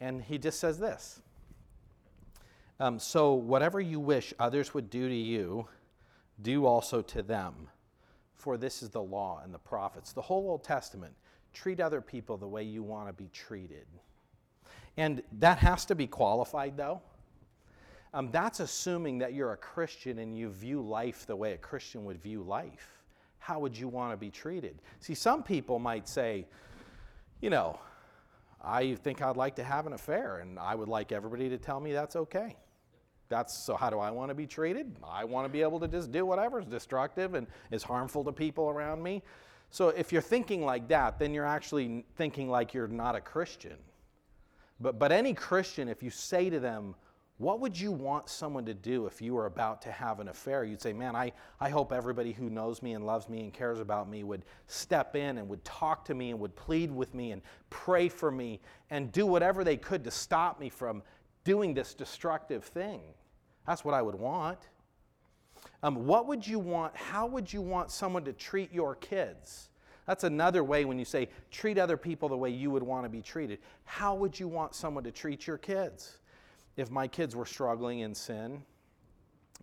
And 0.00 0.22
he 0.22 0.38
just 0.38 0.58
says 0.58 0.78
this 0.78 1.20
um, 2.80 2.98
So, 2.98 3.34
whatever 3.34 3.80
you 3.80 4.00
wish 4.00 4.34
others 4.38 4.74
would 4.74 4.90
do 4.90 5.08
to 5.08 5.14
you, 5.14 5.68
do 6.40 6.66
also 6.66 7.00
to 7.02 7.22
them. 7.22 7.68
For 8.36 8.56
this 8.56 8.82
is 8.82 8.90
the 8.90 9.02
law 9.02 9.40
and 9.44 9.54
the 9.54 9.58
prophets. 9.58 10.12
The 10.12 10.22
whole 10.22 10.50
Old 10.50 10.64
Testament. 10.64 11.14
Treat 11.52 11.80
other 11.80 12.00
people 12.00 12.36
the 12.36 12.48
way 12.48 12.62
you 12.62 12.82
want 12.82 13.08
to 13.08 13.12
be 13.12 13.28
treated. 13.32 13.86
And 14.96 15.22
that 15.38 15.58
has 15.58 15.84
to 15.86 15.94
be 15.94 16.06
qualified, 16.06 16.76
though. 16.76 17.00
Um, 18.12 18.30
that's 18.30 18.60
assuming 18.60 19.18
that 19.18 19.34
you're 19.34 19.52
a 19.52 19.56
Christian 19.56 20.20
and 20.20 20.36
you 20.36 20.48
view 20.48 20.80
life 20.80 21.26
the 21.26 21.34
way 21.34 21.52
a 21.52 21.58
Christian 21.58 22.04
would 22.04 22.22
view 22.22 22.42
life. 22.42 22.88
How 23.38 23.58
would 23.58 23.76
you 23.76 23.88
want 23.88 24.12
to 24.12 24.16
be 24.16 24.30
treated? 24.30 24.80
See, 25.00 25.14
some 25.14 25.42
people 25.42 25.78
might 25.78 26.08
say, 26.08 26.46
you 27.40 27.50
know, 27.50 27.78
I 28.62 28.94
think 28.94 29.20
I'd 29.20 29.36
like 29.36 29.56
to 29.56 29.64
have 29.64 29.86
an 29.86 29.92
affair 29.92 30.38
and 30.38 30.58
I 30.58 30.74
would 30.74 30.88
like 30.88 31.12
everybody 31.12 31.48
to 31.50 31.58
tell 31.58 31.80
me 31.80 31.92
that's 31.92 32.16
okay. 32.16 32.56
That's 33.28 33.56
so 33.56 33.74
how 33.74 33.90
do 33.90 33.98
I 33.98 34.10
want 34.10 34.30
to 34.30 34.34
be 34.34 34.46
treated? 34.46 34.96
I 35.02 35.24
want 35.24 35.46
to 35.46 35.48
be 35.48 35.62
able 35.62 35.80
to 35.80 35.88
just 35.88 36.12
do 36.12 36.26
whatever 36.26 36.60
is 36.60 36.66
destructive 36.66 37.34
and 37.34 37.46
is 37.70 37.82
harmful 37.82 38.24
to 38.24 38.32
people 38.32 38.68
around 38.68 39.02
me. 39.02 39.22
So 39.70 39.88
if 39.88 40.12
you're 40.12 40.22
thinking 40.22 40.64
like 40.64 40.88
that, 40.88 41.18
then 41.18 41.34
you're 41.34 41.46
actually 41.46 42.04
thinking 42.16 42.48
like 42.48 42.74
you're 42.74 42.86
not 42.86 43.16
a 43.16 43.20
Christian. 43.20 43.76
But, 44.80 44.98
but 44.98 45.12
any 45.12 45.34
Christian, 45.34 45.88
if 45.88 46.02
you 46.02 46.10
say 46.10 46.50
to 46.50 46.60
them, 46.60 46.94
What 47.38 47.58
would 47.60 47.78
you 47.78 47.90
want 47.90 48.28
someone 48.28 48.64
to 48.66 48.74
do 48.74 49.06
if 49.06 49.20
you 49.20 49.34
were 49.34 49.46
about 49.46 49.82
to 49.82 49.90
have 49.90 50.20
an 50.20 50.28
affair? 50.28 50.62
You'd 50.62 50.80
say, 50.80 50.92
Man, 50.92 51.16
I, 51.16 51.32
I 51.60 51.70
hope 51.70 51.92
everybody 51.92 52.32
who 52.32 52.50
knows 52.50 52.82
me 52.82 52.92
and 52.92 53.04
loves 53.04 53.28
me 53.28 53.40
and 53.40 53.52
cares 53.52 53.80
about 53.80 54.08
me 54.08 54.22
would 54.22 54.44
step 54.66 55.16
in 55.16 55.38
and 55.38 55.48
would 55.48 55.64
talk 55.64 56.04
to 56.04 56.14
me 56.14 56.30
and 56.30 56.38
would 56.38 56.54
plead 56.54 56.90
with 56.90 57.14
me 57.14 57.32
and 57.32 57.42
pray 57.70 58.08
for 58.08 58.30
me 58.30 58.60
and 58.90 59.10
do 59.10 59.26
whatever 59.26 59.64
they 59.64 59.76
could 59.76 60.04
to 60.04 60.10
stop 60.10 60.60
me 60.60 60.68
from 60.68 61.02
doing 61.44 61.74
this 61.74 61.94
destructive 61.94 62.64
thing. 62.64 63.00
That's 63.66 63.84
what 63.84 63.94
I 63.94 64.02
would 64.02 64.14
want. 64.14 64.58
Um, 65.82 66.06
what 66.06 66.26
would 66.26 66.46
you 66.46 66.58
want? 66.58 66.96
How 66.96 67.26
would 67.26 67.52
you 67.52 67.62
want 67.62 67.90
someone 67.90 68.24
to 68.24 68.32
treat 68.32 68.72
your 68.72 68.96
kids? 68.96 69.68
That's 70.06 70.24
another 70.24 70.62
way 70.64 70.84
when 70.84 70.98
you 70.98 71.04
say 71.04 71.28
treat 71.50 71.78
other 71.78 71.96
people 71.96 72.28
the 72.28 72.36
way 72.36 72.50
you 72.50 72.70
would 72.70 72.82
want 72.82 73.04
to 73.04 73.08
be 73.08 73.22
treated. 73.22 73.58
How 73.84 74.14
would 74.14 74.38
you 74.38 74.48
want 74.48 74.74
someone 74.74 75.04
to 75.04 75.10
treat 75.10 75.46
your 75.46 75.56
kids? 75.56 76.18
if 76.76 76.90
my 76.90 77.06
kids 77.06 77.36
were 77.36 77.46
struggling 77.46 78.00
in 78.00 78.14
sin, 78.14 78.62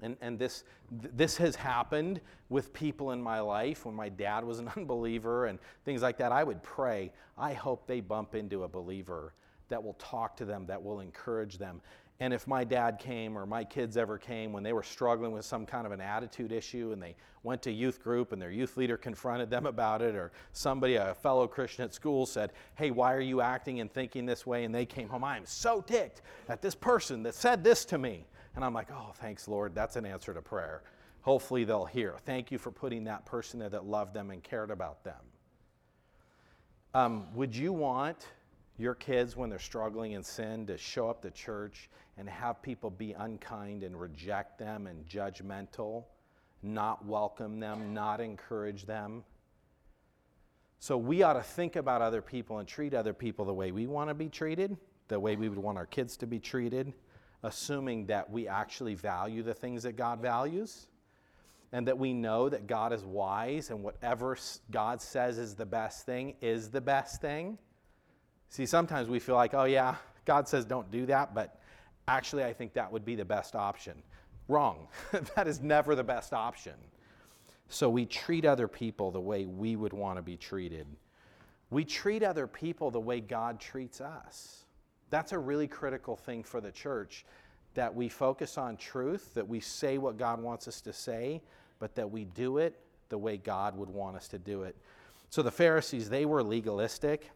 and, 0.01 0.15
and 0.21 0.39
this, 0.39 0.63
this 0.91 1.38
has 1.38 1.55
happened 1.55 2.21
with 2.49 2.73
people 2.73 3.11
in 3.11 3.21
my 3.21 3.39
life 3.39 3.86
when 3.86 3.93
my 3.93 4.09
dad 4.09 4.43
was 4.43 4.59
an 4.59 4.69
unbeliever 4.77 5.45
and 5.45 5.59
things 5.86 6.01
like 6.01 6.17
that, 6.17 6.32
I 6.32 6.43
would 6.43 6.63
pray, 6.63 7.11
I 7.38 7.53
hope 7.53 7.86
they 7.86 7.99
bump 7.99 8.36
into 8.36 8.63
a 8.63 8.67
believer 8.67 9.34
that 9.72 9.84
will 9.84 9.95
talk 9.95 10.38
to 10.38 10.45
them, 10.45 10.65
that 10.67 10.82
will 10.82 10.99
encourage 10.99 11.57
them. 11.57 11.82
And 12.22 12.36
if 12.36 12.45
my 12.45 12.63
dad 12.63 12.99
came 12.99 13.36
or 13.36 13.47
my 13.47 13.63
kids 13.63 13.97
ever 13.97 14.19
came 14.19 14.53
when 14.53 14.61
they 14.61 14.74
were 14.74 14.84
struggling 14.84 15.32
with 15.32 15.43
some 15.43 15.65
kind 15.65 15.88
of 15.88 15.91
an 15.91 15.99
attitude 15.99 16.51
issue 16.51 16.91
and 16.93 17.01
they 17.01 17.15
went 17.41 17.63
to 17.63 17.72
youth 17.72 18.03
group 18.03 18.32
and 18.32 18.39
their 18.39 18.51
youth 18.51 18.78
leader 18.78 18.95
confronted 19.09 19.49
them 19.49 19.65
about 19.65 20.03
it, 20.03 20.13
or 20.13 20.32
somebody, 20.51 20.95
a 20.95 21.15
fellow 21.15 21.47
Christian 21.47 21.84
at 21.84 21.95
school, 21.95 22.28
said, 22.28 22.51
Hey, 22.76 22.91
why 22.91 23.15
are 23.15 23.22
you 23.22 23.41
acting 23.41 23.80
and 23.80 23.91
thinking 23.91 24.28
this 24.28 24.45
way? 24.45 24.65
And 24.65 24.76
they 24.76 24.86
came 24.86 25.09
home, 25.09 25.24
I 25.24 25.36
am 25.36 25.47
so 25.47 25.82
ticked 25.82 26.22
at 26.47 26.61
this 26.61 26.76
person 26.76 27.24
that 27.24 27.34
said 27.34 27.63
this 27.63 27.86
to 27.86 27.97
me. 27.97 28.28
And 28.55 28.63
I'm 28.63 28.74
like, 28.76 28.91
Oh, 28.91 29.13
thanks, 29.15 29.47
Lord. 29.47 29.74
That's 29.74 29.95
an 29.95 30.05
answer 30.05 30.32
to 30.32 30.43
prayer. 30.43 30.84
Hopefully 31.22 31.63
they'll 31.63 31.86
hear. 31.86 32.17
Thank 32.26 32.51
you 32.51 32.59
for 32.59 32.69
putting 32.69 33.05
that 33.05 33.26
person 33.26 33.59
there 33.59 33.69
that 33.69 33.86
loved 33.86 34.13
them 34.13 34.30
and 34.30 34.43
cared 34.43 34.69
about 34.69 35.03
them. 35.03 35.22
Um, 36.93 37.34
would 37.34 37.55
you 37.55 37.74
want 37.74 38.28
your 38.82 38.95
kids, 38.95 39.38
when 39.38 39.49
they're 39.49 39.59
struggling 39.59 40.13
in 40.13 40.23
sin, 40.23 40.65
to 40.67 40.77
show 40.77 41.09
up 41.09 41.21
to 41.21 41.32
church 41.32 41.89
and 42.17 42.27
have 42.27 42.61
people 42.61 42.89
be 42.89 43.13
unkind 43.13 43.84
and 43.84 43.99
reject 43.99 44.57
them 44.57 44.88
and 44.88 45.07
judgmental, 45.07 46.05
not 46.63 47.05
welcome 47.05 47.59
them, 47.59 47.93
not 47.93 48.19
encourage 48.19 48.86
them. 48.86 49.23
So 50.79 50.97
we 50.97 51.21
ought 51.21 51.34
to 51.34 51.43
think 51.43 51.75
about 51.75 52.01
other 52.01 52.21
people 52.21 52.57
and 52.57 52.67
treat 52.67 52.93
other 52.93 53.13
people 53.13 53.45
the 53.45 53.53
way 53.53 53.71
we 53.71 53.86
want 53.86 54.09
to 54.09 54.15
be 54.15 54.29
treated, 54.29 54.75
the 55.07 55.19
way 55.19 55.36
we 55.36 55.47
would 55.47 55.59
want 55.59 55.77
our 55.77 55.86
kids 55.86 56.17
to 56.17 56.25
be 56.25 56.39
treated, 56.39 56.91
assuming 57.43 58.07
that 58.07 58.29
we 58.29 58.47
actually 58.47 58.95
value 58.95 59.43
the 59.43 59.53
things 59.53 59.84
that 59.84 59.95
God 59.95 60.19
values 60.21 60.88
and 61.71 61.88
that 61.88 61.97
we 61.97 62.13
know 62.13 62.49
that 62.49 62.67
God 62.67 62.93
is 62.93 63.03
wise 63.05 63.69
and 63.69 63.84
whatever 63.84 64.38
God 64.71 65.01
says 65.01 65.38
is 65.38 65.55
the 65.55 65.65
best 65.65 66.05
thing 66.05 66.36
is 66.41 66.69
the 66.69 66.82
best 66.82 67.21
thing. 67.21 67.57
See, 68.52 68.66
sometimes 68.66 69.08
we 69.08 69.20
feel 69.20 69.36
like, 69.36 69.54
oh, 69.54 69.64
yeah, 69.64 69.95
God 70.26 70.45
says 70.45 70.66
don't 70.66 70.91
do 70.91 71.06
that, 71.06 71.34
but 71.34 71.62
actually, 72.10 72.43
I 72.43 72.52
think 72.52 72.74
that 72.74 72.91
would 72.91 73.06
be 73.06 73.16
the 73.16 73.24
best 73.24 73.56
option. 73.56 74.04
Wrong. 74.49 74.89
that 75.36 75.47
is 75.47 75.62
never 75.62 75.95
the 75.95 76.04
best 76.04 76.34
option. 76.34 76.74
So 77.70 77.89
we 77.89 78.06
treat 78.06 78.43
other 78.43 78.68
people 78.68 79.10
the 79.10 79.22
way 79.22 79.45
we 79.45 79.78
would 79.78 79.93
want 79.93 80.18
to 80.18 80.22
be 80.22 80.36
treated. 80.36 80.86
We 81.70 81.86
treat 81.86 82.24
other 82.24 82.45
people 82.45 82.91
the 82.91 82.99
way 82.99 83.22
God 83.22 83.58
treats 83.58 84.02
us. 84.02 84.66
That's 85.10 85.32
a 85.32 85.39
really 85.39 85.68
critical 85.68 86.18
thing 86.18 86.43
for 86.43 86.60
the 86.60 86.72
church 86.72 87.26
that 87.74 87.95
we 87.95 88.10
focus 88.10 88.58
on 88.58 88.76
truth, 88.76 89.34
that 89.34 89.47
we 89.47 89.62
say 89.62 89.97
what 89.97 90.18
God 90.18 90.41
wants 90.41 90.68
us 90.68 90.82
to 90.82 90.91
say, 90.91 91.41
but 91.80 91.95
that 91.95 92.12
we 92.12 92.26
do 92.26 92.58
it 92.58 92.78
the 93.08 93.18
way 93.18 93.38
God 93.38 93.78
would 93.78 93.89
want 93.89 94.18
us 94.18 94.28
to 94.28 94.38
do 94.38 94.64
it. 94.64 94.76
So 95.30 95.41
the 95.41 95.52
Pharisees, 95.52 96.10
they 96.10 96.26
were 96.26 96.43
legalistic. 96.43 97.32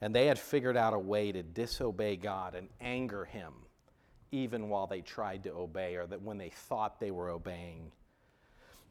And 0.00 0.14
they 0.14 0.26
had 0.26 0.38
figured 0.38 0.76
out 0.76 0.94
a 0.94 0.98
way 0.98 1.32
to 1.32 1.42
disobey 1.42 2.16
God 2.16 2.54
and 2.54 2.68
anger 2.80 3.24
him, 3.24 3.52
even 4.30 4.68
while 4.68 4.86
they 4.86 5.00
tried 5.00 5.44
to 5.44 5.52
obey 5.52 5.96
or 5.96 6.06
that 6.06 6.22
when 6.22 6.38
they 6.38 6.50
thought 6.50 7.00
they 7.00 7.10
were 7.10 7.30
obeying. 7.30 7.92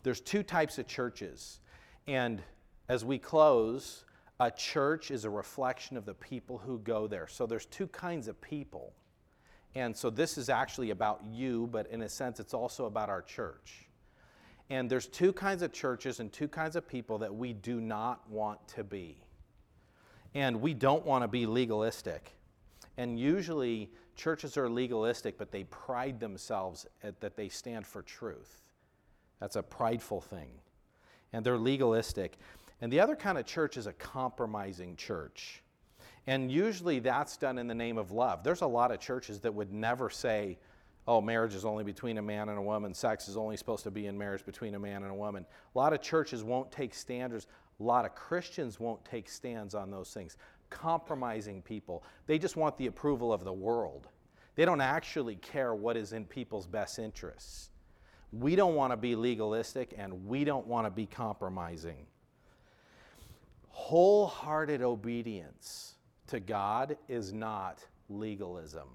There's 0.04 0.22
two 0.22 0.44
types 0.44 0.78
of 0.78 0.88
churches. 0.88 1.60
And 2.08 2.42
as 2.90 3.06
we 3.06 3.20
close, 3.20 4.04
a 4.40 4.50
church 4.50 5.12
is 5.12 5.26
a 5.26 5.30
reflection 5.30 5.98
of 5.98 6.06
the 6.06 6.14
people 6.14 6.58
who 6.58 6.80
go 6.80 7.08
there. 7.08 7.28
So 7.28 7.46
there's 7.46 7.66
two 7.66 7.88
kinds 7.88 8.28
of 8.28 8.42
people. 8.42 8.94
And 9.76 9.96
so 9.96 10.10
this 10.10 10.38
is 10.38 10.50
actually 10.50 10.90
about 10.90 11.24
you, 11.26 11.70
but 11.72 11.88
in 11.88 12.02
a 12.02 12.10
sense, 12.10 12.40
it's 12.40 12.54
also 12.54 12.86
about 12.86 13.10
our 13.10 13.22
church. 13.22 13.88
And 14.70 14.90
there's 14.90 15.08
two 15.08 15.34
kinds 15.34 15.62
of 15.62 15.72
churches 15.72 16.20
and 16.20 16.32
two 16.32 16.48
kinds 16.48 16.76
of 16.76 16.88
people 16.88 17.20
that 17.20 17.34
we 17.34 17.54
do 17.54 17.80
not 17.80 18.30
want 18.30 18.66
to 18.70 18.84
be. 18.84 19.18
And 20.34 20.62
we 20.62 20.74
don't 20.74 21.06
want 21.06 21.24
to 21.24 21.28
be 21.28 21.46
legalistic. 21.46 22.32
And 22.98 23.20
usually, 23.20 23.90
churches 24.16 24.58
are 24.58 24.70
legalistic, 24.70 25.38
but 25.38 25.52
they 25.52 25.64
pride 25.66 26.20
themselves 26.20 26.86
at, 27.04 27.20
that 27.22 27.36
they 27.36 27.50
stand 27.50 27.86
for 27.86 28.02
truth. 28.02 28.62
That's 29.40 29.56
a 29.56 29.64
prideful 29.64 30.22
thing. 30.22 30.52
And 31.34 31.46
they're 31.46 31.58
legalistic. 31.58 32.38
And 32.82 32.92
the 32.92 33.00
other 33.00 33.16
kind 33.16 33.38
of 33.38 33.46
church 33.46 33.78
is 33.78 33.88
a 33.88 33.94
compromising 33.94 34.96
church. 34.96 35.64
And 36.28 36.52
usually 36.52 37.00
that's 37.00 37.38
done 37.38 37.58
in 37.58 37.68
the 37.68 37.76
name 37.76 37.98
of 37.98 38.12
love. 38.12 38.44
There's 38.44 38.62
a 38.62 38.68
lot 38.68 38.92
of 38.92 39.00
churches 39.00 39.40
that 39.42 39.54
would 39.54 39.74
never 39.74 40.10
say, 40.10 40.60
oh, 41.08 41.20
marriage 41.20 41.56
is 41.56 41.66
only 41.66 41.84
between 41.84 42.20
a 42.20 42.22
man 42.22 42.50
and 42.50 42.58
a 42.58 42.62
woman, 42.62 42.94
sex 42.94 43.28
is 43.28 43.38
only 43.38 43.58
supposed 43.58 43.84
to 43.84 43.92
be 43.92 44.06
in 44.06 44.18
marriage 44.18 44.46
between 44.46 44.76
a 44.76 44.80
man 44.80 45.02
and 45.02 45.12
a 45.12 45.16
woman. 45.16 45.46
A 45.74 45.78
lot 45.78 45.94
of 45.94 46.02
churches 46.02 46.44
won't 46.44 46.72
take 46.72 46.94
standards. 46.94 47.48
A 47.82 47.84
lot 47.84 48.06
of 48.06 48.14
Christians 48.14 48.80
won't 48.80 49.04
take 49.04 49.28
stands 49.28 49.74
on 49.74 49.90
those 49.90 50.14
things. 50.14 50.38
Compromising 50.70 51.64
people. 51.64 52.04
They 52.28 52.38
just 52.38 52.56
want 52.56 52.78
the 52.78 52.86
approval 52.86 53.34
of 53.34 53.44
the 53.44 53.52
world. 53.52 54.08
They 54.54 54.66
don't 54.66 54.82
actually 54.82 55.38
care 55.38 55.74
what 55.74 55.98
is 55.98 56.14
in 56.14 56.26
people's 56.26 56.68
best 56.68 57.00
interests. 57.00 57.72
We 58.32 58.56
don't 58.56 58.76
want 58.76 58.94
to 58.94 58.98
be 58.98 59.16
legalistic 59.16 59.96
and 59.98 60.28
we 60.28 60.44
don't 60.44 60.68
want 60.68 60.86
to 60.86 60.92
be 60.92 61.08
compromising. 61.08 62.06
Wholehearted 63.70 64.84
obedience 64.84 65.96
to 66.28 66.40
God 66.40 66.98
is 67.10 67.34
not 67.34 67.84
legalism. 68.10 68.90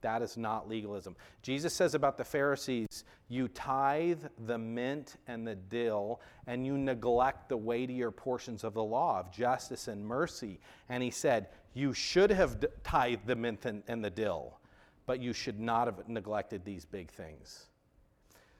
That 0.00 0.22
is 0.22 0.36
not 0.36 0.68
legalism. 0.68 1.16
Jesus 1.42 1.74
says 1.74 1.94
about 1.94 2.16
the 2.16 2.24
Pharisees, 2.24 3.04
you 3.28 3.48
tithe 3.48 4.22
the 4.46 4.58
mint 4.58 5.16
and 5.26 5.46
the 5.46 5.54
dill, 5.54 6.20
and 6.46 6.64
you 6.66 6.78
neglect 6.78 7.48
the 7.48 7.56
weightier 7.56 8.10
portions 8.10 8.64
of 8.64 8.74
the 8.74 8.82
law 8.82 9.20
of 9.20 9.30
justice 9.32 9.88
and 9.88 10.04
mercy. 10.04 10.60
And 10.88 11.02
he 11.02 11.10
said, 11.10 11.48
You 11.74 11.92
should 11.92 12.30
have 12.30 12.64
tithed 12.82 13.26
the 13.26 13.36
mint 13.36 13.66
and, 13.66 13.82
and 13.88 14.04
the 14.04 14.10
dill, 14.10 14.58
but 15.06 15.20
you 15.20 15.32
should 15.32 15.60
not 15.60 15.86
have 15.86 16.08
neglected 16.08 16.64
these 16.64 16.84
big 16.84 17.10
things. 17.10 17.66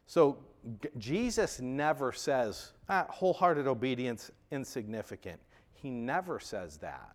So 0.07 0.38
G- 0.82 0.88
Jesus 0.99 1.61
never 1.61 2.12
says, 2.12 2.72
ah, 2.88 3.07
wholehearted 3.09 3.66
obedience 3.66 4.30
insignificant. 4.51 5.41
He 5.72 5.91
never 5.91 6.38
says 6.38 6.76
that. 6.78 7.14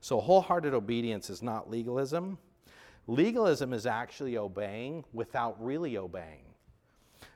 So 0.00 0.20
wholehearted 0.20 0.72
obedience 0.72 1.30
is 1.30 1.42
not 1.42 1.70
legalism. 1.70 2.38
Legalism 3.10 3.72
is 3.72 3.86
actually 3.86 4.38
obeying 4.38 5.04
without 5.12 5.60
really 5.60 5.96
obeying. 5.96 6.44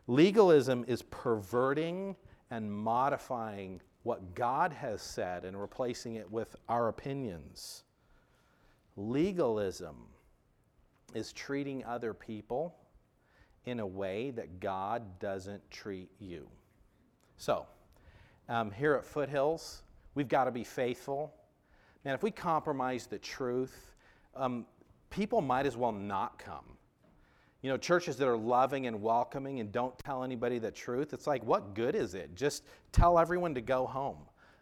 Legalism 0.07 0.85
is 0.87 1.03
perverting 1.03 2.15
and 2.53 2.73
modifying 2.73 3.81
what 4.05 4.37
God 4.37 4.73
has 4.73 5.03
said 5.03 5.45
and 5.45 5.61
replacing 5.61 6.15
it 6.15 6.31
with 6.31 6.55
our 6.69 6.87
opinions. 6.87 7.83
Legalism 8.97 9.97
is 11.13 11.33
treating 11.33 11.85
other 11.85 12.15
people 12.15 12.77
in 13.67 13.81
a 13.81 13.87
way 13.87 14.31
that 14.31 14.61
God 14.61 15.19
doesn't 15.19 15.69
treat 15.73 16.13
you. 16.21 16.47
So, 17.37 17.67
um, 18.49 18.71
here 18.71 18.95
at 18.95 19.05
Foothills, 19.05 19.83
we've 20.15 20.29
got 20.29 20.45
to 20.45 20.53
be 20.53 20.63
faithful. 20.63 21.35
Man, 22.05 22.15
if 22.15 22.23
we 22.23 22.31
compromise 22.31 23.09
the 23.09 23.19
truth, 23.19 23.97
um, 24.37 24.67
people 25.15 25.41
might 25.41 25.65
as 25.65 25.77
well 25.77 25.93
not 25.93 26.39
come. 26.41 26.65
You 27.63 27.71
know, 27.71 27.77
churches 27.77 28.17
that 28.17 28.27
are 28.27 28.37
loving 28.37 28.89
and 28.89 29.01
welcoming 29.01 29.61
and 29.61 29.71
don't 29.71 29.97
tell 30.01 30.25
anybody 30.25 30.59
the 30.59 30.73
truth, 30.73 31.15
it's 31.15 31.29
like, 31.29 31.43
what 31.45 31.73
good 31.73 31.95
is 31.95 32.15
it? 32.15 32.35
Just 32.35 32.65
tell 32.91 33.19
everyone 33.19 33.55
to 33.55 33.61
go 33.61 33.87
home. 33.87 34.19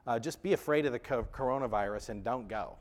Uh, 0.07 0.19
just 0.19 0.43
be 0.43 0.53
afraid 0.53 0.85
of 0.85 0.93
the 0.93 1.01
coronavirus 1.01 2.11
and 2.11 2.23
don't 2.23 2.49
go. 2.49 2.77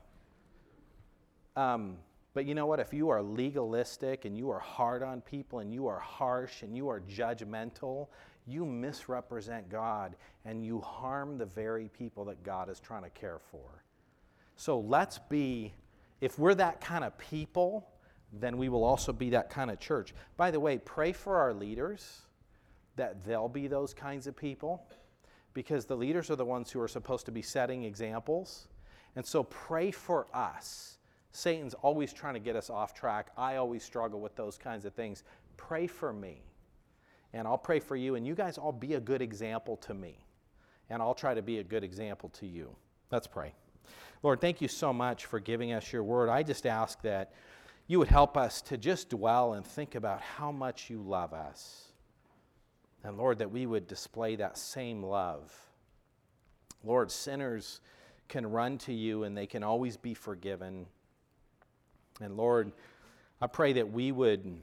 Um, 1.55 1.95
but 2.33 2.45
you 2.45 2.55
know 2.55 2.65
what? 2.65 2.81
If 2.81 2.93
you 2.93 3.09
are 3.09 3.21
legalistic 3.21 4.25
and 4.25 4.37
you 4.37 4.49
are 4.49 4.59
hard 4.59 5.01
on 5.01 5.21
people 5.21 5.59
and 5.59 5.73
you 5.73 5.87
are 5.87 5.99
harsh 5.99 6.63
and 6.63 6.75
you 6.75 6.89
are 6.89 6.99
judgmental, 6.99 8.07
you 8.45 8.65
misrepresent 8.65 9.69
God 9.69 10.17
and 10.43 10.65
you 10.65 10.81
harm 10.81 11.37
the 11.37 11.45
very 11.45 11.87
people 11.87 12.25
that 12.25 12.43
God 12.43 12.69
is 12.69 12.81
trying 12.81 13.03
to 13.03 13.09
care 13.11 13.39
for. 13.39 13.83
So 14.57 14.79
let's 14.79 15.17
be 15.17 15.73
if 16.21 16.37
we're 16.39 16.55
that 16.55 16.79
kind 16.79 17.03
of 17.03 17.17
people, 17.17 17.87
then 18.31 18.57
we 18.57 18.69
will 18.69 18.83
also 18.83 19.11
be 19.11 19.31
that 19.31 19.49
kind 19.49 19.69
of 19.69 19.79
church. 19.79 20.13
By 20.37 20.51
the 20.51 20.59
way, 20.59 20.77
pray 20.77 21.11
for 21.11 21.37
our 21.37 21.53
leaders 21.53 22.21
that 22.95 23.25
they'll 23.25 23.49
be 23.49 23.67
those 23.67 23.93
kinds 23.93 24.27
of 24.27 24.35
people 24.37 24.85
because 25.53 25.85
the 25.85 25.95
leaders 25.95 26.29
are 26.29 26.35
the 26.35 26.45
ones 26.45 26.71
who 26.71 26.79
are 26.79 26.87
supposed 26.87 27.25
to 27.25 27.31
be 27.31 27.41
setting 27.41 27.83
examples. 27.83 28.67
And 29.15 29.25
so 29.25 29.43
pray 29.43 29.91
for 29.91 30.27
us. 30.33 30.97
Satan's 31.31 31.73
always 31.75 32.13
trying 32.13 32.35
to 32.35 32.39
get 32.39 32.55
us 32.55 32.69
off 32.69 32.93
track. 32.93 33.31
I 33.37 33.55
always 33.55 33.83
struggle 33.83 34.19
with 34.21 34.35
those 34.35 34.57
kinds 34.57 34.85
of 34.85 34.93
things. 34.93 35.23
Pray 35.57 35.87
for 35.87 36.13
me. 36.13 36.43
And 37.33 37.47
I'll 37.47 37.57
pray 37.57 37.79
for 37.79 37.95
you, 37.95 38.15
and 38.15 38.27
you 38.27 38.35
guys 38.35 38.57
all 38.57 38.73
be 38.73 38.95
a 38.95 38.99
good 38.99 39.21
example 39.21 39.77
to 39.77 39.93
me. 39.93 40.25
And 40.89 41.01
I'll 41.01 41.13
try 41.13 41.33
to 41.33 41.41
be 41.41 41.59
a 41.59 41.63
good 41.63 41.83
example 41.83 42.29
to 42.29 42.45
you. 42.45 42.75
Let's 43.09 43.27
pray. 43.27 43.53
Lord, 44.23 44.41
thank 44.41 44.61
you 44.61 44.67
so 44.67 44.93
much 44.93 45.25
for 45.25 45.39
giving 45.39 45.73
us 45.73 45.91
your 45.91 46.03
word. 46.03 46.29
I 46.29 46.43
just 46.43 46.65
ask 46.65 47.01
that 47.01 47.33
you 47.87 47.99
would 47.99 48.07
help 48.07 48.37
us 48.37 48.61
to 48.63 48.77
just 48.77 49.09
dwell 49.09 49.53
and 49.53 49.65
think 49.65 49.95
about 49.95 50.21
how 50.21 50.51
much 50.51 50.89
you 50.89 51.01
love 51.01 51.33
us. 51.33 51.91
And 53.03 53.17
Lord, 53.17 53.39
that 53.39 53.51
we 53.51 53.65
would 53.65 53.87
display 53.87 54.35
that 54.35 54.57
same 54.57 55.03
love. 55.03 55.51
Lord, 56.83 57.11
sinners 57.11 57.81
can 58.27 58.49
run 58.49 58.77
to 58.79 58.93
you 58.93 59.23
and 59.23 59.35
they 59.35 59.47
can 59.47 59.63
always 59.63 59.97
be 59.97 60.13
forgiven. 60.13 60.85
And 62.21 62.37
Lord, 62.37 62.71
I 63.41 63.47
pray 63.47 63.73
that 63.73 63.91
we 63.91 64.11
would 64.11 64.61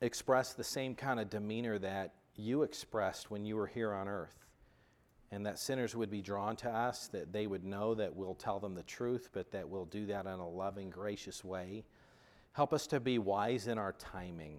express 0.00 0.52
the 0.52 0.64
same 0.64 0.94
kind 0.94 1.18
of 1.18 1.30
demeanor 1.30 1.78
that 1.78 2.12
you 2.36 2.62
expressed 2.62 3.30
when 3.30 3.44
you 3.44 3.56
were 3.56 3.66
here 3.66 3.92
on 3.92 4.06
earth. 4.06 4.47
And 5.30 5.44
that 5.44 5.58
sinners 5.58 5.94
would 5.94 6.10
be 6.10 6.22
drawn 6.22 6.56
to 6.56 6.70
us, 6.70 7.08
that 7.08 7.32
they 7.32 7.46
would 7.46 7.64
know 7.64 7.94
that 7.94 8.16
we'll 8.16 8.34
tell 8.34 8.58
them 8.58 8.74
the 8.74 8.82
truth, 8.82 9.28
but 9.32 9.50
that 9.50 9.68
we'll 9.68 9.84
do 9.84 10.06
that 10.06 10.24
in 10.24 10.32
a 10.32 10.48
loving, 10.48 10.88
gracious 10.88 11.44
way. 11.44 11.84
Help 12.52 12.72
us 12.72 12.86
to 12.86 12.98
be 12.98 13.18
wise 13.18 13.68
in 13.68 13.76
our 13.76 13.92
timing, 13.92 14.56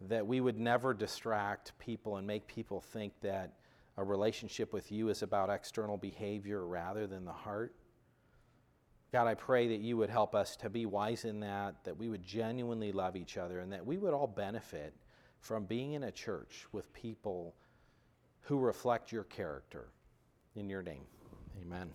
that 0.00 0.26
we 0.26 0.40
would 0.40 0.58
never 0.58 0.92
distract 0.92 1.78
people 1.78 2.16
and 2.16 2.26
make 2.26 2.46
people 2.48 2.80
think 2.80 3.12
that 3.20 3.52
a 3.96 4.04
relationship 4.04 4.72
with 4.72 4.90
you 4.90 5.08
is 5.08 5.22
about 5.22 5.48
external 5.48 5.96
behavior 5.96 6.66
rather 6.66 7.06
than 7.06 7.24
the 7.24 7.32
heart. 7.32 7.74
God, 9.12 9.28
I 9.28 9.34
pray 9.34 9.68
that 9.68 9.80
you 9.80 9.96
would 9.96 10.10
help 10.10 10.34
us 10.34 10.56
to 10.56 10.68
be 10.68 10.84
wise 10.84 11.24
in 11.24 11.40
that, 11.40 11.76
that 11.84 11.96
we 11.96 12.08
would 12.08 12.24
genuinely 12.24 12.90
love 12.90 13.16
each 13.16 13.38
other, 13.38 13.60
and 13.60 13.72
that 13.72 13.86
we 13.86 13.96
would 13.96 14.12
all 14.12 14.26
benefit 14.26 14.92
from 15.38 15.64
being 15.64 15.92
in 15.92 16.02
a 16.02 16.12
church 16.12 16.66
with 16.72 16.92
people 16.92 17.54
who 18.46 18.58
reflect 18.58 19.10
your 19.12 19.24
character. 19.24 19.88
In 20.54 20.70
your 20.70 20.82
name, 20.82 21.04
amen. 21.60 21.92